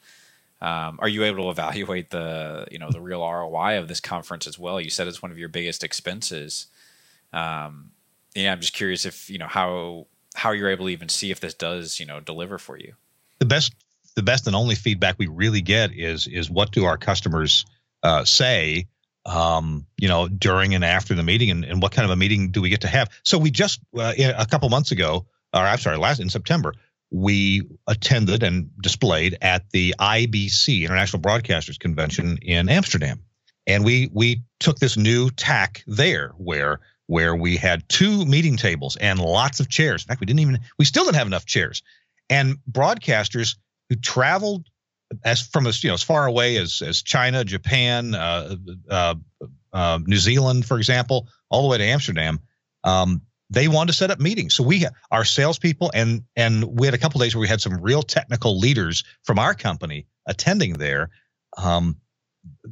um, 0.62 1.00
are 1.02 1.08
you 1.08 1.24
able 1.24 1.44
to 1.44 1.50
evaluate 1.50 2.10
the, 2.10 2.68
you 2.72 2.80
know, 2.80 2.90
the 2.92 3.02
real 3.02 3.22
ROI 3.22 3.80
of 3.80 3.88
this 3.88 4.00
conference 4.00 4.48
as 4.48 4.60
well? 4.60 4.80
You 4.82 4.90
said 4.90 5.08
it's 5.08 5.22
one 5.22 5.32
of 5.32 5.40
your 5.40 5.50
biggest 5.50 5.84
expenses. 5.84 6.68
Um, 7.32 7.92
yeah, 8.36 8.52
I'm 8.52 8.60
just 8.60 8.74
curious 8.74 9.06
if, 9.06 9.30
you 9.30 9.38
know, 9.38 9.48
how, 9.48 10.08
how 10.36 10.52
you're 10.52 10.70
able 10.70 10.86
to 10.86 10.92
even 10.92 11.10
see 11.10 11.32
if 11.32 11.40
this 11.40 11.54
does, 11.54 12.00
you 12.00 12.06
know, 12.06 12.20
deliver 12.20 12.58
for 12.58 12.78
you. 12.78 12.94
The 13.40 13.46
best 13.46 13.74
the 14.16 14.24
best 14.24 14.48
and 14.48 14.56
only 14.56 14.76
feedback 14.76 15.16
we 15.18 15.28
really 15.28 15.62
get 15.62 15.94
is 15.94 16.28
is 16.28 16.50
what 16.50 16.72
do 16.72 16.84
our 16.84 16.98
customers 16.98 17.66
uh, 18.04 18.26
say 18.26 18.86
um, 19.26 19.86
you 19.98 20.10
know 20.10 20.28
during 20.28 20.76
and 20.76 20.84
after 20.84 21.16
the 21.16 21.24
meeting 21.24 21.50
and, 21.52 21.64
and 21.64 21.82
what 21.82 21.94
kind 21.94 22.04
of 22.04 22.12
a 22.12 22.16
meeting 22.18 22.52
do 22.52 22.62
we 22.62 22.70
get 22.70 22.82
to 22.82 22.88
have 22.88 23.10
so 23.24 23.38
we 23.38 23.50
just 23.50 23.80
uh, 23.98 24.14
a 24.18 24.46
couple 24.46 24.68
months 24.68 24.92
ago 24.92 25.26
or 25.54 25.62
i'm 25.62 25.78
sorry 25.78 25.98
last 25.98 26.20
in 26.20 26.30
september 26.30 26.74
we 27.12 27.64
attended 27.88 28.44
and 28.44 28.70
displayed 28.82 29.38
at 29.42 29.70
the 29.72 29.96
ibc 30.00 30.82
international 30.82 31.22
broadcasters 31.22 31.80
convention 31.80 32.38
in 32.42 32.70
amsterdam 32.70 33.20
and 33.68 33.84
we 33.84 34.10
we 34.14 34.44
took 34.60 34.80
this 34.80 34.98
new 34.98 35.30
tack 35.32 35.84
there 35.88 36.30
where 36.38 36.80
where 37.08 37.36
we 37.36 37.58
had 37.58 37.88
two 37.90 38.26
meeting 38.26 38.58
tables 38.58 38.96
and 38.98 39.20
lots 39.20 39.60
of 39.60 39.70
chairs 39.70 40.04
in 40.04 40.08
fact 40.08 40.20
we 40.20 40.26
didn't 40.26 40.40
even 40.40 40.60
we 40.78 40.86
still 40.86 41.04
didn't 41.04 41.18
have 41.18 41.28
enough 41.28 41.46
chairs 41.46 41.82
and 42.30 42.58
broadcasters 42.72 43.56
who 43.90 43.96
traveled 43.96 44.68
as 45.24 45.42
from 45.42 45.68
as 45.68 45.84
you 45.84 45.90
know 45.90 45.94
as 45.94 46.04
far 46.04 46.26
away 46.26 46.58
as 46.58 46.82
as 46.82 47.02
China, 47.02 47.44
Japan, 47.44 48.16
uh, 48.16 48.56
uh, 48.90 49.16
uh, 49.74 50.00
New 50.06 50.18
Zealand, 50.18 50.66
for 50.66 50.78
example, 50.78 51.28
all 51.50 51.64
the 51.64 51.68
way 51.68 51.78
to 51.78 51.84
Amsterdam. 51.84 52.40
Um, 52.84 53.22
they 53.50 53.68
wanted 53.68 53.88
to 53.88 53.98
set 53.98 54.12
up 54.12 54.20
meetings, 54.20 54.54
so 54.54 54.64
we 54.64 54.86
our 55.12 55.26
salespeople 55.26 55.92
and 55.94 56.24
and 56.36 56.64
we 56.64 56.88
had 56.88 56.94
a 56.94 56.98
couple 56.98 57.20
days 57.20 57.36
where 57.36 57.42
we 57.42 57.48
had 57.48 57.62
some 57.62 57.82
real 57.82 58.04
technical 58.04 58.60
leaders 58.60 59.04
from 59.24 59.40
our 59.40 59.54
company 59.54 60.06
attending 60.26 60.74
there. 60.74 61.10
Um, 61.58 61.98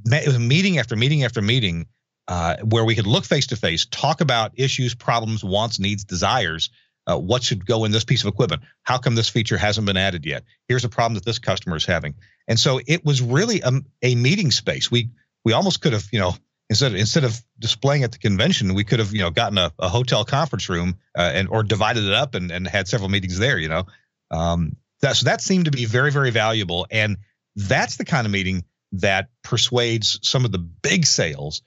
it 0.06 0.28
was 0.28 0.40
meeting 0.40 0.78
after 0.78 0.96
meeting 0.96 1.24
after 1.24 1.42
meeting 1.42 1.88
uh, 2.28 2.58
where 2.58 2.86
we 2.86 2.96
could 2.96 3.08
look 3.08 3.26
face 3.26 3.48
to 3.48 3.56
face, 3.56 3.86
talk 3.86 4.22
about 4.22 4.52
issues, 4.56 4.94
problems, 4.94 5.44
wants, 5.44 5.80
needs, 5.80 6.04
desires, 6.04 6.70
uh, 7.08 7.18
what 7.18 7.42
should 7.42 7.66
go 7.66 7.86
in 7.86 7.92
this 7.92 8.04
piece 8.04 8.24
of 8.24 8.28
equipment? 8.28 8.62
How 8.84 8.98
come 8.98 9.16
this 9.16 9.30
feature 9.30 9.58
hasn't 9.58 9.88
been 9.88 9.98
added 9.98 10.26
yet? 10.26 10.44
Here's 10.68 10.84
a 10.84 10.90
problem 10.90 11.16
that 11.16 11.26
this 11.26 11.40
customer 11.40 11.78
is 11.78 11.86
having. 11.86 12.16
And 12.48 12.60
so 12.60 12.80
it 12.86 13.06
was 13.06 13.22
really 13.22 13.62
a, 13.62 13.72
a 14.02 14.16
meeting 14.16 14.52
space. 14.52 14.92
We 14.92 15.10
we 15.46 15.54
almost 15.54 15.82
could 15.82 15.94
have, 15.94 16.06
you 16.12 16.20
know, 16.20 16.36
instead 16.70 16.94
of, 16.94 16.98
instead 16.98 17.24
of 17.24 17.40
displaying 17.60 18.04
at 18.04 18.12
the 18.12 18.18
convention, 18.18 18.74
we 18.74 18.84
could 18.84 19.00
have, 19.00 19.14
you 19.14 19.20
know, 19.20 19.30
gotten 19.30 19.58
a, 19.58 19.72
a 19.80 19.90
hotel 19.90 20.26
conference 20.26 20.70
room 20.70 20.98
uh, 21.18 21.32
and 21.34 21.50
or 21.50 21.64
divided 21.64 22.04
it 22.04 22.14
up 22.14 22.36
and, 22.36 22.52
and 22.52 22.68
had 22.68 22.88
several 22.88 23.10
meetings 23.10 23.38
there. 23.38 23.58
You 23.58 23.70
know, 23.70 23.84
um, 24.32 24.76
that 25.02 25.16
so 25.16 25.26
that 25.26 25.42
seemed 25.42 25.66
to 25.66 25.72
be 25.72 25.86
very 25.86 26.12
very 26.12 26.32
valuable, 26.32 26.88
and 26.92 27.18
that's 27.56 27.98
the 27.98 28.06
kind 28.06 28.26
of 28.26 28.32
meeting 28.32 28.64
that 28.94 29.30
persuades 29.44 30.20
some 30.24 30.46
of 30.46 30.52
the 30.52 30.60
big 30.60 31.06
sales 31.06 31.62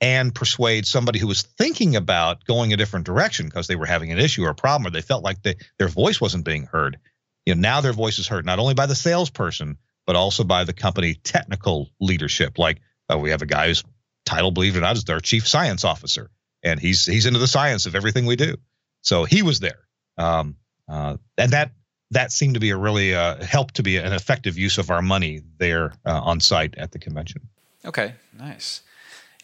and 0.00 0.34
persuade 0.34 0.86
somebody 0.86 1.18
who 1.18 1.26
was 1.26 1.42
thinking 1.42 1.96
about 1.96 2.44
going 2.44 2.72
a 2.72 2.76
different 2.76 3.06
direction 3.06 3.46
because 3.46 3.66
they 3.66 3.76
were 3.76 3.86
having 3.86 4.12
an 4.12 4.18
issue 4.18 4.44
or 4.44 4.50
a 4.50 4.54
problem 4.54 4.86
or 4.86 4.90
they 4.90 5.00
felt 5.00 5.24
like 5.24 5.40
they, 5.42 5.54
their 5.78 5.88
voice 5.88 6.20
wasn't 6.20 6.44
being 6.44 6.64
heard. 6.64 6.98
You 7.46 7.54
know, 7.54 7.60
now 7.62 7.80
their 7.80 7.94
voice 7.94 8.18
is 8.18 8.28
heard 8.28 8.44
not 8.44 8.58
only 8.58 8.74
by 8.74 8.84
the 8.84 8.94
salesperson 8.94 9.78
but 10.06 10.16
also 10.16 10.44
by 10.44 10.64
the 10.64 10.72
company 10.72 11.14
technical 11.14 11.88
leadership. 12.00 12.58
Like 12.58 12.80
uh, 13.12 13.18
we 13.18 13.30
have 13.30 13.42
a 13.42 13.46
guy 13.46 13.68
who's 13.68 13.84
title, 14.26 14.50
believe 14.50 14.76
it 14.76 14.80
or 14.80 14.82
not, 14.82 14.96
is 14.96 15.08
our 15.08 15.20
chief 15.20 15.48
science 15.48 15.84
officer, 15.84 16.30
and 16.62 16.78
he's 16.78 17.06
he's 17.06 17.24
into 17.24 17.38
the 17.38 17.46
science 17.46 17.86
of 17.86 17.94
everything 17.94 18.26
we 18.26 18.36
do. 18.36 18.56
So 19.00 19.24
he 19.24 19.42
was 19.42 19.60
there, 19.60 19.86
um, 20.18 20.56
uh, 20.88 21.16
and 21.38 21.52
that 21.52 21.72
that 22.10 22.32
seemed 22.32 22.54
to 22.54 22.60
be 22.60 22.70
a 22.70 22.76
really 22.76 23.14
uh, 23.14 23.42
help 23.42 23.72
to 23.72 23.82
be 23.82 23.96
an 23.96 24.12
effective 24.12 24.58
use 24.58 24.78
of 24.78 24.90
our 24.90 25.02
money 25.02 25.40
there 25.58 25.94
uh, 26.04 26.20
on 26.20 26.40
site 26.40 26.74
at 26.76 26.92
the 26.92 26.98
convention. 26.98 27.48
Okay, 27.84 28.14
nice. 28.38 28.82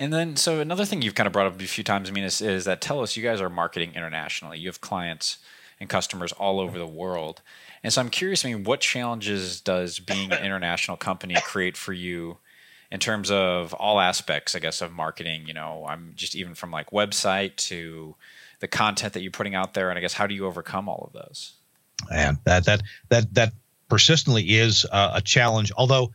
And 0.01 0.13
then, 0.13 0.37
so 0.37 0.59
another 0.59 0.85
thing 0.85 1.03
you've 1.03 1.15
kind 1.15 1.27
of 1.27 1.33
brought 1.33 1.47
up 1.47 1.61
a 1.61 1.65
few 1.67 1.85
times, 1.85 2.09
I 2.09 2.13
mean, 2.13 2.25
is, 2.25 2.41
is 2.41 2.65
that 2.65 2.81
Telos 2.81 3.17
you 3.17 3.23
guys 3.23 3.41
are 3.41 3.49
marketing 3.49 3.93
internationally. 3.95 4.59
You 4.59 4.69
have 4.69 4.81
clients 4.81 5.39
and 5.79 5.89
customers 5.89 6.33
all 6.33 6.61
over 6.61 6.79
the 6.79 6.87
world. 6.87 7.43
And 7.83 7.93
so 7.93 8.01
I'm 8.01 8.11
curious, 8.11 8.45
I 8.45 8.53
mean, 8.53 8.65
what 8.65 8.81
challenges 8.81 9.61
does 9.61 9.99
being 9.99 10.33
an 10.33 10.45
international 10.45 10.97
company 10.97 11.35
create 11.43 11.77
for 11.77 11.93
you 11.93 12.39
in 12.93 13.01
terms 13.01 13.31
of 13.31 13.73
all 13.73 13.99
aspects, 13.99 14.55
I 14.55 14.59
guess, 14.59 14.83
of 14.83 14.93
marketing? 14.93 15.47
You 15.47 15.55
know, 15.55 15.87
I'm 15.89 16.13
just 16.15 16.37
even 16.37 16.55
from 16.55 16.71
like 16.71 16.91
website 16.91 17.57
to 17.69 18.15
the 18.61 18.69
content 18.69 19.15
that 19.15 19.23
you're 19.23 19.33
putting 19.33 19.55
out 19.55 19.73
there, 19.73 19.89
and 19.89 19.99
I 19.99 20.03
guess 20.03 20.13
how 20.13 20.27
do 20.27 20.35
you 20.35 20.47
overcome 20.47 20.89
all 20.91 21.11
of 21.13 21.15
those? 21.15 21.55
And 22.13 22.37
that 22.45 22.67
that 22.67 22.83
that 23.09 23.35
that 23.35 23.53
persistently 23.89 24.43
is 24.59 24.85
uh, 24.93 25.13
a 25.15 25.23
challenge. 25.23 25.73
Although 25.75 26.13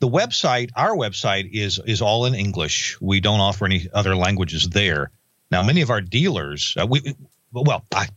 the 0.00 0.08
website, 0.08 0.70
our 0.74 0.96
website 0.96 1.48
is 1.52 1.80
is 1.86 2.02
all 2.02 2.26
in 2.26 2.34
English. 2.34 3.00
We 3.00 3.20
don't 3.20 3.40
offer 3.40 3.64
any 3.64 3.88
other 3.94 4.16
languages 4.16 4.68
there. 4.68 5.12
Now, 5.52 5.62
many 5.62 5.80
of 5.80 5.90
our 5.90 6.00
dealers, 6.00 6.74
uh, 6.76 6.86
we 6.86 7.14
well, 7.52 7.84
I, 7.94 8.08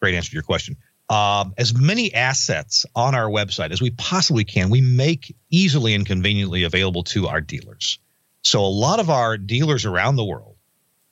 great 0.00 0.14
answer 0.14 0.30
to 0.30 0.34
your 0.34 0.42
question. 0.42 0.78
Um, 1.08 1.54
as 1.56 1.72
many 1.72 2.12
assets 2.12 2.84
on 2.96 3.14
our 3.14 3.28
website 3.28 3.70
as 3.70 3.80
we 3.80 3.90
possibly 3.90 4.44
can, 4.44 4.70
we 4.70 4.80
make 4.80 5.36
easily 5.50 5.94
and 5.94 6.04
conveniently 6.04 6.64
available 6.64 7.04
to 7.04 7.28
our 7.28 7.40
dealers. 7.40 8.00
So 8.42 8.64
a 8.64 8.66
lot 8.66 8.98
of 8.98 9.08
our 9.08 9.36
dealers 9.36 9.84
around 9.84 10.16
the 10.16 10.24
world 10.24 10.56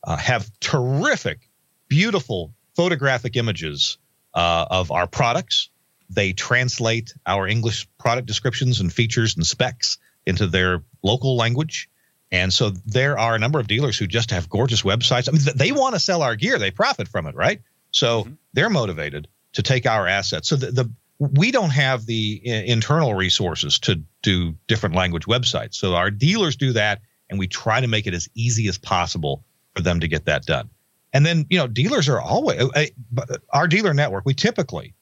uh, 0.02 0.16
have 0.16 0.50
terrific, 0.60 1.48
beautiful 1.88 2.52
photographic 2.74 3.36
images 3.36 3.98
uh, 4.34 4.66
of 4.70 4.90
our 4.90 5.06
products. 5.06 5.70
They 6.10 6.32
translate 6.32 7.14
our 7.26 7.46
English 7.46 7.88
product 7.98 8.26
descriptions 8.26 8.80
and 8.80 8.92
features 8.92 9.36
and 9.36 9.46
specs 9.46 9.98
into 10.26 10.46
their 10.46 10.82
local 11.02 11.36
language. 11.36 11.88
And 12.32 12.52
so 12.52 12.70
there 12.70 13.16
are 13.16 13.34
a 13.36 13.38
number 13.38 13.60
of 13.60 13.68
dealers 13.68 13.96
who 13.96 14.08
just 14.08 14.32
have 14.32 14.48
gorgeous 14.48 14.82
websites. 14.82 15.28
I 15.28 15.32
mean, 15.32 15.42
they 15.54 15.70
want 15.70 15.94
to 15.94 16.00
sell 16.00 16.22
our 16.22 16.34
gear, 16.34 16.58
they 16.58 16.72
profit 16.72 17.06
from 17.06 17.26
it, 17.26 17.34
right? 17.36 17.60
So 17.92 18.24
mm-hmm. 18.24 18.32
they're 18.52 18.70
motivated 18.70 19.28
to 19.54 19.62
take 19.62 19.86
our 19.86 20.06
assets. 20.06 20.48
So 20.48 20.56
the, 20.56 20.70
the 20.70 20.90
we 21.18 21.50
don't 21.50 21.70
have 21.70 22.06
the 22.06 22.42
uh, 22.46 22.50
internal 22.50 23.14
resources 23.14 23.78
to 23.80 24.02
do 24.22 24.54
different 24.66 24.94
language 24.94 25.26
websites. 25.26 25.74
So 25.74 25.94
our 25.94 26.10
dealers 26.10 26.56
do 26.56 26.72
that, 26.72 27.00
and 27.30 27.38
we 27.38 27.46
try 27.46 27.80
to 27.80 27.86
make 27.86 28.06
it 28.06 28.14
as 28.14 28.28
easy 28.34 28.68
as 28.68 28.78
possible 28.78 29.44
for 29.74 29.82
them 29.82 30.00
to 30.00 30.08
get 30.08 30.26
that 30.26 30.44
done. 30.44 30.70
And 31.12 31.24
then, 31.24 31.46
you 31.48 31.58
know, 31.58 31.68
dealers 31.68 32.08
are 32.08 32.20
always 32.20 32.60
uh, 32.60 32.86
uh, 33.16 33.36
our 33.50 33.68
dealer 33.68 33.94
network. 33.94 34.24
We 34.26 34.34
typically 34.34 34.94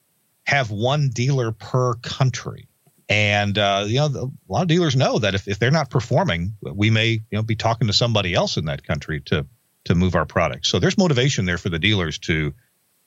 have 0.45 0.69
one 0.69 1.09
dealer 1.09 1.51
per 1.51 1.95
country. 1.95 2.67
And 3.09 3.57
uh, 3.57 3.85
you 3.87 3.97
know, 3.97 4.31
a 4.49 4.51
lot 4.51 4.61
of 4.61 4.67
dealers 4.67 4.95
know 4.95 5.19
that 5.19 5.35
if, 5.35 5.47
if 5.47 5.59
they're 5.59 5.71
not 5.71 5.89
performing, 5.89 6.55
we 6.61 6.89
may 6.89 7.09
you 7.09 7.21
know 7.31 7.43
be 7.43 7.55
talking 7.55 7.87
to 7.87 7.93
somebody 7.93 8.33
else 8.33 8.55
in 8.57 8.65
that 8.65 8.85
country 8.85 9.19
to 9.21 9.45
to 9.85 9.95
move 9.95 10.15
our 10.15 10.25
products. 10.25 10.69
So 10.69 10.79
there's 10.79 10.97
motivation 10.97 11.45
there 11.45 11.57
for 11.57 11.69
the 11.69 11.79
dealers 11.79 12.17
to 12.19 12.53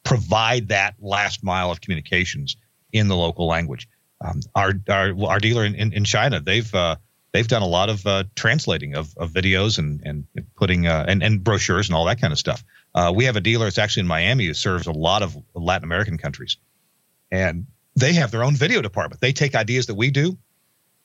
provide 0.07 0.69
that 0.69 0.95
last 1.01 1.43
mile 1.43 1.71
of 1.71 1.81
communications 1.81 2.57
in 2.93 3.09
the 3.09 3.17
local 3.17 3.47
language. 3.47 3.89
Um, 4.21 4.41
our, 4.55 4.73
our 4.89 5.13
our 5.27 5.39
dealer 5.41 5.65
in, 5.67 5.75
in, 5.75 5.93
in 5.93 6.05
China, 6.05 6.41
they've 6.41 6.75
uh, 6.75 6.97
they've 7.33 7.47
done 7.47 7.61
a 7.61 7.67
lot 7.67 7.91
of 7.91 8.07
uh, 8.07 8.25
translating 8.35 8.95
of, 8.95 9.13
of 9.19 9.33
videos 9.33 9.79
and 9.79 10.01
and 10.05 10.25
putting 10.55 10.87
uh, 10.87 11.05
and 11.07 11.23
and 11.23 11.45
brochures 11.45 11.89
and 11.89 11.97
all 11.97 12.07
that 12.07 12.21
kind 12.21 12.33
of 12.33 12.39
stuff. 12.39 12.65
Uh, 12.95 13.13
we 13.15 13.25
have 13.27 13.37
a 13.37 13.41
dealer 13.41 13.67
that's 13.67 13.79
actually 13.79 14.03
in 14.03 14.07
Miami 14.07 14.47
who 14.47 14.55
serves 14.55 14.87
a 14.87 14.93
lot 14.93 15.23
of 15.23 15.37
Latin 15.55 15.85
American 15.85 16.17
countries, 16.17 16.57
and 17.31 17.67
they 17.95 18.15
have 18.15 18.31
their 18.31 18.45
own 18.45 18.55
video 18.55 18.81
department. 18.81 19.21
They 19.21 19.33
take 19.33 19.55
ideas 19.55 19.87
that 19.87 19.97
we 19.97 20.11
do, 20.11 20.39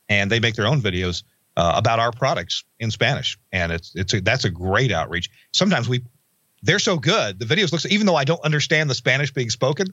and 0.07 0.31
they 0.31 0.39
make 0.39 0.55
their 0.55 0.67
own 0.67 0.79
videos 0.81 1.23
uh, 1.57 1.73
about 1.75 1.99
our 1.99 2.11
products 2.11 2.63
in 2.79 2.91
Spanish, 2.91 3.37
and 3.51 3.71
it's 3.71 3.93
it's 3.95 4.13
a, 4.13 4.21
that's 4.21 4.45
a 4.45 4.51
great 4.51 4.91
outreach. 4.91 5.29
Sometimes 5.51 5.89
we 5.89 6.03
they're 6.63 6.79
so 6.79 6.97
good. 6.97 7.39
The 7.39 7.45
videos 7.45 7.71
looks 7.71 7.85
even 7.85 8.05
though 8.05 8.15
I 8.15 8.23
don't 8.23 8.43
understand 8.43 8.89
the 8.89 8.95
Spanish 8.95 9.31
being 9.31 9.49
spoken, 9.49 9.87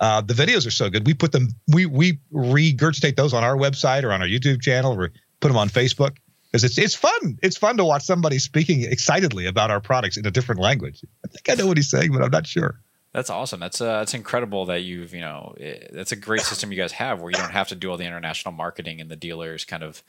uh, 0.00 0.20
the 0.20 0.34
videos 0.34 0.66
are 0.66 0.72
so 0.72 0.90
good. 0.90 1.06
We 1.06 1.14
put 1.14 1.32
them 1.32 1.48
we 1.68 1.86
we 1.86 2.18
regurgitate 2.32 3.16
those 3.16 3.34
on 3.34 3.44
our 3.44 3.56
website 3.56 4.02
or 4.04 4.12
on 4.12 4.22
our 4.22 4.28
YouTube 4.28 4.60
channel 4.60 4.92
or 5.00 5.12
put 5.40 5.48
them 5.48 5.56
on 5.56 5.68
Facebook 5.68 6.16
because 6.50 6.64
it's 6.64 6.78
it's 6.78 6.94
fun. 6.94 7.38
It's 7.42 7.56
fun 7.56 7.76
to 7.78 7.84
watch 7.84 8.02
somebody 8.02 8.38
speaking 8.38 8.82
excitedly 8.82 9.46
about 9.46 9.70
our 9.70 9.80
products 9.80 10.16
in 10.16 10.26
a 10.26 10.30
different 10.30 10.60
language. 10.60 11.04
I 11.24 11.28
think 11.28 11.48
I 11.50 11.60
know 11.60 11.66
what 11.66 11.76
he's 11.76 11.90
saying, 11.90 12.12
but 12.12 12.22
I'm 12.22 12.30
not 12.30 12.46
sure. 12.46 12.78
That's 13.12 13.28
awesome. 13.28 13.60
That's 13.60 13.80
uh, 13.80 13.98
that's 13.98 14.14
incredible 14.14 14.66
that 14.66 14.82
you've 14.82 15.12
you 15.12 15.20
know 15.20 15.54
it, 15.56 15.90
that's 15.92 16.12
a 16.12 16.16
great 16.16 16.40
system 16.42 16.72
you 16.72 16.78
guys 16.78 16.92
have 16.92 17.20
where 17.20 17.30
you 17.30 17.36
don't 17.36 17.52
have 17.52 17.68
to 17.68 17.74
do 17.74 17.90
all 17.90 17.96
the 17.96 18.06
international 18.06 18.52
marketing 18.52 19.00
and 19.00 19.10
the 19.10 19.16
dealers 19.16 19.64
kind 19.64 19.82
of 19.82 20.02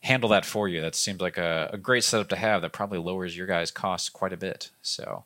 handle 0.00 0.28
that 0.30 0.44
for 0.44 0.68
you. 0.68 0.80
That 0.80 0.94
seems 0.94 1.20
like 1.20 1.38
a, 1.38 1.70
a 1.72 1.78
great 1.78 2.04
setup 2.04 2.28
to 2.30 2.36
have. 2.36 2.62
That 2.62 2.72
probably 2.72 2.98
lowers 2.98 3.36
your 3.36 3.46
guys' 3.46 3.70
costs 3.70 4.08
quite 4.08 4.32
a 4.32 4.36
bit. 4.36 4.70
So, 4.82 5.24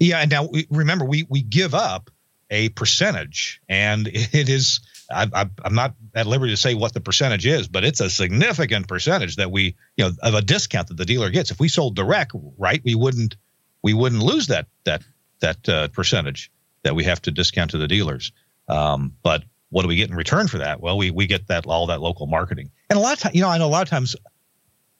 yeah, 0.00 0.18
and 0.18 0.30
now 0.30 0.44
we, 0.44 0.66
remember 0.70 1.04
we 1.04 1.26
we 1.28 1.42
give 1.42 1.74
up 1.74 2.10
a 2.50 2.68
percentage, 2.70 3.60
and 3.68 4.06
it 4.12 4.48
is 4.48 4.80
I, 5.10 5.48
am 5.64 5.74
not 5.74 5.94
at 6.14 6.26
liberty 6.26 6.52
to 6.52 6.56
say 6.56 6.74
what 6.74 6.92
the 6.94 7.00
percentage 7.00 7.46
is, 7.46 7.68
but 7.68 7.84
it's 7.84 8.00
a 8.00 8.08
significant 8.08 8.88
percentage 8.88 9.36
that 9.36 9.50
we, 9.50 9.76
you 9.96 10.04
know, 10.04 10.12
of 10.22 10.34
a 10.34 10.42
discount 10.42 10.88
that 10.88 10.96
the 10.96 11.04
dealer 11.04 11.30
gets. 11.30 11.50
If 11.50 11.60
we 11.60 11.68
sold 11.68 11.96
direct, 11.96 12.32
right, 12.58 12.80
we 12.84 12.94
wouldn't 12.94 13.36
we 13.82 13.94
wouldn't 13.94 14.22
lose 14.22 14.48
that 14.48 14.66
that 14.84 15.02
that 15.40 15.68
uh, 15.68 15.88
percentage 15.88 16.50
that 16.82 16.94
we 16.94 17.04
have 17.04 17.20
to 17.22 17.30
discount 17.30 17.72
to 17.72 17.78
the 17.78 17.88
dealers. 17.88 18.32
Um, 18.68 19.14
but 19.22 19.44
what 19.70 19.82
do 19.82 19.88
we 19.88 19.96
get 19.96 20.10
in 20.10 20.16
return 20.16 20.48
for 20.48 20.58
that? 20.58 20.80
Well, 20.80 20.96
we 20.96 21.10
we 21.10 21.26
get 21.26 21.48
that 21.48 21.66
all 21.66 21.88
that 21.88 22.00
local 22.00 22.26
marketing, 22.26 22.70
and 22.88 22.98
a 22.98 23.02
lot 23.02 23.14
of 23.14 23.18
times, 23.18 23.34
you 23.34 23.42
know, 23.42 23.48
I 23.48 23.58
know 23.58 23.66
a 23.66 23.68
lot 23.68 23.82
of 23.82 23.90
times, 23.90 24.16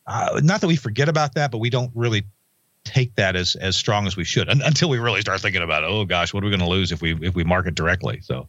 uh, 0.07 0.41
not 0.43 0.61
that 0.61 0.67
we 0.67 0.77
forget 0.77 1.09
about 1.09 1.35
that, 1.35 1.51
but 1.51 1.59
we 1.59 1.71
don't 1.71 1.91
really 1.95 2.25
take 2.85 3.15
that 3.17 3.37
as 3.37 3.57
as 3.57 3.77
strong 3.77 4.07
as 4.07 4.17
we 4.17 4.25
should 4.25 4.49
until 4.49 4.89
we 4.89 4.99
really 4.99 5.21
start 5.21 5.41
thinking 5.41 5.63
about, 5.63 5.85
oh 5.85 6.05
gosh, 6.05 6.33
what 6.33 6.43
are 6.43 6.47
we 6.47 6.51
going 6.51 6.61
to 6.61 6.69
lose 6.69 6.93
if 6.93 7.03
we 7.03 7.15
if 7.27 7.35
we 7.35 7.45
market 7.45 7.75
directly? 7.75 8.21
So 8.23 8.49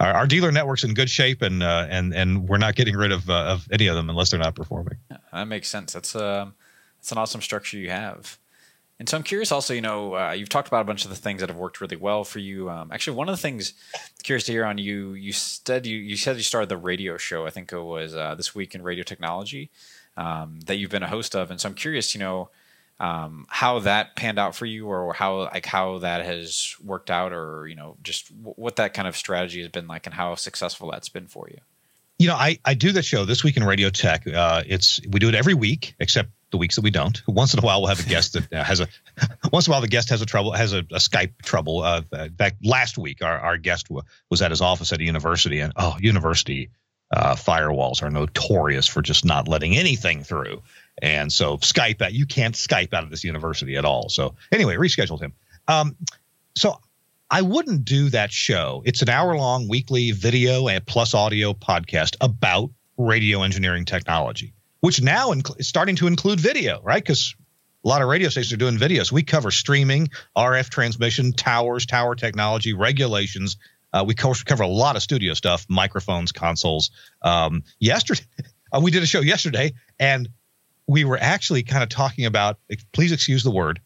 our, 0.00 0.12
our 0.12 0.26
dealer 0.26 0.50
network's 0.50 0.84
in 0.84 0.94
good 0.94 1.10
shape, 1.10 1.42
and 1.42 1.62
uh, 1.62 1.86
and 1.88 2.14
and 2.14 2.48
we're 2.48 2.58
not 2.58 2.74
getting 2.74 2.96
rid 2.96 3.12
of 3.12 3.28
uh, 3.30 3.44
of 3.44 3.68
any 3.70 3.86
of 3.86 3.94
them 3.94 4.10
unless 4.10 4.30
they're 4.30 4.40
not 4.40 4.54
performing. 4.54 4.96
Yeah, 5.10 5.18
that 5.32 5.44
makes 5.44 5.68
sense. 5.68 5.92
That's 5.92 6.16
um, 6.16 6.54
that's 6.98 7.12
an 7.12 7.18
awesome 7.18 7.40
structure 7.40 7.78
you 7.78 7.90
have. 7.90 8.38
And 8.98 9.08
so 9.08 9.16
I'm 9.16 9.24
curious. 9.24 9.50
Also, 9.50 9.74
you 9.74 9.80
know, 9.80 10.14
uh, 10.14 10.32
you've 10.32 10.48
talked 10.48 10.68
about 10.68 10.82
a 10.82 10.84
bunch 10.84 11.04
of 11.04 11.10
the 11.10 11.16
things 11.16 11.40
that 11.40 11.48
have 11.48 11.58
worked 11.58 11.80
really 11.80 11.96
well 11.96 12.22
for 12.22 12.38
you. 12.38 12.70
Um, 12.70 12.92
actually, 12.92 13.16
one 13.16 13.28
of 13.28 13.32
the 13.32 13.42
things 13.42 13.74
curious 14.22 14.44
to 14.44 14.52
hear 14.52 14.64
on 14.64 14.78
you. 14.78 15.14
You 15.14 15.32
said 15.32 15.86
you 15.86 15.98
you 15.98 16.16
said 16.16 16.36
you 16.36 16.42
started 16.42 16.68
the 16.68 16.76
radio 16.76 17.16
show. 17.16 17.46
I 17.46 17.50
think 17.50 17.72
it 17.72 17.80
was 17.80 18.14
uh, 18.14 18.34
this 18.34 18.54
week 18.54 18.74
in 18.74 18.82
radio 18.82 19.04
technology 19.04 19.70
um, 20.16 20.60
that 20.66 20.76
you've 20.76 20.90
been 20.90 21.02
a 21.02 21.08
host 21.08 21.34
of. 21.36 21.50
And 21.50 21.60
so 21.60 21.68
I'm 21.68 21.74
curious. 21.74 22.14
You 22.14 22.20
know 22.20 22.50
um, 23.04 23.44
how 23.48 23.80
that 23.80 24.16
panned 24.16 24.38
out 24.38 24.54
for 24.54 24.64
you 24.64 24.86
or 24.86 25.12
how 25.12 25.42
like 25.42 25.66
how 25.66 25.98
that 25.98 26.24
has 26.24 26.74
worked 26.82 27.10
out 27.10 27.32
or 27.32 27.66
you 27.68 27.74
know 27.74 27.96
just 28.02 28.34
w- 28.34 28.54
what 28.56 28.76
that 28.76 28.94
kind 28.94 29.06
of 29.06 29.14
strategy 29.16 29.60
has 29.60 29.70
been 29.70 29.86
like 29.86 30.06
and 30.06 30.14
how 30.14 30.34
successful 30.36 30.90
that's 30.90 31.10
been 31.10 31.26
for 31.26 31.48
you? 31.50 31.58
You 32.18 32.28
know 32.28 32.36
i 32.36 32.58
i 32.64 32.74
do 32.74 32.92
the 32.92 33.02
show 33.02 33.24
this 33.26 33.44
week 33.44 33.58
in 33.58 33.64
radio 33.64 33.90
tech. 33.90 34.26
Uh, 34.26 34.62
it's 34.66 35.00
we 35.10 35.20
do 35.20 35.28
it 35.28 35.34
every 35.34 35.52
week 35.54 35.94
except 35.98 36.30
the 36.50 36.56
weeks 36.56 36.76
that 36.76 36.82
we 36.82 36.90
don't. 36.90 37.20
Once 37.26 37.52
in 37.52 37.58
a 37.58 37.62
while 37.62 37.82
we'll 37.82 37.88
have 37.88 38.00
a 38.00 38.08
guest 38.08 38.32
that 38.34 38.52
uh, 38.52 38.64
has 38.64 38.80
a 38.80 38.88
once 39.52 39.66
in 39.66 39.70
a 39.70 39.74
while 39.74 39.82
the 39.82 39.88
guest 39.88 40.08
has 40.08 40.22
a 40.22 40.26
trouble 40.26 40.52
has 40.52 40.72
a, 40.72 40.78
a 40.78 40.98
skype 40.98 41.32
trouble. 41.42 41.82
Uh, 41.82 42.02
in 42.12 42.52
last 42.62 42.96
week 42.96 43.22
our, 43.22 43.38
our 43.38 43.58
guest 43.58 43.88
w- 43.88 44.02
was 44.30 44.40
at 44.40 44.50
his 44.50 44.62
office 44.62 44.92
at 44.92 45.00
a 45.00 45.04
university 45.04 45.60
and 45.60 45.74
oh 45.76 45.96
university 46.00 46.70
uh, 47.10 47.34
firewalls 47.34 48.02
are 48.02 48.10
notorious 48.10 48.86
for 48.86 49.02
just 49.02 49.26
not 49.26 49.46
letting 49.46 49.76
anything 49.76 50.24
through 50.24 50.62
and 51.02 51.32
so 51.32 51.56
Skype 51.58 51.98
that 51.98 52.12
you 52.12 52.26
can't 52.26 52.54
Skype 52.54 52.92
out 52.92 53.04
of 53.04 53.10
this 53.10 53.24
university 53.24 53.76
at 53.76 53.84
all. 53.84 54.08
So 54.08 54.34
anyway, 54.52 54.76
rescheduled 54.76 55.20
him. 55.20 55.32
Um, 55.68 55.96
so 56.56 56.78
I 57.30 57.42
wouldn't 57.42 57.84
do 57.84 58.10
that 58.10 58.32
show. 58.32 58.82
It's 58.84 59.02
an 59.02 59.08
hour 59.08 59.36
long 59.36 59.68
weekly 59.68 60.12
video 60.12 60.68
and 60.68 60.84
plus 60.86 61.14
audio 61.14 61.52
podcast 61.52 62.16
about 62.20 62.70
radio 62.96 63.42
engineering 63.42 63.84
technology, 63.84 64.52
which 64.80 65.02
now 65.02 65.32
inc- 65.32 65.58
is 65.58 65.66
starting 65.66 65.96
to 65.96 66.06
include 66.06 66.38
video, 66.38 66.80
right? 66.82 67.02
Because 67.02 67.34
a 67.84 67.88
lot 67.88 68.02
of 68.02 68.08
radio 68.08 68.28
stations 68.28 68.52
are 68.52 68.56
doing 68.56 68.76
videos. 68.76 69.10
We 69.10 69.22
cover 69.22 69.50
streaming, 69.50 70.08
RF 70.36 70.70
transmission, 70.70 71.32
towers, 71.32 71.86
tower 71.86 72.14
technology, 72.14 72.72
regulations. 72.72 73.56
Uh, 73.92 74.04
we 74.06 74.14
co- 74.14 74.34
cover 74.44 74.62
a 74.62 74.68
lot 74.68 74.96
of 74.96 75.02
studio 75.02 75.34
stuff, 75.34 75.66
microphones, 75.68 76.32
consoles. 76.32 76.90
Um, 77.22 77.62
yesterday, 77.80 78.22
uh, 78.72 78.80
we 78.80 78.90
did 78.90 79.02
a 79.02 79.06
show 79.06 79.20
yesterday, 79.20 79.74
and 79.98 80.28
we 80.86 81.04
were 81.04 81.18
actually 81.20 81.62
kind 81.62 81.82
of 81.82 81.88
talking 81.88 82.26
about, 82.26 82.58
please 82.92 83.12
excuse 83.12 83.42
the 83.42 83.50
word, 83.50 83.80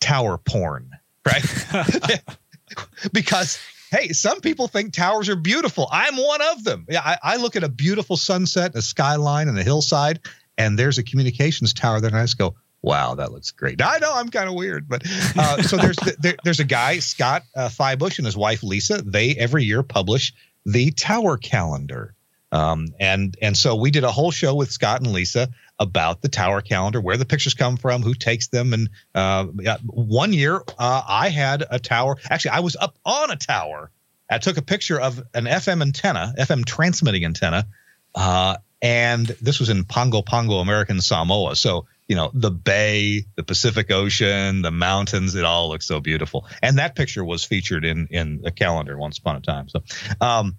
tower 0.00 0.38
porn, 0.38 0.90
right? 1.26 1.44
because 3.12 3.58
hey, 3.90 4.08
some 4.08 4.40
people 4.40 4.68
think 4.68 4.92
towers 4.92 5.28
are 5.28 5.36
beautiful. 5.36 5.88
I'm 5.90 6.16
one 6.16 6.40
of 6.52 6.64
them. 6.64 6.86
Yeah, 6.88 7.02
I, 7.04 7.18
I 7.22 7.36
look 7.36 7.56
at 7.56 7.64
a 7.64 7.68
beautiful 7.68 8.16
sunset, 8.16 8.74
a 8.74 8.82
skyline, 8.82 9.48
and 9.48 9.58
a 9.58 9.62
hillside, 9.62 10.20
and 10.56 10.78
there's 10.78 10.98
a 10.98 11.02
communications 11.02 11.74
tower 11.74 12.00
there, 12.00 12.08
and 12.08 12.16
I 12.16 12.22
just 12.22 12.38
go, 12.38 12.54
wow, 12.82 13.14
that 13.14 13.32
looks 13.32 13.50
great. 13.50 13.82
I 13.82 13.98
know 13.98 14.12
I'm 14.14 14.28
kind 14.28 14.48
of 14.48 14.54
weird, 14.54 14.88
but 14.88 15.02
uh, 15.36 15.62
so 15.62 15.76
there's 15.76 15.96
there, 16.18 16.36
there's 16.44 16.60
a 16.60 16.64
guy 16.64 16.98
Scott 16.98 17.42
uh, 17.54 17.68
Fybush 17.68 18.18
and 18.18 18.26
his 18.26 18.36
wife 18.36 18.62
Lisa. 18.62 19.02
They 19.02 19.34
every 19.36 19.64
year 19.64 19.82
publish 19.82 20.32
the 20.64 20.90
Tower 20.92 21.36
Calendar, 21.36 22.14
um, 22.52 22.88
and 22.98 23.36
and 23.40 23.56
so 23.56 23.76
we 23.76 23.90
did 23.90 24.04
a 24.04 24.10
whole 24.10 24.30
show 24.30 24.54
with 24.54 24.70
Scott 24.70 25.00
and 25.00 25.12
Lisa 25.12 25.48
about 25.78 26.20
the 26.20 26.28
Tower 26.28 26.60
Calendar, 26.60 27.00
where 27.00 27.16
the 27.16 27.24
pictures 27.24 27.54
come 27.54 27.76
from, 27.76 28.02
who 28.02 28.14
takes 28.14 28.48
them, 28.48 28.72
and 28.72 28.90
uh, 29.14 29.46
one 29.86 30.32
year 30.32 30.62
uh, 30.78 31.02
I 31.06 31.28
had 31.28 31.64
a 31.70 31.78
tower. 31.78 32.16
Actually, 32.28 32.52
I 32.52 32.60
was 32.60 32.76
up 32.76 32.96
on 33.04 33.30
a 33.30 33.36
tower. 33.36 33.90
I 34.30 34.38
took 34.38 34.56
a 34.56 34.62
picture 34.62 35.00
of 35.00 35.18
an 35.34 35.44
FM 35.44 35.82
antenna, 35.82 36.34
FM 36.38 36.64
transmitting 36.64 37.24
antenna, 37.24 37.66
uh, 38.14 38.56
and 38.82 39.26
this 39.26 39.60
was 39.60 39.70
in 39.70 39.84
Pago 39.84 40.22
Pago, 40.22 40.54
American 40.54 41.00
Samoa. 41.00 41.56
So 41.56 41.86
you 42.10 42.16
know 42.16 42.32
the 42.34 42.50
bay 42.50 43.24
the 43.36 43.44
pacific 43.44 43.92
ocean 43.92 44.62
the 44.62 44.72
mountains 44.72 45.36
it 45.36 45.44
all 45.44 45.68
looks 45.68 45.86
so 45.86 46.00
beautiful 46.00 46.44
and 46.60 46.78
that 46.78 46.96
picture 46.96 47.24
was 47.24 47.44
featured 47.44 47.84
in 47.84 48.08
in 48.10 48.42
a 48.44 48.50
calendar 48.50 48.98
once 48.98 49.18
upon 49.18 49.36
a 49.36 49.40
time 49.40 49.68
so 49.68 49.80
um 50.20 50.56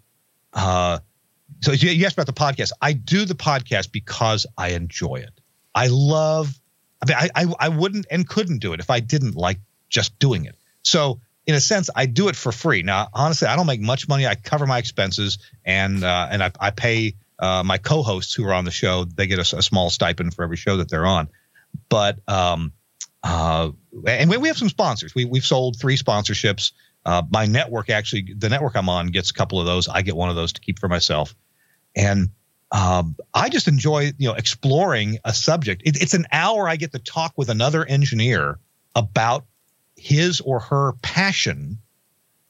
uh 0.53 0.97
so 1.61 1.71
you 1.71 2.05
asked 2.05 2.15
about 2.17 2.25
the 2.27 2.33
podcast. 2.33 2.71
I 2.81 2.93
do 2.93 3.25
the 3.25 3.35
podcast 3.35 3.91
because 3.91 4.45
i 4.57 4.69
enjoy 4.69 5.17
it. 5.17 5.33
I 5.73 5.87
love 5.87 6.53
i 7.01 7.05
mean 7.07 7.17
I, 7.17 7.43
I 7.43 7.53
i 7.59 7.69
wouldn't 7.69 8.05
and 8.11 8.27
couldn't 8.27 8.59
do 8.59 8.73
it 8.73 8.79
if 8.79 8.89
i 8.89 8.99
didn't 8.99 9.35
like 9.35 9.59
just 9.89 10.17
doing 10.19 10.45
it. 10.45 10.55
So 10.83 11.19
in 11.45 11.55
a 11.55 11.61
sense 11.61 11.89
i 11.95 12.05
do 12.05 12.27
it 12.27 12.35
for 12.35 12.51
free. 12.51 12.83
Now 12.83 13.07
honestly 13.13 13.47
i 13.47 13.55
don't 13.55 13.67
make 13.67 13.81
much 13.81 14.07
money. 14.07 14.27
I 14.27 14.35
cover 14.35 14.65
my 14.65 14.77
expenses 14.77 15.37
and 15.65 16.03
uh 16.03 16.27
and 16.29 16.43
i, 16.43 16.51
I 16.59 16.71
pay 16.71 17.15
uh, 17.41 17.63
my 17.63 17.77
co-hosts 17.79 18.33
who 18.33 18.45
are 18.47 18.53
on 18.53 18.65
the 18.65 18.71
show. 18.71 19.03
They 19.03 19.27
get 19.27 19.39
a, 19.39 19.57
a 19.57 19.61
small 19.61 19.89
stipend 19.89 20.33
for 20.35 20.43
every 20.43 20.57
show 20.57 20.77
that 20.77 20.89
they're 20.89 21.07
on. 21.07 21.27
But 21.89 22.19
um, 22.27 22.71
uh, 23.23 23.71
and 24.05 24.29
we, 24.29 24.37
we 24.37 24.47
have 24.47 24.57
some 24.57 24.69
sponsors. 24.69 25.15
We 25.15 25.25
we've 25.25 25.45
sold 25.45 25.79
three 25.79 25.97
sponsorships. 25.97 26.71
Uh, 27.03 27.23
my 27.31 27.47
network 27.47 27.89
actually, 27.89 28.33
the 28.37 28.49
network 28.49 28.75
I'm 28.75 28.89
on 28.89 29.07
gets 29.07 29.31
a 29.31 29.33
couple 29.33 29.59
of 29.59 29.65
those. 29.65 29.87
I 29.87 30.03
get 30.03 30.15
one 30.15 30.29
of 30.29 30.35
those 30.35 30.53
to 30.53 30.61
keep 30.61 30.79
for 30.79 30.87
myself, 30.87 31.35
and 31.95 32.29
um, 32.71 33.15
I 33.33 33.49
just 33.49 33.67
enjoy 33.67 34.11
you 34.17 34.27
know 34.29 34.33
exploring 34.33 35.19
a 35.25 35.33
subject. 35.33 35.81
It, 35.85 36.01
it's 36.01 36.13
an 36.13 36.25
hour 36.31 36.67
I 36.67 36.75
get 36.75 36.91
to 36.93 36.99
talk 36.99 37.33
with 37.37 37.49
another 37.49 37.85
engineer 37.85 38.59
about 38.95 39.45
his 39.95 40.41
or 40.41 40.59
her 40.59 40.93
passion 41.01 41.77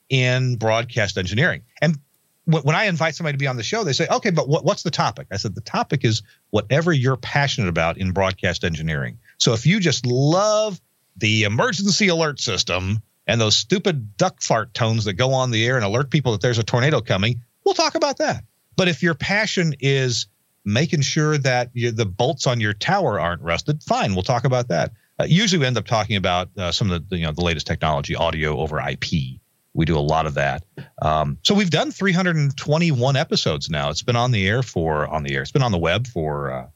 in 0.09 0.57
broadcast 0.57 1.17
engineering. 1.17 1.61
And 1.81 1.97
when 2.45 2.75
I 2.75 2.85
invite 2.85 3.15
somebody 3.15 3.33
to 3.33 3.39
be 3.39 3.47
on 3.47 3.55
the 3.55 3.63
show, 3.63 3.83
they 3.83 3.93
say, 3.93 4.07
okay, 4.09 4.29
but 4.31 4.49
what, 4.49 4.65
what's 4.65 4.83
the 4.83 4.91
topic? 4.91 5.27
I 5.31 5.37
said, 5.37 5.55
the 5.55 5.61
topic 5.61 6.03
is 6.03 6.21
whatever 6.49 6.91
you're 6.91 7.17
passionate 7.17 7.69
about 7.69 7.97
in 7.97 8.11
broadcast 8.11 8.63
engineering. 8.63 9.19
So 9.37 9.53
if 9.53 9.65
you 9.65 9.79
just 9.79 10.05
love 10.05 10.81
the 11.17 11.43
emergency 11.43 12.07
alert 12.07 12.39
system 12.39 13.01
and 13.27 13.39
those 13.39 13.55
stupid 13.55 14.17
duck 14.17 14.41
fart 14.41 14.73
tones 14.73 15.05
that 15.05 15.13
go 15.13 15.33
on 15.33 15.51
the 15.51 15.65
air 15.65 15.75
and 15.75 15.85
alert 15.85 16.09
people 16.09 16.31
that 16.33 16.41
there's 16.41 16.59
a 16.59 16.63
tornado 16.63 16.99
coming, 16.99 17.41
we'll 17.63 17.75
talk 17.75 17.95
about 17.95 18.17
that. 18.17 18.43
But 18.75 18.87
if 18.87 19.03
your 19.03 19.13
passion 19.13 19.75
is 19.79 20.27
making 20.63 21.01
sure 21.01 21.37
that 21.39 21.69
you, 21.73 21.91
the 21.91 22.05
bolts 22.05 22.47
on 22.47 22.59
your 22.59 22.73
tower 22.73 23.19
aren't 23.19 23.41
rusted, 23.41 23.83
fine, 23.83 24.13
we'll 24.13 24.23
talk 24.23 24.45
about 24.45 24.69
that. 24.69 24.91
Uh, 25.19 25.25
usually 25.25 25.59
we 25.59 25.65
end 25.65 25.77
up 25.77 25.85
talking 25.85 26.15
about 26.15 26.49
uh, 26.57 26.71
some 26.71 26.89
of 26.91 27.09
the 27.09 27.17
you 27.17 27.25
know 27.25 27.31
the 27.31 27.43
latest 27.43 27.67
technology, 27.67 28.15
audio 28.15 28.57
over 28.57 28.79
IP 28.79 29.39
we 29.73 29.85
do 29.85 29.97
a 29.97 29.99
lot 29.99 30.25
of 30.25 30.35
that. 30.35 30.63
Um, 31.01 31.37
so 31.43 31.55
we've 31.55 31.69
done 31.69 31.91
321 31.91 33.15
episodes 33.15 33.69
now. 33.69 33.89
It's 33.89 34.01
been 34.01 34.15
on 34.15 34.31
the 34.31 34.47
air 34.47 34.63
for 34.63 35.07
on 35.07 35.23
the 35.23 35.35
air. 35.35 35.41
It's 35.41 35.51
been 35.51 35.63
on 35.63 35.71
the 35.71 35.77
web 35.77 36.07
for 36.07 36.51
uh, 36.51 36.67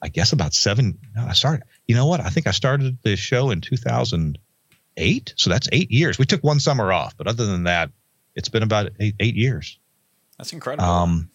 I 0.00 0.08
guess 0.08 0.32
about 0.32 0.54
seven. 0.54 0.98
No, 1.16 1.24
I 1.26 1.32
started. 1.32 1.64
You 1.88 1.94
know 1.94 2.06
what? 2.06 2.20
I 2.20 2.28
think 2.28 2.46
I 2.46 2.52
started 2.52 2.98
the 3.02 3.16
show 3.16 3.50
in 3.50 3.60
2008. 3.60 5.34
So 5.36 5.50
that's 5.50 5.68
eight 5.72 5.90
years. 5.90 6.18
We 6.18 6.26
took 6.26 6.44
one 6.44 6.60
summer 6.60 6.92
off, 6.92 7.16
but 7.16 7.26
other 7.26 7.46
than 7.46 7.64
that, 7.64 7.90
it's 8.34 8.48
been 8.48 8.62
about 8.62 8.92
eight, 9.00 9.14
eight 9.18 9.34
years. 9.34 9.78
That's 10.38 10.52
incredible. 10.52 10.88
Um, 10.88 11.30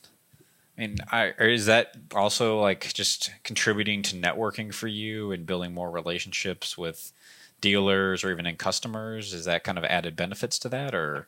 I 0.80 0.82
mean, 0.82 0.98
I, 1.12 1.34
is 1.40 1.66
that 1.66 1.94
also 2.16 2.62
like 2.62 2.94
just 2.94 3.32
contributing 3.44 4.02
to 4.04 4.16
networking 4.16 4.74
for 4.74 4.88
you 4.88 5.34
and 5.34 5.46
building 5.46 5.74
more 5.74 5.92
relationships 5.92 6.78
with 6.78 7.12
dealers 7.60 8.24
or 8.24 8.32
even 8.32 8.46
in 8.46 8.56
customers? 8.56 9.34
Is 9.34 9.44
that 9.44 9.66
kind 9.66 9.78
of 9.78 9.84
added 9.84 10.16
benefits 10.16 10.58
to 10.60 10.70
that, 10.70 10.96
or? 10.96 11.28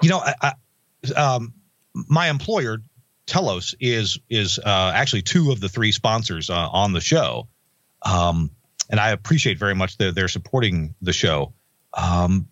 You 0.00 0.08
know, 0.08 0.20
I, 0.20 0.34
I, 0.40 1.12
um, 1.12 1.52
my 1.92 2.30
employer 2.30 2.78
Telos 3.26 3.74
is 3.78 4.18
is 4.30 4.58
uh, 4.58 4.92
actually 4.94 5.22
two 5.22 5.52
of 5.52 5.60
the 5.60 5.68
three 5.68 5.92
sponsors 5.92 6.48
uh, 6.48 6.68
on 6.70 6.94
the 6.94 7.00
show, 7.02 7.48
um, 8.06 8.50
and 8.88 8.98
I 8.98 9.10
appreciate 9.10 9.58
very 9.58 9.74
much 9.74 9.98
that 9.98 10.14
they're 10.14 10.28
supporting 10.28 10.94
the 11.02 11.12
show. 11.12 11.52
Um, 11.92 12.48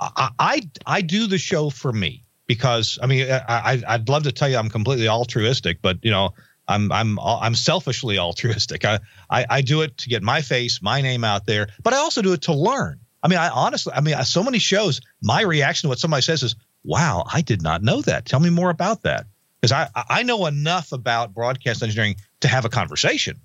I, 0.00 0.30
I, 0.36 0.70
I 0.84 1.00
do 1.02 1.28
the 1.28 1.38
show 1.38 1.70
for 1.70 1.92
me 1.92 2.24
because 2.48 2.98
I 3.00 3.06
mean 3.06 3.30
I, 3.30 3.80
I'd 3.86 4.08
love 4.08 4.24
to 4.24 4.32
tell 4.32 4.48
you 4.48 4.56
I'm 4.56 4.70
completely 4.70 5.08
altruistic, 5.08 5.80
but 5.80 5.98
you 6.02 6.10
know 6.10 6.34
I'm 6.66 6.90
I'm 6.90 7.20
I'm 7.20 7.54
selfishly 7.54 8.18
altruistic. 8.18 8.84
I, 8.84 8.98
I, 9.30 9.46
I 9.48 9.60
do 9.62 9.82
it 9.82 9.96
to 9.98 10.08
get 10.08 10.22
my 10.24 10.42
face, 10.42 10.82
my 10.82 11.00
name 11.00 11.22
out 11.22 11.46
there, 11.46 11.68
but 11.84 11.94
I 11.94 11.98
also 11.98 12.22
do 12.22 12.32
it 12.32 12.42
to 12.42 12.52
learn. 12.52 12.98
I 13.22 13.28
mean, 13.28 13.38
I 13.38 13.48
honestly, 13.48 13.92
I 13.94 14.00
mean, 14.00 14.16
so 14.24 14.42
many 14.42 14.58
shows, 14.58 15.00
my 15.22 15.42
reaction 15.42 15.86
to 15.86 15.88
what 15.88 15.98
somebody 15.98 16.22
says 16.22 16.42
is, 16.42 16.56
"Wow, 16.84 17.24
I 17.32 17.40
did 17.40 17.62
not 17.62 17.82
know 17.82 18.02
that. 18.02 18.26
Tell 18.26 18.40
me 18.40 18.50
more 18.50 18.70
about 18.70 19.02
that." 19.02 19.26
Because 19.60 19.72
I 19.72 19.88
I 19.94 20.22
know 20.22 20.46
enough 20.46 20.92
about 20.92 21.34
broadcast 21.34 21.82
engineering 21.82 22.16
to 22.40 22.48
have 22.48 22.64
a 22.64 22.68
conversation, 22.68 23.40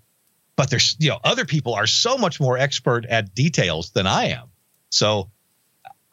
but 0.56 0.70
there's 0.70 0.96
you 1.00 1.10
know 1.10 1.20
other 1.24 1.46
people 1.46 1.74
are 1.74 1.88
so 1.88 2.18
much 2.18 2.40
more 2.40 2.58
expert 2.58 3.06
at 3.06 3.34
details 3.34 3.92
than 3.92 4.06
I 4.06 4.26
am. 4.26 4.50
So 4.90 5.32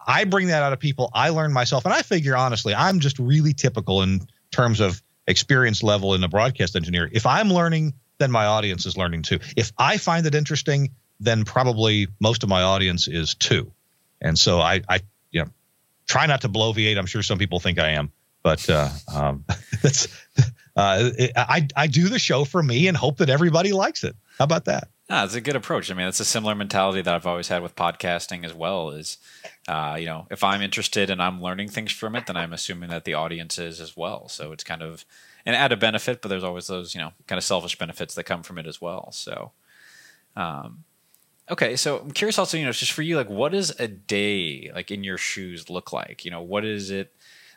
I 0.06 0.24
bring 0.24 0.48
that 0.48 0.62
out 0.62 0.72
of 0.72 0.78
people. 0.78 1.10
I 1.12 1.30
learn 1.30 1.52
myself, 1.52 1.84
and 1.84 1.94
I 1.94 2.02
figure 2.02 2.36
honestly, 2.36 2.74
I'm 2.74 3.00
just 3.00 3.18
really 3.18 3.52
typical 3.52 4.02
in 4.02 4.26
terms 4.50 4.80
of 4.80 5.02
experience 5.26 5.82
level 5.82 6.14
in 6.14 6.24
a 6.24 6.28
broadcast 6.28 6.76
engineer. 6.76 7.08
If 7.12 7.26
I'm 7.26 7.50
learning, 7.50 7.94
then 8.18 8.30
my 8.30 8.46
audience 8.46 8.86
is 8.86 8.96
learning 8.96 9.22
too. 9.22 9.38
If 9.56 9.72
I 9.78 9.96
find 9.96 10.26
it 10.26 10.34
interesting, 10.34 10.90
then 11.20 11.44
probably 11.44 12.08
most 12.18 12.42
of 12.42 12.48
my 12.48 12.62
audience 12.62 13.08
is 13.08 13.34
too. 13.34 13.72
And 14.20 14.38
so 14.38 14.60
I, 14.60 14.82
I 14.88 15.00
you 15.30 15.42
know, 15.42 15.50
try 16.06 16.26
not 16.26 16.42
to 16.42 16.48
bloviate. 16.48 16.98
I'm 16.98 17.06
sure 17.06 17.22
some 17.22 17.38
people 17.38 17.60
think 17.60 17.78
I 17.78 17.90
am, 17.90 18.10
but 18.42 18.68
uh, 18.68 18.88
um, 19.12 19.44
that's 19.82 20.08
uh, 20.76 21.10
it, 21.18 21.32
I 21.36 21.68
I 21.76 21.86
do 21.86 22.08
the 22.08 22.18
show 22.18 22.44
for 22.44 22.62
me 22.62 22.88
and 22.88 22.96
hope 22.96 23.18
that 23.18 23.30
everybody 23.30 23.72
likes 23.72 24.04
it. 24.04 24.16
How 24.38 24.44
about 24.44 24.66
that? 24.66 24.88
Ah, 25.12 25.24
it's 25.24 25.34
a 25.34 25.40
good 25.40 25.56
approach. 25.56 25.90
I 25.90 25.94
mean, 25.94 26.06
it's 26.06 26.20
a 26.20 26.24
similar 26.24 26.54
mentality 26.54 27.02
that 27.02 27.12
I've 27.12 27.26
always 27.26 27.48
had 27.48 27.62
with 27.62 27.74
podcasting 27.74 28.44
as 28.44 28.54
well. 28.54 28.90
Is 28.90 29.18
uh, 29.66 29.96
you 29.98 30.06
know, 30.06 30.28
if 30.30 30.44
I'm 30.44 30.62
interested 30.62 31.10
and 31.10 31.20
I'm 31.20 31.42
learning 31.42 31.68
things 31.68 31.90
from 31.90 32.14
it, 32.14 32.26
then 32.26 32.36
I'm 32.36 32.52
assuming 32.52 32.90
that 32.90 33.04
the 33.04 33.14
audience 33.14 33.58
is 33.58 33.80
as 33.80 33.96
well. 33.96 34.28
So 34.28 34.52
it's 34.52 34.62
kind 34.62 34.82
of 34.82 35.04
an 35.44 35.54
added 35.54 35.80
benefit, 35.80 36.22
but 36.22 36.28
there's 36.28 36.44
always 36.44 36.68
those 36.68 36.94
you 36.94 37.00
know 37.00 37.12
kind 37.26 37.38
of 37.38 37.44
selfish 37.44 37.76
benefits 37.76 38.14
that 38.14 38.24
come 38.24 38.44
from 38.44 38.56
it 38.58 38.68
as 38.68 38.80
well. 38.80 39.10
So, 39.10 39.50
um, 40.36 40.84
okay, 41.50 41.76
so 41.76 41.98
I'm 42.00 42.12
curious 42.12 42.38
also, 42.38 42.58
you 42.58 42.66
know, 42.66 42.72
just 42.72 42.92
for 42.92 43.02
you, 43.02 43.16
like, 43.16 43.30
what 43.30 43.52
does 43.52 43.70
a 43.80 43.88
day 43.88 44.70
like 44.74 44.90
in 44.92 45.04
your 45.04 45.18
shoes 45.18 45.70
look 45.70 45.92
like? 45.92 46.24
You 46.24 46.30
know, 46.32 46.42
what 46.42 46.64
is 46.64 46.90
it? 46.90 47.14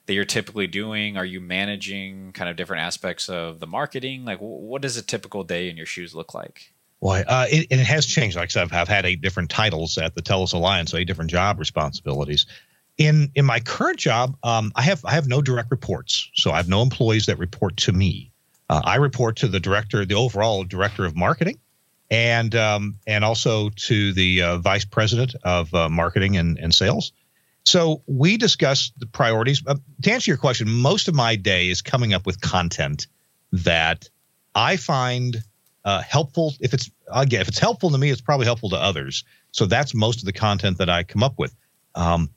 that 0.07 0.15
you're 0.15 0.25
typically 0.25 0.67
doing? 0.67 1.17
Are 1.17 1.25
you 1.25 1.41
managing 1.41 2.33
kind 2.33 2.49
of 2.49 2.57
different 2.57 2.83
aspects 2.83 3.29
of 3.29 3.61
the 3.61 3.67
marketing? 3.67 4.25
Like, 4.25 4.39
what 4.39 4.81
does 4.81 4.97
a 4.97 5.03
typical 5.03 5.45
day 5.45 5.69
in 5.69 5.77
your 5.77 5.85
shoes 5.85 6.15
look 6.15 6.33
like? 6.33 6.72
Boy, 7.03 7.21
uh, 7.27 7.47
it, 7.51 7.67
it 7.69 7.79
has 7.79 8.05
changed. 8.05 8.37
Like 8.37 8.45
I 8.45 8.47
said, 8.47 8.63
I've, 8.63 8.71
I've 8.71 8.87
had 8.87 9.05
eight 9.05 9.19
different 9.19 9.49
titles 9.49 9.97
at 9.97 10.15
the 10.15 10.21
Telos 10.21 10.53
Alliance, 10.53 10.91
so 10.91 10.97
eight 10.97 11.03
different 11.03 11.29
job 11.29 11.59
responsibilities. 11.59 12.45
In 12.97 13.29
in 13.35 13.43
my 13.43 13.59
current 13.59 13.99
job, 13.99 14.37
um, 14.41 14.71
I 14.73 14.83
have 14.83 15.03
I 15.03 15.11
have 15.11 15.27
no 15.27 15.41
direct 15.41 15.69
reports, 15.69 16.31
so 16.33 16.51
I 16.51 16.57
have 16.57 16.69
no 16.69 16.81
employees 16.81 17.25
that 17.25 17.37
report 17.37 17.75
to 17.75 17.91
me. 17.91 18.31
Uh, 18.69 18.81
I 18.85 18.95
report 18.95 19.35
to 19.37 19.49
the 19.49 19.59
director, 19.59 20.05
the 20.05 20.13
overall 20.13 20.63
director 20.63 21.03
of 21.03 21.13
marketing, 21.13 21.59
and 22.09 22.55
um, 22.55 22.99
and 23.05 23.25
also 23.25 23.69
to 23.69 24.13
the 24.13 24.41
uh, 24.41 24.57
vice 24.59 24.85
president 24.85 25.35
of 25.43 25.73
uh, 25.73 25.89
marketing 25.89 26.37
and, 26.37 26.57
and 26.57 26.73
sales. 26.73 27.11
So 27.65 28.01
we 28.07 28.37
discuss 28.37 28.93
the 28.97 29.07
priorities. 29.07 29.61
Uh, 29.67 29.75
to 30.03 30.11
answer 30.13 30.31
your 30.31 30.37
question, 30.37 30.71
most 30.71 31.09
of 31.09 31.15
my 31.15 31.35
day 31.35 31.69
is 31.69 31.81
coming 31.81 32.13
up 32.13 32.25
with 32.25 32.39
content 32.39 33.07
that 33.51 34.07
I 34.55 34.77
find 34.77 35.43
uh, 35.85 36.01
helpful. 36.01 36.53
If 36.59 36.73
it's 36.73 36.89
again, 37.11 37.41
if 37.41 37.47
it's 37.47 37.59
helpful 37.59 37.89
to 37.91 37.97
me, 37.97 38.09
it's 38.09 38.21
probably 38.21 38.45
helpful 38.45 38.69
to 38.69 38.77
others. 38.77 39.23
So 39.51 39.65
that's 39.65 39.93
most 39.93 40.19
of 40.19 40.25
the 40.25 40.33
content 40.33 40.77
that 40.79 40.89
I 40.89 41.03
come 41.03 41.23
up 41.23 41.37
with. 41.37 41.55
Um, 41.95 42.29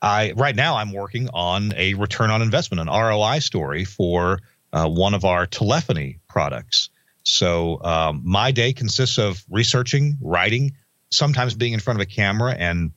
I 0.00 0.32
right 0.36 0.54
now 0.54 0.76
I'm 0.76 0.92
working 0.92 1.28
on 1.32 1.72
a 1.76 1.94
return 1.94 2.30
on 2.30 2.42
investment, 2.42 2.80
an 2.80 2.88
ROI 2.88 3.40
story 3.40 3.84
for 3.84 4.40
uh, 4.72 4.88
one 4.88 5.14
of 5.14 5.24
our 5.24 5.46
telephony 5.46 6.20
products. 6.28 6.90
So 7.24 7.82
um, 7.82 8.22
my 8.24 8.52
day 8.52 8.72
consists 8.72 9.18
of 9.18 9.44
researching, 9.50 10.16
writing, 10.20 10.76
sometimes 11.10 11.54
being 11.54 11.72
in 11.72 11.80
front 11.80 11.98
of 11.98 12.02
a 12.02 12.06
camera 12.06 12.52
and 12.52 12.92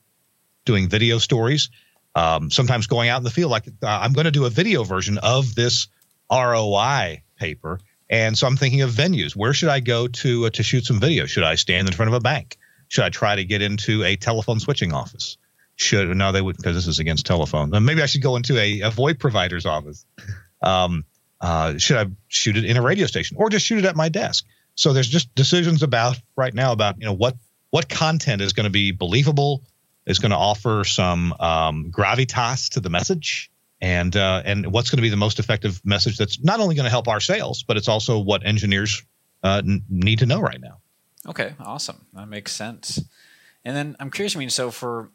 doing 0.65 0.87
video 0.87 1.17
stories. 1.17 1.69
Um, 2.13 2.51
sometimes 2.51 2.87
going 2.87 3.09
out 3.09 3.17
in 3.17 3.23
the 3.23 3.29
field, 3.29 3.51
like 3.51 3.67
uh, 3.67 3.87
I'm 3.87 4.13
going 4.13 4.25
to 4.25 4.31
do 4.31 4.45
a 4.45 4.49
video 4.49 4.83
version 4.83 5.17
of 5.17 5.55
this 5.55 5.87
ROI 6.31 7.23
paper, 7.37 7.79
and 8.11 8.37
so 8.37 8.45
I'm 8.45 8.57
thinking 8.57 8.81
of 8.81 8.91
venues. 8.91 9.35
Where 9.35 9.53
should 9.53 9.69
I 9.69 9.79
go 9.79 10.07
to 10.07 10.45
uh, 10.45 10.49
to 10.51 10.63
shoot 10.63 10.85
some 10.85 10.99
video? 10.99 11.25
Should 11.25 11.43
I 11.43 11.55
stand 11.55 11.87
in 11.87 11.93
front 11.93 12.09
of 12.09 12.13
a 12.13 12.19
bank? 12.19 12.57
Should 12.89 13.05
I 13.05 13.09
try 13.09 13.37
to 13.37 13.45
get 13.45 13.61
into 13.61 14.03
a 14.03 14.17
telephone 14.17 14.59
switching 14.59 14.93
office? 14.93 15.37
Should 15.77 16.15
no, 16.15 16.33
they 16.33 16.41
would 16.41 16.57
because 16.57 16.75
this 16.75 16.87
is 16.87 16.99
against 16.99 17.25
telephone. 17.25 17.71
maybe 17.83 18.03
I 18.03 18.05
should 18.05 18.21
go 18.21 18.35
into 18.35 18.57
a, 18.59 18.81
a 18.81 18.91
VoIP 18.91 19.17
provider's 19.17 19.65
office. 19.65 20.05
Um, 20.61 21.05
uh, 21.39 21.77
should 21.77 21.97
I 21.97 22.11
shoot 22.27 22.57
it 22.57 22.65
in 22.65 22.77
a 22.77 22.81
radio 22.81 23.07
station 23.07 23.37
or 23.39 23.49
just 23.49 23.65
shoot 23.65 23.79
it 23.79 23.85
at 23.85 23.95
my 23.95 24.09
desk? 24.09 24.45
So 24.75 24.93
there's 24.93 25.07
just 25.07 25.33
decisions 25.33 25.81
about 25.81 26.19
right 26.35 26.53
now 26.53 26.73
about 26.73 26.99
you 26.99 27.05
know 27.05 27.13
what 27.13 27.35
what 27.69 27.87
content 27.87 28.41
is 28.41 28.51
going 28.51 28.65
to 28.65 28.69
be 28.69 28.91
believable, 28.91 29.63
is 30.05 30.19
going 30.19 30.31
to 30.31 30.37
offer 30.37 30.83
some 30.83 31.33
um, 31.39 31.91
gravitas 31.91 32.71
to 32.71 32.81
the 32.81 32.89
message, 32.89 33.49
and 33.81 34.15
uh, 34.15 34.43
and 34.45 34.71
what's 34.71 34.89
going 34.89 34.97
to 34.97 35.01
be 35.01 35.09
the 35.09 35.17
most 35.17 35.39
effective 35.39 35.81
message 35.83 36.17
that's 36.17 36.41
not 36.43 36.59
only 36.59 36.75
going 36.75 36.85
to 36.85 36.89
help 36.89 37.07
our 37.07 37.19
sales, 37.19 37.63
but 37.63 37.77
it's 37.77 37.87
also 37.87 38.19
what 38.19 38.45
engineers 38.45 39.03
uh, 39.43 39.61
n- 39.65 39.83
need 39.89 40.19
to 40.19 40.25
know 40.25 40.39
right 40.39 40.61
now. 40.61 40.77
Okay, 41.27 41.53
awesome. 41.59 42.05
That 42.13 42.27
makes 42.27 42.51
sense. 42.51 43.03
And 43.65 43.75
then 43.75 43.95
I'm 43.99 44.11
curious. 44.11 44.35
I 44.35 44.39
mean, 44.39 44.49
so 44.49 44.71
for 44.71 45.09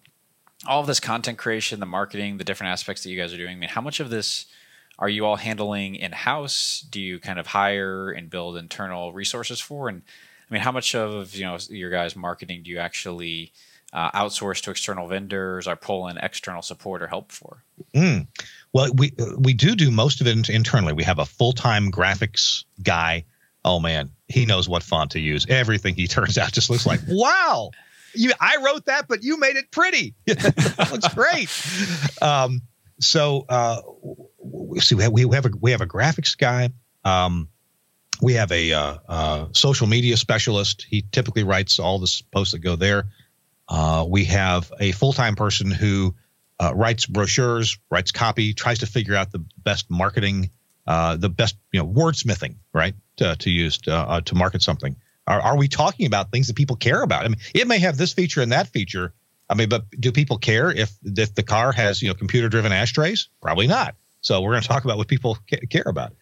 all 0.66 0.80
of 0.80 0.86
this 0.86 1.00
content 1.00 1.38
creation, 1.38 1.80
the 1.80 1.86
marketing, 1.86 2.38
the 2.38 2.44
different 2.44 2.72
aspects 2.72 3.02
that 3.02 3.10
you 3.10 3.20
guys 3.20 3.32
are 3.32 3.36
doing, 3.36 3.56
I 3.56 3.58
mean, 3.58 3.68
how 3.68 3.80
much 3.80 4.00
of 4.00 4.10
this 4.10 4.46
are 4.98 5.08
you 5.08 5.26
all 5.26 5.36
handling 5.36 5.94
in 5.94 6.12
house? 6.12 6.84
Do 6.88 7.00
you 7.00 7.18
kind 7.18 7.38
of 7.38 7.48
hire 7.48 8.10
and 8.10 8.30
build 8.30 8.56
internal 8.56 9.12
resources 9.12 9.60
for? 9.60 9.88
And 9.88 10.02
I 10.48 10.54
mean, 10.54 10.62
how 10.62 10.72
much 10.72 10.94
of 10.94 11.34
you 11.34 11.44
know 11.44 11.58
your 11.68 11.90
guys' 11.90 12.16
marketing 12.16 12.62
do 12.62 12.70
you 12.70 12.78
actually 12.78 13.52
uh, 13.96 14.10
outsource 14.10 14.60
to 14.60 14.70
external 14.70 15.08
vendors 15.08 15.66
or 15.66 15.74
pull 15.74 16.06
in 16.06 16.18
external 16.18 16.60
support 16.60 17.02
or 17.02 17.06
help 17.06 17.32
for? 17.32 17.62
Mm. 17.94 18.26
Well, 18.72 18.92
we 18.94 19.12
we 19.38 19.54
do 19.54 19.74
do 19.74 19.90
most 19.90 20.20
of 20.20 20.26
it 20.26 20.50
internally. 20.50 20.92
We 20.92 21.02
have 21.04 21.18
a 21.18 21.24
full 21.24 21.52
time 21.52 21.90
graphics 21.90 22.64
guy. 22.82 23.24
Oh 23.64 23.80
man, 23.80 24.10
he 24.28 24.44
knows 24.44 24.68
what 24.68 24.82
font 24.82 25.12
to 25.12 25.18
use. 25.18 25.46
Everything 25.48 25.94
he 25.94 26.06
turns 26.16 26.36
out 26.36 26.52
just 26.52 26.68
looks 26.68 26.86
like 26.86 27.00
wow. 27.08 27.70
You, 28.14 28.32
I 28.40 28.58
wrote 28.64 28.86
that, 28.86 29.08
but 29.08 29.22
you 29.22 29.38
made 29.38 29.56
it 29.56 29.70
pretty. 29.70 30.14
that 30.26 30.88
looks 30.90 31.12
great. 31.12 31.50
Um, 32.22 32.62
so 32.98 33.44
uh, 33.48 33.82
see, 34.78 34.94
we 34.94 35.02
have, 35.02 35.12
we 35.12 35.22
have 35.34 35.46
a 35.46 35.50
we 35.60 35.70
have 35.70 35.80
a 35.80 35.86
graphics 35.86 36.36
guy. 36.36 36.70
Um, 37.04 37.48
we 38.20 38.34
have 38.34 38.52
a 38.52 38.72
uh, 38.72 38.96
uh, 39.08 39.46
social 39.52 39.86
media 39.86 40.16
specialist. 40.16 40.86
He 40.88 41.04
typically 41.12 41.44
writes 41.44 41.78
all 41.78 41.98
the 41.98 42.22
posts 42.32 42.52
that 42.52 42.58
go 42.58 42.76
there. 42.76 43.06
Uh, 43.68 44.06
we 44.08 44.24
have 44.24 44.72
a 44.78 44.92
full 44.92 45.12
time 45.12 45.34
person 45.34 45.70
who 45.70 46.14
uh, 46.58 46.72
writes 46.74 47.06
brochures, 47.06 47.78
writes 47.90 48.12
copy, 48.12 48.54
tries 48.54 48.80
to 48.80 48.86
figure 48.86 49.14
out 49.14 49.32
the 49.32 49.44
best 49.58 49.90
marketing, 49.90 50.50
uh, 50.86 51.16
the 51.16 51.28
best 51.28 51.56
you 51.72 51.80
know 51.80 51.86
wordsmithing, 51.86 52.56
right, 52.72 52.94
to, 53.16 53.36
to 53.36 53.50
use 53.50 53.78
to, 53.78 53.92
uh, 53.94 54.20
to 54.22 54.34
market 54.34 54.62
something. 54.62 54.96
Are, 55.26 55.40
are 55.40 55.56
we 55.56 55.68
talking 55.68 56.06
about 56.06 56.30
things 56.30 56.46
that 56.46 56.56
people 56.56 56.76
care 56.76 57.02
about? 57.02 57.24
I 57.24 57.28
mean, 57.28 57.40
it 57.54 57.66
may 57.66 57.80
have 57.80 57.96
this 57.96 58.12
feature 58.12 58.40
and 58.40 58.52
that 58.52 58.68
feature. 58.68 59.12
I 59.50 59.54
mean, 59.54 59.68
but 59.68 59.84
do 59.90 60.12
people 60.12 60.38
care 60.38 60.70
if 60.70 60.92
if 61.04 61.34
the 61.34 61.42
car 61.42 61.72
has 61.72 62.02
you 62.02 62.08
know 62.08 62.14
computer 62.14 62.48
driven 62.48 62.72
ashtrays? 62.72 63.28
Probably 63.42 63.66
not. 63.66 63.96
So 64.20 64.40
we're 64.40 64.52
going 64.52 64.62
to 64.62 64.68
talk 64.68 64.84
about 64.84 64.96
what 64.96 65.08
people 65.08 65.38
care 65.70 65.84
about. 65.86 66.12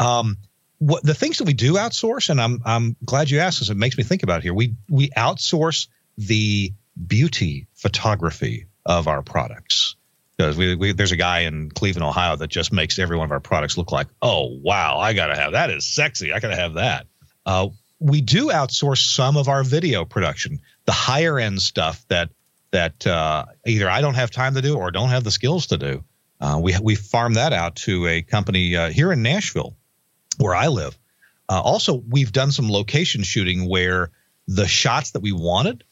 Um, 0.00 0.38
what 0.78 1.04
the 1.04 1.14
things 1.14 1.38
that 1.38 1.44
we 1.44 1.54
do 1.54 1.74
outsource, 1.74 2.30
and 2.30 2.40
I'm 2.40 2.62
I'm 2.64 2.96
glad 3.04 3.30
you 3.30 3.40
asked 3.40 3.60
this. 3.60 3.70
It 3.70 3.76
makes 3.76 3.96
me 3.96 4.04
think 4.04 4.22
about 4.22 4.42
here. 4.42 4.54
We 4.54 4.74
we 4.88 5.10
outsource 5.10 5.88
the 6.18 6.72
beauty 7.06 7.66
photography 7.74 8.66
of 8.86 9.08
our 9.08 9.22
products 9.22 9.96
because 10.36 10.56
we, 10.56 10.74
we, 10.74 10.92
there's 10.92 11.12
a 11.12 11.16
guy 11.16 11.40
in 11.40 11.70
Cleveland, 11.70 12.04
Ohio, 12.04 12.36
that 12.36 12.48
just 12.48 12.72
makes 12.72 12.98
every 12.98 13.16
one 13.16 13.26
of 13.26 13.32
our 13.32 13.40
products 13.40 13.78
look 13.78 13.92
like, 13.92 14.08
oh 14.20 14.58
wow, 14.62 14.98
I 14.98 15.12
gotta 15.12 15.36
have 15.36 15.52
that 15.52 15.70
is 15.70 15.86
sexy. 15.86 16.32
I 16.32 16.40
gotta 16.40 16.56
have 16.56 16.74
that. 16.74 17.06
Uh, 17.46 17.68
we 18.00 18.20
do 18.20 18.48
outsource 18.48 19.14
some 19.14 19.36
of 19.36 19.48
our 19.48 19.62
video 19.62 20.04
production, 20.04 20.60
the 20.86 20.92
higher 20.92 21.38
end 21.38 21.62
stuff 21.62 22.04
that 22.08 22.30
that 22.72 23.06
uh, 23.06 23.44
either 23.66 23.88
I 23.88 24.00
don't 24.00 24.14
have 24.14 24.32
time 24.32 24.54
to 24.54 24.62
do 24.62 24.76
or 24.76 24.90
don't 24.90 25.10
have 25.10 25.22
the 25.22 25.30
skills 25.30 25.66
to 25.66 25.76
do. 25.76 26.04
Uh, 26.40 26.58
we 26.60 26.76
we 26.82 26.96
farm 26.96 27.34
that 27.34 27.52
out 27.52 27.76
to 27.76 28.06
a 28.08 28.22
company 28.22 28.76
uh, 28.76 28.90
here 28.90 29.12
in 29.12 29.22
Nashville, 29.22 29.76
where 30.38 30.54
I 30.54 30.66
live. 30.66 30.98
Uh, 31.48 31.60
also, 31.60 31.94
we've 31.94 32.32
done 32.32 32.50
some 32.50 32.70
location 32.70 33.22
shooting 33.22 33.68
where 33.68 34.10
the 34.48 34.66
shots 34.66 35.12
that 35.12 35.20
we 35.20 35.32
wanted 35.32 35.84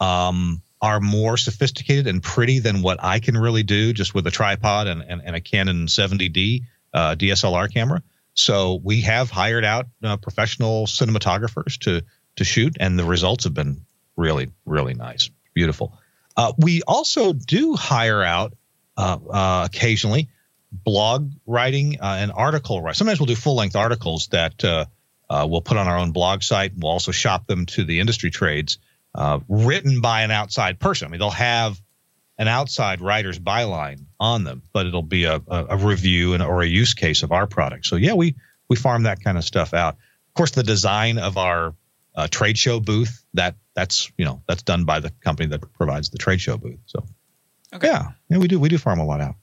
um, 0.00 0.62
are 0.80 1.00
more 1.00 1.36
sophisticated 1.36 2.06
and 2.06 2.22
pretty 2.22 2.60
than 2.60 2.82
what 2.82 3.02
I 3.02 3.18
can 3.18 3.36
really 3.36 3.62
do 3.62 3.92
just 3.92 4.14
with 4.14 4.26
a 4.26 4.30
tripod 4.30 4.86
and, 4.86 5.02
and, 5.02 5.20
and 5.24 5.34
a 5.34 5.40
Canon 5.40 5.86
70D 5.86 6.62
uh, 6.94 7.16
DSLR 7.16 7.72
camera. 7.72 8.02
So 8.34 8.80
we 8.82 9.00
have 9.00 9.30
hired 9.30 9.64
out 9.64 9.86
uh, 10.02 10.16
professional 10.16 10.86
cinematographers 10.86 11.78
to 11.80 12.02
to 12.36 12.44
shoot, 12.44 12.76
and 12.78 12.96
the 12.96 13.04
results 13.04 13.44
have 13.44 13.54
been 13.54 13.84
really 14.16 14.48
really 14.64 14.94
nice, 14.94 15.28
beautiful. 15.54 15.98
Uh, 16.36 16.52
we 16.56 16.82
also 16.82 17.32
do 17.32 17.74
hire 17.74 18.22
out 18.22 18.54
uh, 18.96 19.18
uh, 19.28 19.62
occasionally 19.66 20.28
blog 20.70 21.32
writing 21.46 22.00
uh, 22.00 22.18
and 22.20 22.30
article 22.30 22.80
writing. 22.80 22.94
Sometimes 22.94 23.18
we'll 23.18 23.26
do 23.26 23.34
full 23.34 23.56
length 23.56 23.74
articles 23.74 24.28
that 24.28 24.62
we'll 25.28 25.62
put 25.62 25.76
on 25.76 25.88
our 25.88 25.98
own 25.98 26.12
blog 26.12 26.44
site. 26.44 26.72
And 26.72 26.82
we'll 26.82 26.92
also 26.92 27.10
shop 27.10 27.48
them 27.48 27.66
to 27.66 27.84
the 27.84 27.98
industry 27.98 28.30
trades 28.30 28.78
uh, 29.18 29.40
written 29.48 30.00
by 30.00 30.22
an 30.22 30.30
outside 30.30 30.78
person. 30.78 31.08
I 31.08 31.10
mean, 31.10 31.18
they'll 31.18 31.30
have 31.30 31.78
an 32.38 32.46
outside 32.46 33.00
writer's 33.00 33.38
byline 33.38 34.04
on 34.20 34.44
them, 34.44 34.62
but 34.72 34.86
it'll 34.86 35.02
be 35.02 35.24
a, 35.24 35.42
a, 35.48 35.66
a 35.70 35.76
review 35.76 36.34
and 36.34 36.42
or 36.42 36.62
a 36.62 36.66
use 36.66 36.94
case 36.94 37.24
of 37.24 37.32
our 37.32 37.48
product. 37.48 37.84
So 37.84 37.96
yeah, 37.96 38.14
we 38.14 38.36
we 38.68 38.76
farm 38.76 39.02
that 39.02 39.22
kind 39.22 39.36
of 39.36 39.44
stuff 39.44 39.74
out. 39.74 39.94
Of 39.94 40.34
course, 40.34 40.52
the 40.52 40.62
design 40.62 41.18
of 41.18 41.36
our 41.36 41.74
uh, 42.14 42.28
trade 42.30 42.56
show 42.56 42.78
booth 42.78 43.24
that 43.34 43.56
that's 43.74 44.10
you 44.16 44.24
know 44.24 44.40
that's 44.46 44.62
done 44.62 44.84
by 44.84 45.00
the 45.00 45.10
company 45.20 45.48
that 45.48 45.72
provides 45.72 46.10
the 46.10 46.18
trade 46.18 46.40
show 46.40 46.56
booth. 46.56 46.78
So 46.86 47.04
okay. 47.74 47.88
yeah, 47.88 48.10
yeah, 48.28 48.38
we 48.38 48.46
do 48.46 48.60
we 48.60 48.68
do 48.68 48.78
farm 48.78 49.00
a 49.00 49.04
lot 49.04 49.20
out. 49.20 49.34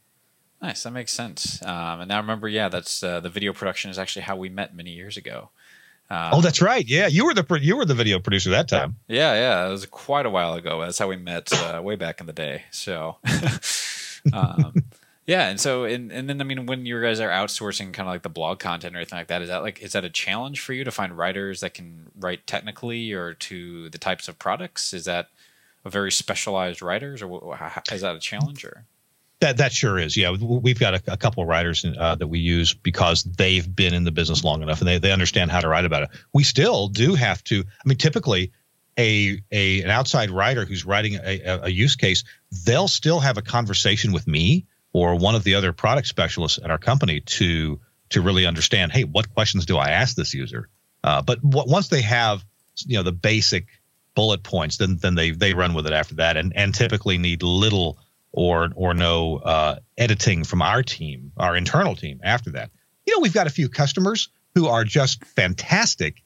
Nice, 0.61 0.83
that 0.83 0.91
makes 0.91 1.11
sense. 1.11 1.61
Um, 1.63 1.99
and 1.99 2.07
now 2.07 2.21
remember, 2.21 2.47
yeah, 2.47 2.69
that's 2.69 3.03
uh, 3.03 3.19
the 3.19 3.29
video 3.29 3.51
production 3.51 3.91
is 3.91 3.99
actually 3.99 4.21
how 4.21 4.37
we 4.37 4.47
met 4.47 4.73
many 4.73 4.91
years 4.91 5.17
ago. 5.17 5.49
Um, 6.09 6.29
oh, 6.33 6.41
that's 6.41 6.61
right. 6.61 6.85
Yeah, 6.87 7.07
you 7.07 7.25
were 7.25 7.33
the 7.33 7.59
you 7.61 7.75
were 7.75 7.85
the 7.85 7.95
video 7.95 8.19
producer 8.19 8.51
that 8.51 8.67
time. 8.67 8.97
Yeah, 9.07 9.33
yeah, 9.33 9.67
it 9.67 9.71
was 9.71 9.85
quite 9.87 10.25
a 10.25 10.29
while 10.29 10.53
ago. 10.53 10.81
That's 10.81 10.99
how 10.99 11.07
we 11.07 11.15
met 11.15 11.51
uh, 11.51 11.81
way 11.81 11.95
back 11.95 12.19
in 12.19 12.27
the 12.27 12.33
day. 12.33 12.63
So, 12.69 13.17
um, 14.33 14.73
yeah, 15.25 15.47
and 15.49 15.59
so 15.59 15.85
and 15.85 16.11
and 16.11 16.29
then 16.29 16.39
I 16.41 16.43
mean, 16.43 16.67
when 16.67 16.85
you 16.85 17.01
guys 17.01 17.19
are 17.19 17.29
outsourcing 17.29 17.91
kind 17.93 18.07
of 18.07 18.13
like 18.13 18.21
the 18.21 18.29
blog 18.29 18.59
content 18.59 18.93
or 18.93 18.99
anything 18.99 19.17
like 19.17 19.27
that, 19.27 19.41
is 19.41 19.49
that 19.49 19.63
like 19.63 19.81
is 19.81 19.93
that 19.93 20.05
a 20.05 20.09
challenge 20.09 20.59
for 20.59 20.73
you 20.73 20.83
to 20.83 20.91
find 20.91 21.17
writers 21.17 21.61
that 21.61 21.73
can 21.73 22.11
write 22.19 22.45
technically 22.45 23.11
or 23.11 23.33
to 23.33 23.89
the 23.89 23.97
types 23.97 24.27
of 24.27 24.37
products? 24.37 24.93
Is 24.93 25.05
that 25.05 25.29
a 25.83 25.89
very 25.89 26.11
specialized 26.11 26.83
writers, 26.83 27.23
or 27.23 27.57
is 27.91 28.01
that 28.01 28.15
a 28.15 28.19
challenge? 28.19 28.63
Or 28.63 28.85
that 29.45 29.57
that 29.57 29.71
sure 29.71 29.99
is. 29.99 30.17
Yeah, 30.17 30.31
we've 30.31 30.79
got 30.79 30.95
a, 30.95 31.13
a 31.13 31.17
couple 31.17 31.43
of 31.43 31.49
writers 31.49 31.85
uh, 31.85 32.15
that 32.15 32.27
we 32.27 32.39
use 32.39 32.73
because 32.73 33.23
they've 33.23 33.75
been 33.75 33.93
in 33.93 34.03
the 34.03 34.11
business 34.11 34.43
long 34.43 34.63
enough 34.63 34.79
and 34.79 34.87
they 34.87 34.97
they 34.97 35.11
understand 35.11 35.51
how 35.51 35.61
to 35.61 35.67
write 35.67 35.85
about 35.85 36.03
it. 36.03 36.09
We 36.33 36.43
still 36.43 36.87
do 36.87 37.13
have 37.13 37.43
to. 37.45 37.59
I 37.59 37.87
mean, 37.87 37.97
typically, 37.97 38.51
a 38.97 39.39
a 39.51 39.83
an 39.83 39.89
outside 39.91 40.31
writer 40.31 40.65
who's 40.65 40.85
writing 40.85 41.15
a, 41.15 41.59
a 41.63 41.69
use 41.69 41.95
case, 41.95 42.23
they'll 42.65 42.87
still 42.87 43.19
have 43.19 43.37
a 43.37 43.41
conversation 43.41 44.11
with 44.11 44.27
me 44.27 44.65
or 44.93 45.15
one 45.15 45.35
of 45.35 45.43
the 45.43 45.55
other 45.55 45.73
product 45.73 46.07
specialists 46.07 46.59
at 46.63 46.71
our 46.71 46.79
company 46.79 47.19
to 47.21 47.79
to 48.09 48.21
really 48.21 48.45
understand. 48.45 48.91
Hey, 48.91 49.03
what 49.03 49.33
questions 49.33 49.65
do 49.65 49.77
I 49.77 49.89
ask 49.89 50.15
this 50.15 50.33
user? 50.33 50.69
Uh, 51.03 51.21
but 51.21 51.41
w- 51.41 51.71
once 51.71 51.89
they 51.89 52.01
have 52.01 52.43
you 52.85 52.97
know 52.97 53.03
the 53.03 53.11
basic 53.11 53.67
bullet 54.15 54.41
points, 54.41 54.77
then 54.77 54.97
then 54.97 55.13
they 55.13 55.31
they 55.31 55.53
run 55.53 55.75
with 55.75 55.85
it 55.85 55.93
after 55.93 56.15
that, 56.15 56.35
and 56.35 56.55
and 56.55 56.73
typically 56.73 57.19
need 57.19 57.43
little 57.43 57.99
or 58.35 58.69
or 58.75 58.93
no 58.93 59.37
uh, 59.37 59.79
editing 59.97 60.43
from 60.43 60.61
our 60.61 60.83
team, 60.83 61.31
our 61.37 61.55
internal 61.55 61.95
team 61.95 62.19
after 62.23 62.51
that. 62.51 62.69
You 63.07 63.15
know, 63.15 63.21
we've 63.21 63.33
got 63.33 63.47
a 63.47 63.51
few 63.51 63.69
customers 63.69 64.29
who 64.53 64.67
are 64.67 64.83
just 64.83 65.23
fantastic 65.23 66.21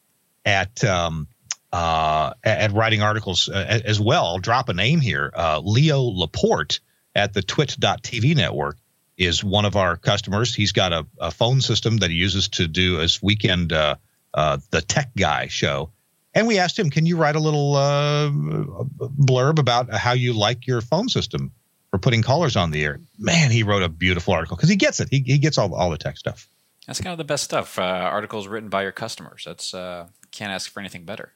at 0.45 0.83
um, 0.83 1.27
uh, 1.71 2.33
at 2.43 2.71
writing 2.71 3.01
articles 3.01 3.47
uh, 3.47 3.81
as 3.85 3.99
well. 3.99 4.25
I'll 4.25 4.39
drop 4.39 4.69
a 4.69 4.73
name 4.73 4.99
here. 4.99 5.31
Uh, 5.35 5.61
Leo 5.63 6.01
Laporte 6.01 6.79
at 7.15 7.33
the 7.33 7.41
Twit.tv 7.41 8.35
network 8.35 8.77
is 9.17 9.43
one 9.43 9.65
of 9.65 9.75
our 9.75 9.95
customers. 9.95 10.55
He's 10.55 10.71
got 10.71 10.93
a, 10.93 11.05
a 11.19 11.29
phone 11.29 11.61
system 11.61 11.97
that 11.97 12.09
he 12.09 12.15
uses 12.15 12.47
to 12.49 12.67
do 12.67 12.97
his 12.97 13.21
weekend 13.21 13.71
uh, 13.71 13.95
uh, 14.33 14.57
the 14.71 14.81
Tech 14.81 15.11
Guy 15.17 15.47
show. 15.47 15.91
And 16.33 16.47
we 16.47 16.59
asked 16.59 16.77
him, 16.77 16.89
"Can 16.89 17.05
you 17.05 17.17
write 17.17 17.35
a 17.35 17.39
little 17.39 17.73
blurb 17.73 19.59
about 19.59 19.93
how 19.93 20.13
you 20.13 20.33
like 20.33 20.65
your 20.65 20.81
phone 20.81 21.09
system?" 21.09 21.51
For 21.91 21.97
putting 21.97 22.21
callers 22.21 22.55
on 22.55 22.71
the 22.71 22.83
air. 22.83 22.99
Man, 23.17 23.51
he 23.51 23.63
wrote 23.63 23.83
a 23.83 23.89
beautiful 23.89 24.33
article 24.33 24.55
because 24.55 24.69
he 24.69 24.75
gets 24.75 24.99
it. 24.99 25.09
He, 25.09 25.19
he 25.25 25.37
gets 25.37 25.57
all, 25.57 25.73
all 25.73 25.89
the 25.89 25.97
tech 25.97 26.17
stuff. 26.17 26.47
That's 26.87 27.01
kind 27.01 27.11
of 27.11 27.17
the 27.17 27.23
best 27.23 27.43
stuff. 27.43 27.77
Uh, 27.77 27.83
articles 27.83 28.47
written 28.47 28.69
by 28.69 28.83
your 28.83 28.91
customers. 28.91 29.43
That's 29.45 29.73
uh, 29.73 30.07
can't 30.31 30.51
ask 30.51 30.71
for 30.71 30.79
anything 30.79 31.05
better. 31.05 31.33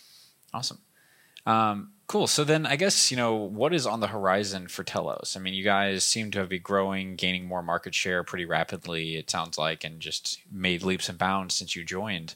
awesome. 0.54 0.78
Um, 1.46 1.92
cool. 2.08 2.26
So 2.26 2.42
then, 2.42 2.66
I 2.66 2.74
guess 2.76 3.10
you 3.10 3.16
know 3.16 3.34
what 3.34 3.72
is 3.72 3.86
on 3.86 4.00
the 4.00 4.08
horizon 4.08 4.66
for 4.66 4.82
Telos. 4.82 5.36
I 5.36 5.40
mean, 5.40 5.54
you 5.54 5.62
guys 5.62 6.02
seem 6.02 6.32
to 6.32 6.44
be 6.44 6.58
growing, 6.58 7.14
gaining 7.14 7.46
more 7.46 7.62
market 7.62 7.94
share 7.94 8.24
pretty 8.24 8.44
rapidly. 8.44 9.16
It 9.16 9.30
sounds 9.30 9.56
like, 9.56 9.84
and 9.84 10.00
just 10.00 10.40
made 10.50 10.82
leaps 10.82 11.08
and 11.08 11.18
bounds 11.18 11.54
since 11.54 11.76
you 11.76 11.84
joined. 11.84 12.34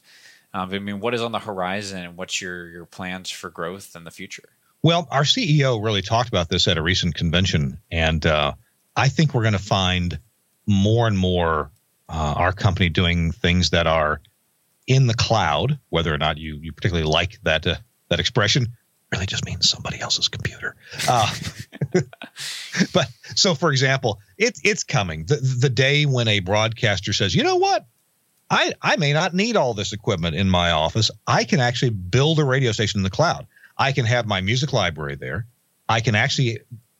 Um, 0.53 0.73
I 0.73 0.79
mean, 0.79 0.99
what 1.01 1.13
is 1.13 1.21
on 1.21 1.33
the 1.33 1.39
horizon, 1.39 2.03
and 2.03 2.17
what's 2.17 2.41
your 2.41 2.69
your 2.69 2.85
plans 2.85 3.29
for 3.29 3.49
growth 3.49 3.95
in 3.95 4.05
the 4.05 4.11
future? 4.11 4.49
Well, 4.83 5.07
our 5.11 5.23
CEO 5.23 5.83
really 5.83 6.01
talked 6.01 6.29
about 6.29 6.49
this 6.49 6.67
at 6.67 6.77
a 6.77 6.81
recent 6.81 7.15
convention, 7.15 7.79
and 7.91 8.25
uh, 8.25 8.53
I 8.95 9.09
think 9.09 9.33
we're 9.33 9.43
going 9.43 9.53
to 9.53 9.59
find 9.59 10.19
more 10.65 11.07
and 11.07 11.17
more 11.17 11.71
uh, 12.09 12.33
our 12.37 12.51
company 12.51 12.89
doing 12.89 13.31
things 13.31 13.69
that 13.71 13.85
are 13.85 14.21
in 14.87 15.07
the 15.07 15.13
cloud. 15.13 15.77
Whether 15.89 16.13
or 16.13 16.17
not 16.17 16.37
you 16.37 16.57
you 16.61 16.73
particularly 16.73 17.09
like 17.09 17.39
that 17.43 17.67
uh, 17.67 17.75
that 18.09 18.19
expression, 18.19 18.75
really 19.11 19.27
just 19.27 19.45
means 19.45 19.69
somebody 19.69 19.99
else's 19.99 20.27
computer. 20.27 20.75
Uh, 21.07 21.31
but 22.93 23.07
so, 23.35 23.53
for 23.53 23.71
example, 23.71 24.19
it's 24.37 24.61
it's 24.63 24.83
coming 24.83 25.25
the 25.25 25.35
the 25.35 25.69
day 25.69 26.05
when 26.05 26.27
a 26.27 26.39
broadcaster 26.39 27.13
says, 27.13 27.35
you 27.35 27.43
know 27.43 27.57
what. 27.57 27.85
I, 28.53 28.73
I 28.81 28.97
may 28.97 29.13
not 29.13 29.33
need 29.33 29.55
all 29.55 29.73
this 29.73 29.93
equipment 29.93 30.35
in 30.35 30.49
my 30.49 30.71
office. 30.71 31.09
I 31.25 31.45
can 31.45 31.61
actually 31.61 31.91
build 31.91 32.37
a 32.37 32.43
radio 32.43 32.73
station 32.73 32.99
in 32.99 33.03
the 33.03 33.09
cloud. 33.09 33.47
I 33.81 33.93
can 33.93 34.05
have 34.05 34.27
my 34.27 34.41
music 34.41 34.73
library 34.73 35.15
there. 35.15 35.47
I 35.89 36.01
can 36.01 36.13
actually 36.13 36.59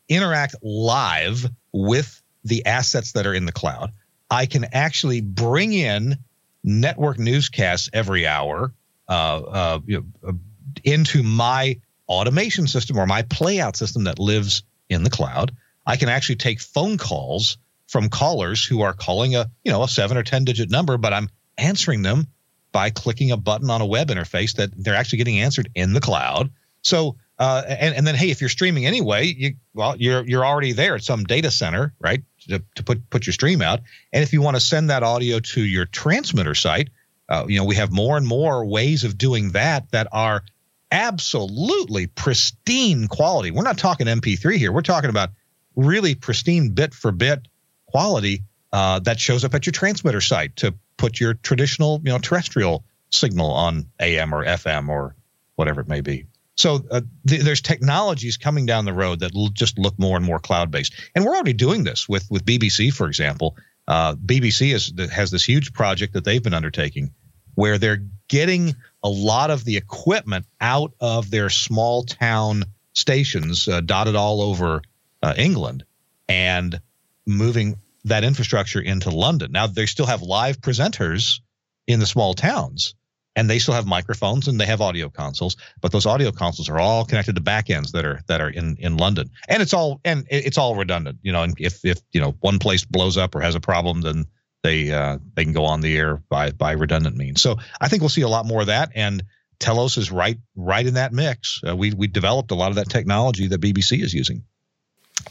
interact 0.10 0.56
live 0.64 1.46
with 1.72 2.20
the 2.44 2.66
assets 2.66 3.12
that 3.12 3.28
are 3.28 3.36
in 3.36 3.46
the 3.46 3.52
cloud. 3.52 3.92
I 4.32 4.48
can 4.48 4.66
actually 4.72 5.22
bring 5.22 5.74
in 5.74 6.18
network 6.64 7.20
newscasts 7.20 7.92
every 7.94 8.26
hour 8.26 8.74
uh, 9.08 9.12
uh, 9.12 9.80
you 9.86 10.08
know, 10.24 10.40
into 10.84 11.22
my 11.22 11.80
automation 12.10 12.66
system 12.66 12.98
or 12.98 13.06
my 13.06 13.22
playout 13.22 13.76
system 13.76 14.06
that 14.06 14.18
lives 14.18 14.64
in 14.90 15.04
the 15.04 15.12
cloud. 15.12 15.56
I 15.86 15.98
can 15.98 16.10
actually 16.10 16.38
take 16.38 16.60
phone 16.60 16.98
calls 16.98 17.60
from 17.86 18.10
callers 18.10 18.66
who 18.66 18.82
are 18.82 18.94
calling 18.94 19.36
a 19.36 19.52
you 19.64 19.72
know 19.72 19.84
a 19.84 19.88
seven 19.88 20.18
or 20.18 20.24
ten 20.24 20.46
digit 20.46 20.72
number, 20.72 20.98
but 20.98 21.14
I'm 21.14 21.30
answering 21.60 22.02
them 22.02 22.26
by 22.72 22.90
clicking 22.90 23.30
a 23.30 23.38
button 23.38 23.70
on 23.70 23.82
a 23.82 23.86
web 23.86 24.08
interface 24.08 24.56
that 24.56 24.72
they're 24.76 24.96
actually 24.96 25.20
getting 25.20 25.42
answered 25.42 25.70
in 25.76 25.94
the 25.94 26.02
cloud. 26.02 26.50
So 26.82 27.18
uh, 27.42 27.64
and, 27.68 27.96
and 27.96 28.06
then 28.06 28.14
hey, 28.14 28.30
if 28.30 28.40
you're 28.40 28.52
streaming 28.52 28.86
anyway, 28.86 29.26
you 29.26 29.56
well 29.74 29.96
you're 29.98 30.24
you're 30.28 30.46
already 30.46 30.74
there 30.74 30.94
at 30.96 31.04
some 31.04 31.24
data 31.24 31.50
center, 31.50 31.92
right? 32.00 32.22
To, 32.50 32.64
to 32.76 32.84
put 32.84 33.10
put 33.10 33.26
your 33.26 33.34
stream 33.34 33.64
out. 33.64 33.82
And 34.14 34.24
if 34.24 34.32
you 34.32 34.44
want 34.44 34.58
to 34.58 34.62
send 34.62 34.92
that 34.92 35.02
audio 35.02 35.40
to 35.40 35.62
your 35.62 35.86
transmitter 35.86 36.54
site, 36.54 36.90
uh, 37.30 37.46
you 37.48 37.58
know 37.58 37.66
we 37.66 37.76
have 37.76 37.92
more 37.92 38.16
and 38.16 38.28
more 38.28 38.64
ways 38.64 39.04
of 39.04 39.18
doing 39.18 39.54
that 39.54 39.90
that 39.92 40.08
are 40.12 40.44
absolutely 40.92 42.06
pristine 42.06 43.08
quality. 43.08 43.50
We're 43.50 43.64
not 43.64 43.80
talking 43.80 44.06
MP3 44.06 44.58
here. 44.58 44.72
We're 44.72 44.82
talking 44.82 45.10
about 45.10 45.30
really 45.76 46.14
pristine 46.14 46.76
bit 46.76 46.94
for 46.94 47.12
bit 47.12 47.48
quality 47.88 48.44
uh, 48.72 49.00
that 49.00 49.20
shows 49.20 49.44
up 49.44 49.56
at 49.56 49.66
your 49.66 49.74
transmitter 49.74 50.22
site 50.22 50.58
to 50.58 50.76
put 50.98 51.20
your 51.20 51.34
traditional, 51.34 52.02
you 52.04 52.12
know, 52.12 52.20
terrestrial 52.20 52.84
signal 53.10 53.50
on 53.50 53.88
AM 54.00 54.34
or 54.34 54.46
FM 54.46 54.90
or 54.90 55.16
whatever 55.56 55.82
it 55.82 55.88
may 55.88 56.02
be. 56.02 56.28
So 56.56 56.84
uh, 56.92 57.02
th- 57.28 57.42
there's 57.42 57.62
technologies 57.62 58.38
coming 58.38 58.66
down 58.66 58.86
the 58.86 58.94
road 58.94 59.22
that 59.22 59.34
will 59.34 59.50
just 59.50 59.78
look 59.78 59.98
more 59.98 60.18
and 60.18 60.26
more 60.26 60.40
cloud 60.40 60.72
based, 60.72 60.94
and 61.16 61.26
we're 61.26 61.36
already 61.36 61.54
doing 61.54 61.84
this 61.84 62.08
with 62.08 62.30
with 62.30 62.46
BBC, 62.46 62.94
for 62.94 63.08
example. 63.08 63.56
Uh, 63.88 64.16
BBC 64.16 64.74
is, 64.74 64.94
has 65.12 65.32
this 65.32 65.44
huge 65.44 65.74
project 65.74 66.14
that 66.14 66.24
they've 66.24 66.44
been 66.44 66.54
undertaking, 66.54 67.12
where 67.56 67.78
they're 67.78 68.04
getting 68.28 68.76
a 69.04 69.10
lot 69.10 69.50
of 69.50 69.66
the 69.66 69.76
equipment 69.76 70.46
out 70.62 70.94
of 71.00 71.32
their 71.32 71.50
small 71.50 72.04
town 72.04 72.64
stations 72.94 73.68
uh, 73.68 73.82
dotted 73.82 74.16
all 74.16 74.42
over 74.42 74.82
uh, 75.24 75.34
England, 75.38 75.84
and 76.30 76.80
moving 77.26 77.78
that 78.06 78.24
infrastructure 78.24 78.80
into 78.80 79.10
London. 79.10 79.52
Now 79.52 79.68
they 79.68 79.86
still 79.86 80.06
have 80.06 80.22
live 80.22 80.60
presenters 80.60 81.40
in 81.88 82.00
the 82.00 82.06
small 82.06 82.34
towns, 82.34 82.96
and 83.36 83.50
they 83.50 83.60
still 83.60 83.74
have 83.74 83.86
microphones 83.86 84.48
and 84.48 84.60
they 84.60 84.66
have 84.66 84.82
audio 84.82 85.10
consoles 85.10 85.56
but 85.80 85.92
those 85.92 86.06
audio 86.06 86.32
consoles 86.32 86.70
are 86.70 86.80
all 86.80 87.06
connected 87.06 87.36
to 87.36 87.42
backends 87.42 87.92
that 87.92 88.06
are 88.06 88.22
that 88.28 88.42
are 88.42 88.50
in 88.50 88.76
in 88.80 88.98
london. 88.98 89.30
And 89.48 89.62
it's 89.62 89.74
all 89.74 90.02
and 90.04 90.26
it's 90.30 90.58
all 90.58 90.76
redundant 90.76 91.20
you 91.22 91.32
know 91.32 91.44
and 91.44 91.54
if 91.58 91.84
if 91.86 92.00
you 92.12 92.22
know 92.22 92.36
one 92.42 92.60
place 92.60 92.86
blows 92.86 93.18
up 93.18 93.36
or 93.36 93.42
has 93.42 93.56
a 93.56 93.60
problem 93.60 94.02
then 94.02 94.26
they 94.64 94.92
uh, 94.92 95.18
they 95.34 95.44
can 95.44 95.54
go 95.54 95.66
on 95.66 95.82
the 95.82 95.98
air 95.98 96.22
by 96.30 96.52
by 96.52 96.74
redundant 96.74 97.18
means. 97.18 97.42
So 97.42 97.58
i 97.80 97.88
think 97.88 98.02
we'll 98.02 98.10
see 98.10 98.22
a 98.22 98.30
lot 98.30 98.46
more 98.46 98.62
of 98.62 98.68
that 98.68 98.92
and 98.96 99.24
telos 99.60 99.98
is 99.98 100.12
right 100.12 100.38
right 100.56 100.86
in 100.86 100.96
that 100.96 101.14
mix. 101.14 101.62
Uh, 101.68 101.76
we 101.76 101.94
we 101.94 102.08
developed 102.08 102.52
a 102.52 102.56
lot 102.56 102.70
of 102.70 102.76
that 102.76 102.90
technology 102.90 103.48
that 103.48 103.62
bbc 103.62 104.02
is 104.02 104.14
using. 104.14 104.44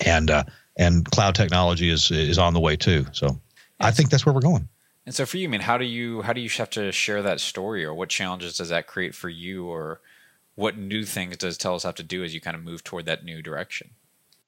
And 0.04 0.30
uh, 0.30 0.44
and 0.76 1.04
cloud 1.04 1.34
technology 1.34 1.90
is 1.90 2.10
is 2.10 2.38
on 2.38 2.54
the 2.54 2.60
way 2.60 2.76
too. 2.76 3.06
So 3.12 3.40
i 3.78 3.90
think 3.90 4.10
that's 4.10 4.24
where 4.24 4.34
we're 4.34 4.40
going 4.40 4.68
and 5.06 5.14
so 5.14 5.26
for 5.26 5.38
you, 5.38 5.48
I 5.48 5.50
mean, 5.50 5.62
how 5.62 5.78
do 5.78 5.84
you 5.84 6.22
how 6.22 6.32
do 6.32 6.40
you 6.40 6.48
have 6.50 6.70
to 6.70 6.92
share 6.92 7.22
that 7.22 7.40
story, 7.40 7.84
or 7.84 7.94
what 7.94 8.08
challenges 8.08 8.56
does 8.56 8.68
that 8.68 8.86
create 8.86 9.14
for 9.14 9.28
you, 9.28 9.66
or 9.66 10.00
what 10.54 10.76
new 10.76 11.04
things 11.04 11.36
does 11.38 11.56
Telos 11.56 11.84
have 11.84 11.94
to 11.96 12.02
do 12.02 12.22
as 12.22 12.34
you 12.34 12.40
kind 12.40 12.56
of 12.56 12.62
move 12.62 12.84
toward 12.84 13.06
that 13.06 13.24
new 13.24 13.42
direction? 13.42 13.90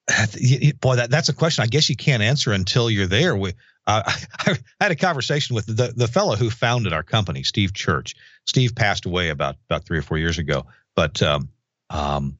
Boy, 0.80 0.96
that, 0.96 1.08
that's 1.10 1.28
a 1.28 1.34
question 1.34 1.62
I 1.62 1.68
guess 1.68 1.88
you 1.88 1.96
can't 1.96 2.22
answer 2.22 2.52
until 2.52 2.90
you're 2.90 3.06
there. 3.06 3.36
We, 3.36 3.54
uh, 3.86 4.02
I, 4.38 4.58
had 4.80 4.92
a 4.92 4.96
conversation 4.96 5.54
with 5.54 5.66
the 5.66 5.92
the 5.96 6.08
fellow 6.08 6.36
who 6.36 6.50
founded 6.50 6.92
our 6.92 7.02
company, 7.02 7.42
Steve 7.42 7.72
Church. 7.72 8.14
Steve 8.44 8.74
passed 8.74 9.06
away 9.06 9.30
about 9.30 9.56
about 9.70 9.84
three 9.84 9.98
or 9.98 10.02
four 10.02 10.18
years 10.18 10.38
ago, 10.38 10.66
but 10.94 11.22
um, 11.22 11.48
um, 11.88 12.38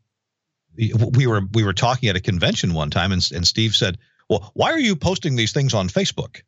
we 0.77 1.27
were 1.27 1.43
we 1.53 1.65
were 1.65 1.73
talking 1.73 2.09
at 2.09 2.17
a 2.17 2.21
convention 2.21 2.75
one 2.75 2.91
time, 2.91 3.13
and, 3.13 3.27
and 3.35 3.47
Steve 3.47 3.75
said, 3.75 3.99
"Well, 4.29 4.51
why 4.55 4.73
are 4.73 4.79
you 4.79 4.97
posting 4.97 5.37
these 5.37 5.53
things 5.53 5.75
on 5.75 5.89
Facebook?" 5.89 6.43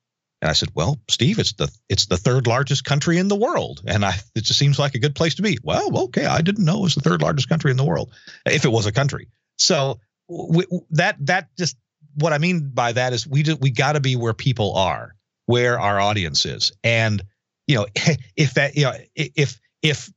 And 0.44 0.50
I 0.50 0.52
said, 0.52 0.72
"Well, 0.74 1.00
Steve, 1.08 1.38
it's 1.38 1.54
the 1.54 1.74
it's 1.88 2.04
the 2.04 2.18
third 2.18 2.46
largest 2.46 2.84
country 2.84 3.16
in 3.16 3.28
the 3.28 3.34
world, 3.34 3.80
and 3.86 4.04
I 4.04 4.12
it 4.34 4.42
just 4.44 4.58
seems 4.58 4.78
like 4.78 4.94
a 4.94 4.98
good 4.98 5.14
place 5.14 5.36
to 5.36 5.42
be." 5.42 5.56
Well, 5.62 5.98
okay, 6.04 6.26
I 6.26 6.42
didn't 6.42 6.66
know 6.66 6.80
it 6.80 6.82
was 6.82 6.94
the 6.94 7.00
third 7.00 7.22
largest 7.22 7.48
country 7.48 7.70
in 7.70 7.78
the 7.78 7.84
world, 7.84 8.12
if 8.44 8.66
it 8.66 8.68
was 8.70 8.84
a 8.84 8.92
country. 8.92 9.28
So 9.56 10.00
we, 10.28 10.66
that 10.90 11.16
that 11.24 11.48
just 11.56 11.78
what 12.16 12.34
I 12.34 12.38
mean 12.38 12.72
by 12.74 12.92
that 12.92 13.14
is 13.14 13.26
we 13.26 13.42
do, 13.42 13.56
we 13.56 13.70
got 13.70 13.94
to 13.94 14.00
be 14.00 14.16
where 14.16 14.34
people 14.34 14.74
are, 14.74 15.14
where 15.46 15.80
our 15.80 15.98
audience 15.98 16.44
is, 16.44 16.72
and 16.84 17.22
you 17.66 17.76
know 17.76 17.86
if 18.36 18.52
that 18.52 18.76
you 18.76 18.84
know 18.84 18.98
if 19.14 19.58
if 19.80 20.12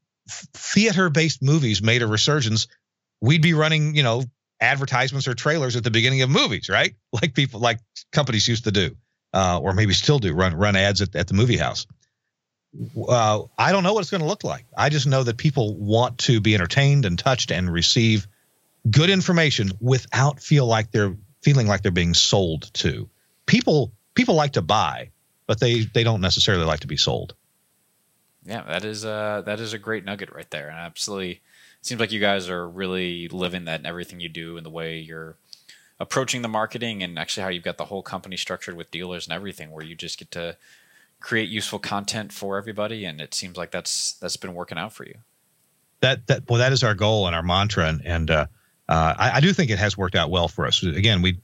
theater 0.54 1.10
based 1.10 1.42
movies 1.42 1.82
made 1.82 2.02
a 2.02 2.08
resurgence, 2.08 2.68
we'd 3.22 3.42
be 3.42 3.54
running 3.54 3.96
you 3.96 4.04
know 4.04 4.26
advertisements 4.60 5.26
or 5.26 5.36
trailers 5.36 5.78
at 5.78 5.86
the 5.86 5.92
beginning 5.92 6.22
of 6.22 6.30
movies, 6.30 6.68
right? 6.68 6.96
Like 7.14 7.34
people 7.34 7.62
like 7.62 7.80
companies 8.12 8.46
used 8.46 8.66
to 8.66 8.74
do 8.74 8.98
uh, 9.38 9.60
or 9.60 9.74
maybe 9.74 9.94
still 9.94 10.18
do 10.18 10.34
run 10.34 10.56
run 10.56 10.76
ads 10.76 11.00
at, 11.02 11.16
at 11.16 11.28
the 11.28 11.36
movie 11.36 11.58
house. 11.58 11.86
Uh, 13.08 13.44
I 13.58 13.72
don't 13.72 13.84
know 13.84 13.94
what 13.94 14.02
it's 14.02 14.10
going 14.10 14.22
to 14.22 14.28
look 14.28 14.44
like. 14.44 14.66
I 14.76 14.90
just 14.90 15.06
know 15.06 15.22
that 15.24 15.38
people 15.38 15.76
want 15.76 16.18
to 16.20 16.42
be 16.42 16.56
entertained 16.56 17.06
and 17.06 17.20
touched 17.20 17.52
and 17.52 17.72
receive 17.72 18.28
good 18.90 19.12
information 19.12 19.72
without 19.80 20.40
feel 20.40 20.66
like 20.66 20.92
they're 20.92 21.16
feeling 21.44 21.68
like 21.68 21.84
they're 21.84 21.92
being 21.92 22.16
sold 22.16 22.74
to. 22.74 23.08
People 23.46 23.92
people 24.16 24.34
like 24.34 24.54
to 24.54 24.64
buy, 24.64 25.12
but 25.46 25.60
they 25.60 25.82
they 25.82 26.04
don't 26.04 26.22
necessarily 26.22 26.66
like 26.66 26.80
to 26.80 26.88
be 26.88 26.98
sold. 26.98 27.36
Yeah, 28.44 28.64
that 28.64 28.86
is 28.86 29.06
uh 29.06 29.44
that 29.46 29.60
is 29.60 29.74
a 29.74 29.78
great 29.78 30.04
nugget 30.04 30.34
right 30.34 30.50
there, 30.50 30.70
and 30.70 30.80
absolutely 30.80 31.42
seems 31.82 32.02
like 32.02 32.12
you 32.12 32.20
guys 32.20 32.50
are 32.50 32.68
really 32.68 33.28
living 33.28 33.66
that 33.66 33.82
in 33.82 33.86
everything 33.86 34.20
you 34.20 34.30
do 34.30 34.58
and 34.58 34.66
the 34.66 34.72
way 34.72 34.98
you're 34.98 35.38
approaching 36.00 36.42
the 36.42 36.48
marketing 36.48 37.02
and 37.02 37.18
actually 37.18 37.44
how 37.44 37.50
you've 37.50 37.64
got 37.64 37.78
the 37.78 37.86
whole 37.86 38.04
company 38.04 38.38
structured 38.38 38.76
with 38.76 38.92
dealers 38.92 39.26
and 39.26 39.34
everything 39.34 39.72
where 39.72 39.84
you 39.84 39.96
just 39.96 40.20
get 40.20 40.32
to 40.32 40.58
create 41.20 41.50
useful 41.50 41.80
content 41.80 42.32
for 42.32 42.58
everybody 42.58 43.04
and 43.06 43.20
it 43.20 43.34
seems 43.34 43.58
like 43.58 43.72
that's 43.72 44.14
that's 44.14 44.38
been 44.38 44.54
working 44.54 44.78
out 44.78 44.94
for 44.94 45.06
you. 45.06 45.16
That 46.02 46.28
that 46.28 46.48
well 46.48 46.60
that 46.60 46.72
is 46.72 46.84
our 46.84 46.94
goal 46.94 47.26
and 47.26 47.36
our 47.36 47.42
mantra 47.42 47.88
and, 47.88 48.02
and 48.06 48.30
uh, 48.30 48.46
uh, 48.88 49.14
I, 49.18 49.32
I, 49.36 49.40
do 49.42 49.52
think 49.52 49.72
it 49.72 49.80
has 49.80 49.98
worked 49.98 50.16
out 50.16 50.30
well 50.30 50.48
for 50.48 50.68
us. 50.68 50.84
Again 50.84 51.24
we 51.24 51.40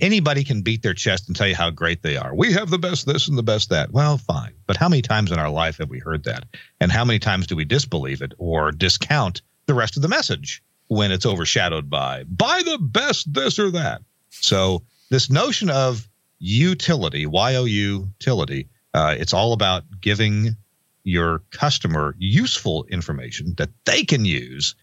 anybody 0.00 0.42
can 0.42 0.62
beat 0.62 0.82
their 0.82 0.94
chest 0.94 1.28
and 1.28 1.36
tell 1.36 1.46
you 1.46 1.54
how 1.54 1.68
great 1.68 2.02
they 2.02 2.16
are. 2.16 2.34
We 2.34 2.54
have 2.54 2.70
the 2.70 2.78
best 2.78 3.04
this 3.04 3.28
and 3.28 3.36
the 3.36 3.42
best 3.42 3.68
that. 3.68 3.92
Well 3.92 4.16
fine. 4.16 4.54
But 4.66 4.78
how 4.78 4.88
many 4.88 5.02
times 5.02 5.30
in 5.30 5.38
our 5.38 5.50
life 5.50 5.76
have 5.76 5.90
we 5.90 5.98
heard 5.98 6.24
that? 6.24 6.44
And 6.80 6.90
how 6.90 7.04
many 7.04 7.18
times 7.18 7.46
do 7.46 7.56
we 7.56 7.66
disbelieve 7.66 8.22
it 8.22 8.32
or 8.38 8.72
discount 8.72 9.42
the 9.66 9.74
rest 9.74 9.96
of 9.96 10.02
the 10.02 10.08
message 10.08 10.62
when 10.88 11.12
it's 11.12 11.26
overshadowed 11.26 11.88
by 11.88 12.24
buy 12.24 12.62
the 12.64 12.78
best 12.78 13.32
this 13.32 13.58
or 13.58 13.70
that. 13.72 14.02
So 14.30 14.82
this 15.10 15.30
notion 15.30 15.70
of 15.70 16.08
Youtility, 16.42 17.26
Y-O-U 17.26 18.08
utility, 18.18 18.68
uh, 18.92 19.14
it's 19.18 19.32
all 19.32 19.52
about 19.52 19.84
giving 20.00 20.56
your 21.04 21.40
customer 21.50 22.14
useful 22.18 22.84
information 22.84 23.54
that 23.58 23.70
they 23.84 24.04
can 24.04 24.24
use 24.24 24.74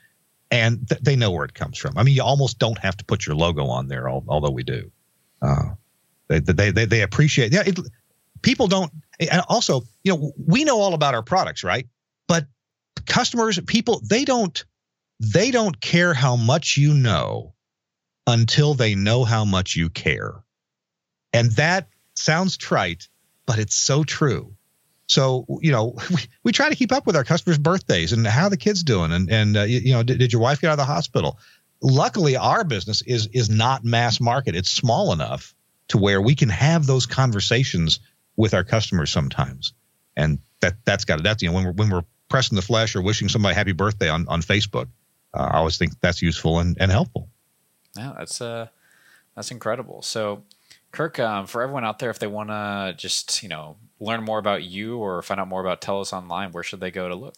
and 0.52 0.88
th- 0.88 1.02
they 1.02 1.16
know 1.16 1.32
where 1.32 1.46
it 1.46 1.54
comes 1.54 1.78
from. 1.78 1.98
I 1.98 2.04
mean, 2.04 2.16
you 2.16 2.24
almost 2.24 2.60
don't 2.60 2.78
have 2.80 2.98
to 2.98 3.06
put 3.06 3.26
your 3.26 3.36
logo 3.36 3.68
on 3.68 3.88
there, 3.88 4.10
although 4.10 4.52
we 4.52 4.64
do. 4.64 4.92
Uh, 5.42 5.72
they, 6.28 6.40
they, 6.40 6.72
they, 6.72 6.86
they 6.86 7.02
appreciate, 7.02 7.54
yeah, 7.54 7.64
it, 7.66 7.80
people 8.42 8.68
don't, 8.68 8.92
and 9.20 9.42
also, 9.48 9.82
you 10.04 10.14
know, 10.14 10.32
we 10.46 10.64
know 10.64 10.80
all 10.80 10.94
about 10.94 11.16
our 11.16 11.24
products, 11.24 11.64
right? 11.64 11.88
But 12.28 12.46
customers, 13.06 13.60
people, 13.62 14.02
they 14.08 14.26
don't 14.26 14.64
they 15.22 15.52
don't 15.52 15.80
care 15.80 16.16
how 16.16 16.36
much 16.36 16.78
you 16.78 16.96
know 16.96 17.54
until 18.26 18.74
they 18.74 18.96
know 18.96 19.24
how 19.24 19.46
much 19.46 19.76
you 19.76 19.88
care. 19.90 20.34
And 21.32 21.52
that 21.54 21.90
sounds 22.16 22.58
trite, 22.58 23.08
but 23.46 23.60
it's 23.60 23.76
so 23.76 24.04
true. 24.04 24.56
So, 25.06 25.46
you 25.62 25.72
know, 25.72 25.96
we, 26.10 26.22
we 26.44 26.52
try 26.52 26.70
to 26.70 26.76
keep 26.76 26.92
up 26.92 27.06
with 27.06 27.16
our 27.16 27.24
customers' 27.24 27.60
birthdays 27.60 28.14
and 28.14 28.26
how 28.26 28.50
the 28.50 28.58
kids 28.58 28.82
doing. 28.82 29.12
And, 29.12 29.32
and 29.32 29.58
uh, 29.58 29.62
you, 29.62 29.80
you, 29.80 29.94
know, 29.94 30.02
did, 30.02 30.18
did 30.18 30.34
your 30.34 30.42
wife 30.42 30.60
get 30.60 30.70
out 30.70 30.74
of 30.74 30.78
the 30.80 30.86
hospital? 30.86 31.38
Luckily, 31.84 32.36
our 32.36 32.64
business 32.64 33.02
is 33.04 33.28
is 33.28 33.50
not 33.50 33.84
mass 33.84 34.20
market. 34.20 34.56
It's 34.56 34.70
small 34.70 35.14
enough 35.14 35.56
to 35.88 35.98
where 35.98 36.22
we 36.22 36.36
can 36.36 36.50
have 36.50 36.86
those 36.86 37.08
conversations 37.08 38.00
with 38.36 38.54
our 38.54 38.64
customers 38.64 39.10
sometimes. 39.10 39.74
And 40.16 40.40
that 40.60 40.76
that's 40.86 41.06
got 41.06 41.20
it. 41.20 41.24
That's 41.24 41.42
you 41.42 41.50
know 41.50 41.56
when 41.56 41.66
we're 41.66 41.72
when 41.72 41.90
we're 41.90 42.06
pressing 42.30 42.56
the 42.56 42.62
flesh 42.62 42.96
or 42.96 43.02
wishing 43.02 43.30
somebody 43.30 43.56
happy 43.56 43.72
birthday 43.72 44.10
on 44.10 44.28
on 44.28 44.44
Facebook, 44.44 44.90
uh, 45.34 45.50
I 45.52 45.58
always 45.58 45.78
think 45.78 46.00
that's 46.00 46.22
useful 46.22 46.60
and, 46.60 46.78
and 46.80 46.92
helpful. 46.92 47.30
Yeah, 47.98 48.14
that's 48.18 48.42
uh 48.42 48.68
that's 49.36 49.52
incredible. 49.52 50.02
So 50.02 50.44
Kirk, 50.92 51.20
um, 51.20 51.48
for 51.48 51.62
everyone 51.62 51.86
out 51.86 52.00
there, 52.00 52.10
if 52.10 52.20
they 52.20 52.28
want 52.28 52.50
to 52.50 52.94
just 52.98 53.44
you 53.44 53.50
know 53.50 53.78
learn 54.00 54.24
more 54.24 54.40
about 54.40 54.64
you 54.64 54.98
or 54.98 55.22
find 55.22 55.40
out 55.40 55.48
more 55.48 55.62
about 55.62 55.82
Telos 55.82 56.12
online, 56.14 56.52
where 56.52 56.64
should 56.64 56.80
they 56.80 56.92
go 56.92 57.08
to 57.08 57.16
look? 57.16 57.36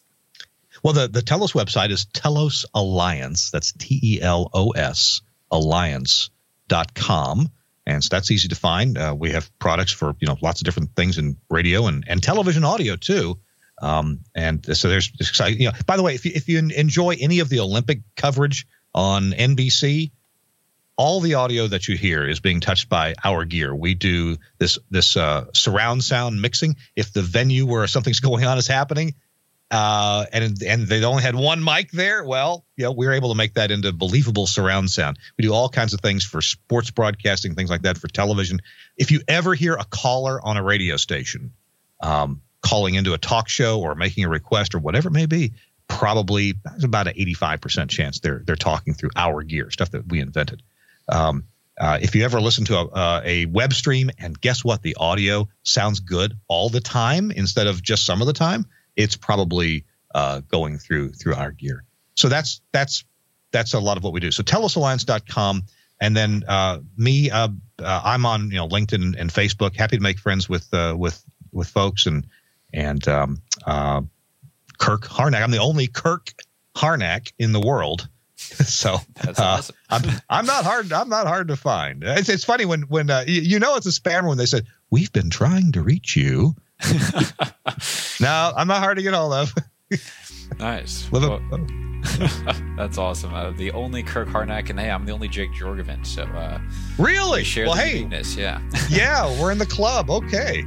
Well, 0.81 0.93
the 0.93 1.07
the 1.07 1.21
Telos 1.21 1.53
website 1.53 1.91
is 1.91 2.05
Telos 2.05 2.65
Alliance. 2.73 3.51
That's 3.51 3.71
T 3.73 3.99
E 4.01 4.21
L 4.21 4.49
O 4.53 4.71
S 4.71 5.21
Alliance 5.51 6.31
dot 6.67 6.95
com 6.95 7.51
And 7.85 8.03
so 8.03 8.07
that's 8.09 8.31
easy 8.31 8.47
to 8.47 8.55
find. 8.55 8.97
Uh, 8.97 9.15
we 9.17 9.31
have 9.31 9.51
products 9.59 9.91
for 9.91 10.15
you 10.19 10.27
know 10.27 10.37
lots 10.41 10.61
of 10.61 10.65
different 10.65 10.95
things 10.95 11.17
in 11.17 11.37
radio 11.49 11.87
and, 11.87 12.03
and 12.07 12.23
television 12.23 12.63
audio 12.63 12.95
too. 12.95 13.39
Um, 13.81 14.19
and 14.35 14.65
so 14.77 14.89
there's 14.89 15.11
exciting. 15.19 15.59
You 15.59 15.67
know, 15.67 15.73
by 15.85 15.97
the 15.97 16.03
way, 16.03 16.15
if 16.15 16.25
you, 16.25 16.31
if 16.35 16.47
you 16.47 16.59
enjoy 16.59 17.17
any 17.19 17.39
of 17.39 17.49
the 17.49 17.59
Olympic 17.59 17.99
coverage 18.15 18.67
on 18.93 19.31
NBC, 19.31 20.11
all 20.95 21.19
the 21.19 21.33
audio 21.35 21.67
that 21.67 21.87
you 21.87 21.97
hear 21.97 22.27
is 22.27 22.39
being 22.39 22.59
touched 22.59 22.87
by 22.87 23.15
our 23.23 23.45
gear. 23.45 23.73
We 23.73 23.95
do 23.95 24.37
this 24.59 24.77
this 24.91 25.17
uh, 25.17 25.45
surround 25.53 26.03
sound 26.03 26.41
mixing. 26.41 26.75
If 26.95 27.13
the 27.13 27.21
venue 27.21 27.65
where 27.65 27.87
something's 27.87 28.19
going 28.21 28.45
on 28.45 28.57
is 28.57 28.67
happening, 28.67 29.15
uh, 29.71 30.25
and 30.31 30.61
and 30.61 30.87
they 30.87 31.03
only 31.03 31.23
had 31.23 31.35
one 31.35 31.63
mic 31.63 31.91
there, 31.91 32.23
well, 32.23 32.63
you 32.77 32.83
know, 32.83 32.91
we 32.91 33.07
were 33.07 33.13
able 33.13 33.29
to 33.29 33.35
make 33.35 33.55
that 33.55 33.71
into 33.71 33.91
believable 33.91 34.45
surround 34.45 34.91
sound. 34.91 35.17
We 35.37 35.43
do 35.43 35.53
all 35.53 35.67
kinds 35.67 35.95
of 35.95 36.01
things 36.01 36.23
for 36.23 36.41
sports 36.41 36.91
broadcasting, 36.91 37.55
things 37.55 37.71
like 37.71 37.81
that 37.81 37.97
for 37.97 38.07
television. 38.07 38.59
If 38.97 39.09
you 39.09 39.21
ever 39.27 39.55
hear 39.55 39.73
a 39.73 39.85
caller 39.85 40.39
on 40.45 40.57
a 40.57 40.63
radio 40.63 40.97
station 40.97 41.53
um, 42.01 42.41
calling 42.63 42.95
into 42.95 43.13
a 43.13 43.17
talk 43.17 43.49
show 43.49 43.79
or 43.79 43.93
making 43.93 44.23
a 44.23 44.29
request 44.29 44.73
or 44.73 44.79
whatever 44.79 45.09
it 45.09 45.13
may 45.13 45.27
be, 45.27 45.53
probably 45.87 46.55
about 46.81 47.07
an 47.07 47.13
85% 47.13 47.89
chance 47.89 48.19
they're 48.19 48.41
they're 48.45 48.55
talking 48.55 48.93
through 48.95 49.11
our 49.15 49.43
gear, 49.43 49.69
stuff 49.69 49.91
that 49.91 50.07
we 50.07 50.19
invented. 50.19 50.63
Um, 51.07 51.43
uh, 51.77 51.99
if 52.01 52.15
you 52.15 52.23
ever 52.23 52.39
listen 52.39 52.65
to 52.65 52.77
a, 52.77 52.85
uh, 52.85 53.21
a 53.25 53.45
web 53.45 53.73
stream 53.73 54.09
and 54.19 54.39
guess 54.39 54.63
what, 54.63 54.81
the 54.81 54.95
audio 54.99 55.49
sounds 55.63 55.99
good 55.99 56.37
all 56.47 56.69
the 56.69 56.79
time 56.79 57.31
instead 57.31 57.67
of 57.67 57.81
just 57.81 58.05
some 58.05 58.21
of 58.21 58.27
the 58.27 58.33
time, 58.33 58.65
it's 58.95 59.15
probably 59.15 59.85
uh, 60.13 60.41
going 60.47 60.77
through 60.77 61.11
through 61.13 61.35
our 61.35 61.51
gear. 61.51 61.83
So 62.15 62.29
that's 62.29 62.61
that's 62.71 63.03
that's 63.51 63.73
a 63.73 63.79
lot 63.79 63.97
of 63.97 64.03
what 64.03 64.13
we 64.13 64.19
do. 64.19 64.31
So 64.31 64.43
telosalliance.com. 64.43 65.63
And 65.99 66.17
then 66.17 66.43
uh, 66.47 66.79
me, 66.97 67.29
uh, 67.29 67.49
uh, 67.79 68.01
I'm 68.03 68.25
on 68.25 68.51
you 68.51 68.57
know 68.57 68.67
LinkedIn 68.67 69.15
and 69.17 69.31
Facebook. 69.31 69.75
Happy 69.75 69.97
to 69.97 70.03
make 70.03 70.19
friends 70.19 70.47
with 70.47 70.67
with 70.71 71.23
with 71.51 71.67
folks 71.67 72.05
and 72.05 72.27
and 72.73 73.07
um, 73.07 73.41
uh, 73.65 74.01
Kirk 74.79 75.03
Harnack. 75.03 75.41
I'm 75.41 75.51
the 75.51 75.59
only 75.59 75.87
Kirk 75.87 76.33
Harnack 76.75 77.31
in 77.39 77.51
the 77.51 77.61
world. 77.61 78.09
so 78.37 78.95
uh, 79.25 79.33
awesome. 79.37 79.75
I'm 79.89 80.01
I'm 80.29 80.45
not 80.45 80.65
hard 80.65 80.91
I'm 80.91 81.07
not 81.07 81.27
hard 81.27 81.47
to 81.47 81.55
find. 81.55 82.03
It's, 82.03 82.27
it's 82.27 82.43
funny 82.43 82.65
when 82.65 82.81
when 82.83 83.09
uh, 83.09 83.23
you, 83.25 83.41
you, 83.41 83.59
know 83.59 83.75
it's 83.75 83.85
a 83.85 83.89
spammer 83.89 84.27
when 84.27 84.37
they 84.37 84.45
said 84.45 84.65
we've 84.89 85.11
been 85.13 85.29
trying 85.29 85.71
to 85.73 85.81
reach 85.81 86.15
you. 86.15 86.55
no, 88.19 88.53
I'm 88.57 88.67
not 88.67 88.79
hard 88.79 88.97
to 88.97 89.03
get 89.03 89.13
hold 89.13 89.33
of. 89.33 89.53
nice. 90.59 91.09
Well, 91.09 91.39
that's 92.75 92.97
awesome. 92.97 93.33
Uh, 93.33 93.51
the 93.51 93.71
only 93.71 94.03
Kirk 94.03 94.27
Harnack, 94.27 94.69
and 94.69 94.77
hey, 94.77 94.91
I'm 94.91 95.05
the 95.05 95.13
only 95.13 95.29
Jake 95.29 95.51
Jorgovan. 95.53 96.05
So 96.05 96.23
uh, 96.23 96.59
really, 96.97 97.41
we 97.41 97.43
share 97.45 97.65
well, 97.65 97.75
the 97.75 97.81
hey, 97.81 97.97
uniqueness. 97.97 98.35
Yeah, 98.35 98.61
yeah, 98.89 99.39
we're 99.39 99.53
in 99.53 99.57
the 99.57 99.65
club. 99.65 100.09
Okay. 100.09 100.65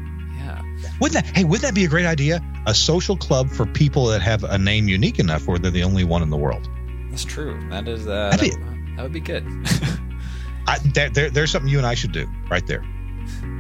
Wouldn't 1.01 1.25
that? 1.25 1.37
Hey, 1.37 1.45
wouldn't 1.45 1.63
that 1.63 1.75
be 1.75 1.85
a 1.85 1.89
great 1.89 2.07
idea? 2.07 2.41
A 2.67 2.75
social 2.75 3.17
club 3.17 3.51
for 3.51 3.67
people 3.67 4.07
that 4.07 4.23
have 4.23 4.45
a 4.45 4.59
name 4.59 4.89
unique 4.89 5.19
enough 5.19 5.47
where 5.47 5.59
they're 5.59 5.71
the 5.71 5.83
only 5.83 6.05
one 6.05 6.23
in 6.23 6.31
the 6.31 6.37
world. 6.37 6.69
That's 7.11 7.25
true. 7.25 7.59
That 7.71 7.89
is 7.89 8.07
uh, 8.07 8.31
that, 8.31 8.41
be, 8.41 8.51
that, 8.97 9.03
would 9.03 9.13
be 9.13 9.21
good. 9.21 9.47
I, 10.67 10.79
there, 10.95 11.11
there, 11.11 11.31
there's 11.31 11.51
something 11.51 11.71
you 11.71 11.79
and 11.79 11.87
I 11.87 11.95
should 11.95 12.13
do 12.13 12.27
right 12.51 12.67
there. 12.67 12.85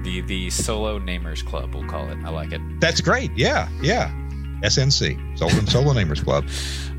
The 0.02 0.20
the 0.22 0.50
solo 0.50 0.98
namers 0.98 1.44
club, 1.44 1.74
we'll 1.74 1.88
call 1.88 2.08
it. 2.08 2.18
I 2.24 2.30
like 2.30 2.52
it. 2.52 2.60
That's 2.80 3.00
great. 3.00 3.30
Yeah, 3.36 3.68
yeah. 3.82 4.12
SNC, 4.62 5.38
Solo 5.38 5.52
Solo 5.66 5.92
Namers 5.92 6.24
Club. 6.24 6.48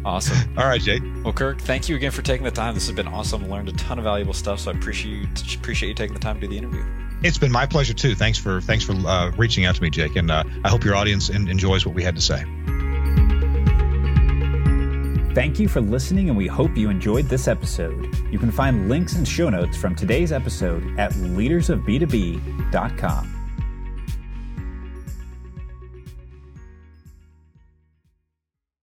Awesome. 0.05 0.37
All 0.57 0.67
right, 0.67 0.79
Jake. 0.79 1.01
Well, 1.23 1.33
Kirk, 1.33 1.59
thank 1.59 1.89
you 1.89 1.95
again 1.95 2.11
for 2.11 2.21
taking 2.21 2.43
the 2.43 2.51
time. 2.51 2.75
This 2.75 2.85
has 2.87 2.95
been 2.95 3.07
awesome. 3.07 3.49
Learned 3.49 3.69
a 3.69 3.73
ton 3.73 3.97
of 3.97 4.03
valuable 4.03 4.33
stuff, 4.33 4.59
so 4.59 4.71
I 4.71 4.75
appreciate 4.75 5.55
appreciate 5.55 5.89
you 5.89 5.95
taking 5.95 6.13
the 6.13 6.19
time 6.19 6.35
to 6.35 6.41
do 6.41 6.47
the 6.47 6.57
interview. 6.57 6.83
It's 7.23 7.37
been 7.37 7.51
my 7.51 7.65
pleasure 7.65 7.93
too. 7.93 8.15
Thanks 8.15 8.37
for 8.37 8.61
thanks 8.61 8.83
for 8.83 8.93
uh, 8.93 9.31
reaching 9.31 9.65
out 9.65 9.75
to 9.75 9.81
me, 9.81 9.89
Jake, 9.89 10.15
and 10.15 10.29
uh, 10.29 10.43
I 10.63 10.69
hope 10.69 10.83
your 10.83 10.95
audience 10.95 11.29
in, 11.29 11.47
enjoys 11.47 11.85
what 11.85 11.95
we 11.95 12.03
had 12.03 12.15
to 12.15 12.21
say. 12.21 12.43
Thank 15.33 15.59
you 15.59 15.67
for 15.67 15.81
listening, 15.81 16.29
and 16.29 16.37
we 16.37 16.47
hope 16.47 16.75
you 16.75 16.89
enjoyed 16.89 17.25
this 17.25 17.47
episode. 17.47 18.17
You 18.31 18.39
can 18.39 18.51
find 18.51 18.89
links 18.89 19.15
and 19.15 19.27
show 19.27 19.49
notes 19.49 19.77
from 19.77 19.93
today's 19.93 20.31
episode 20.31 20.99
at 20.99 21.11
leadersofb2b.com. 21.13 23.36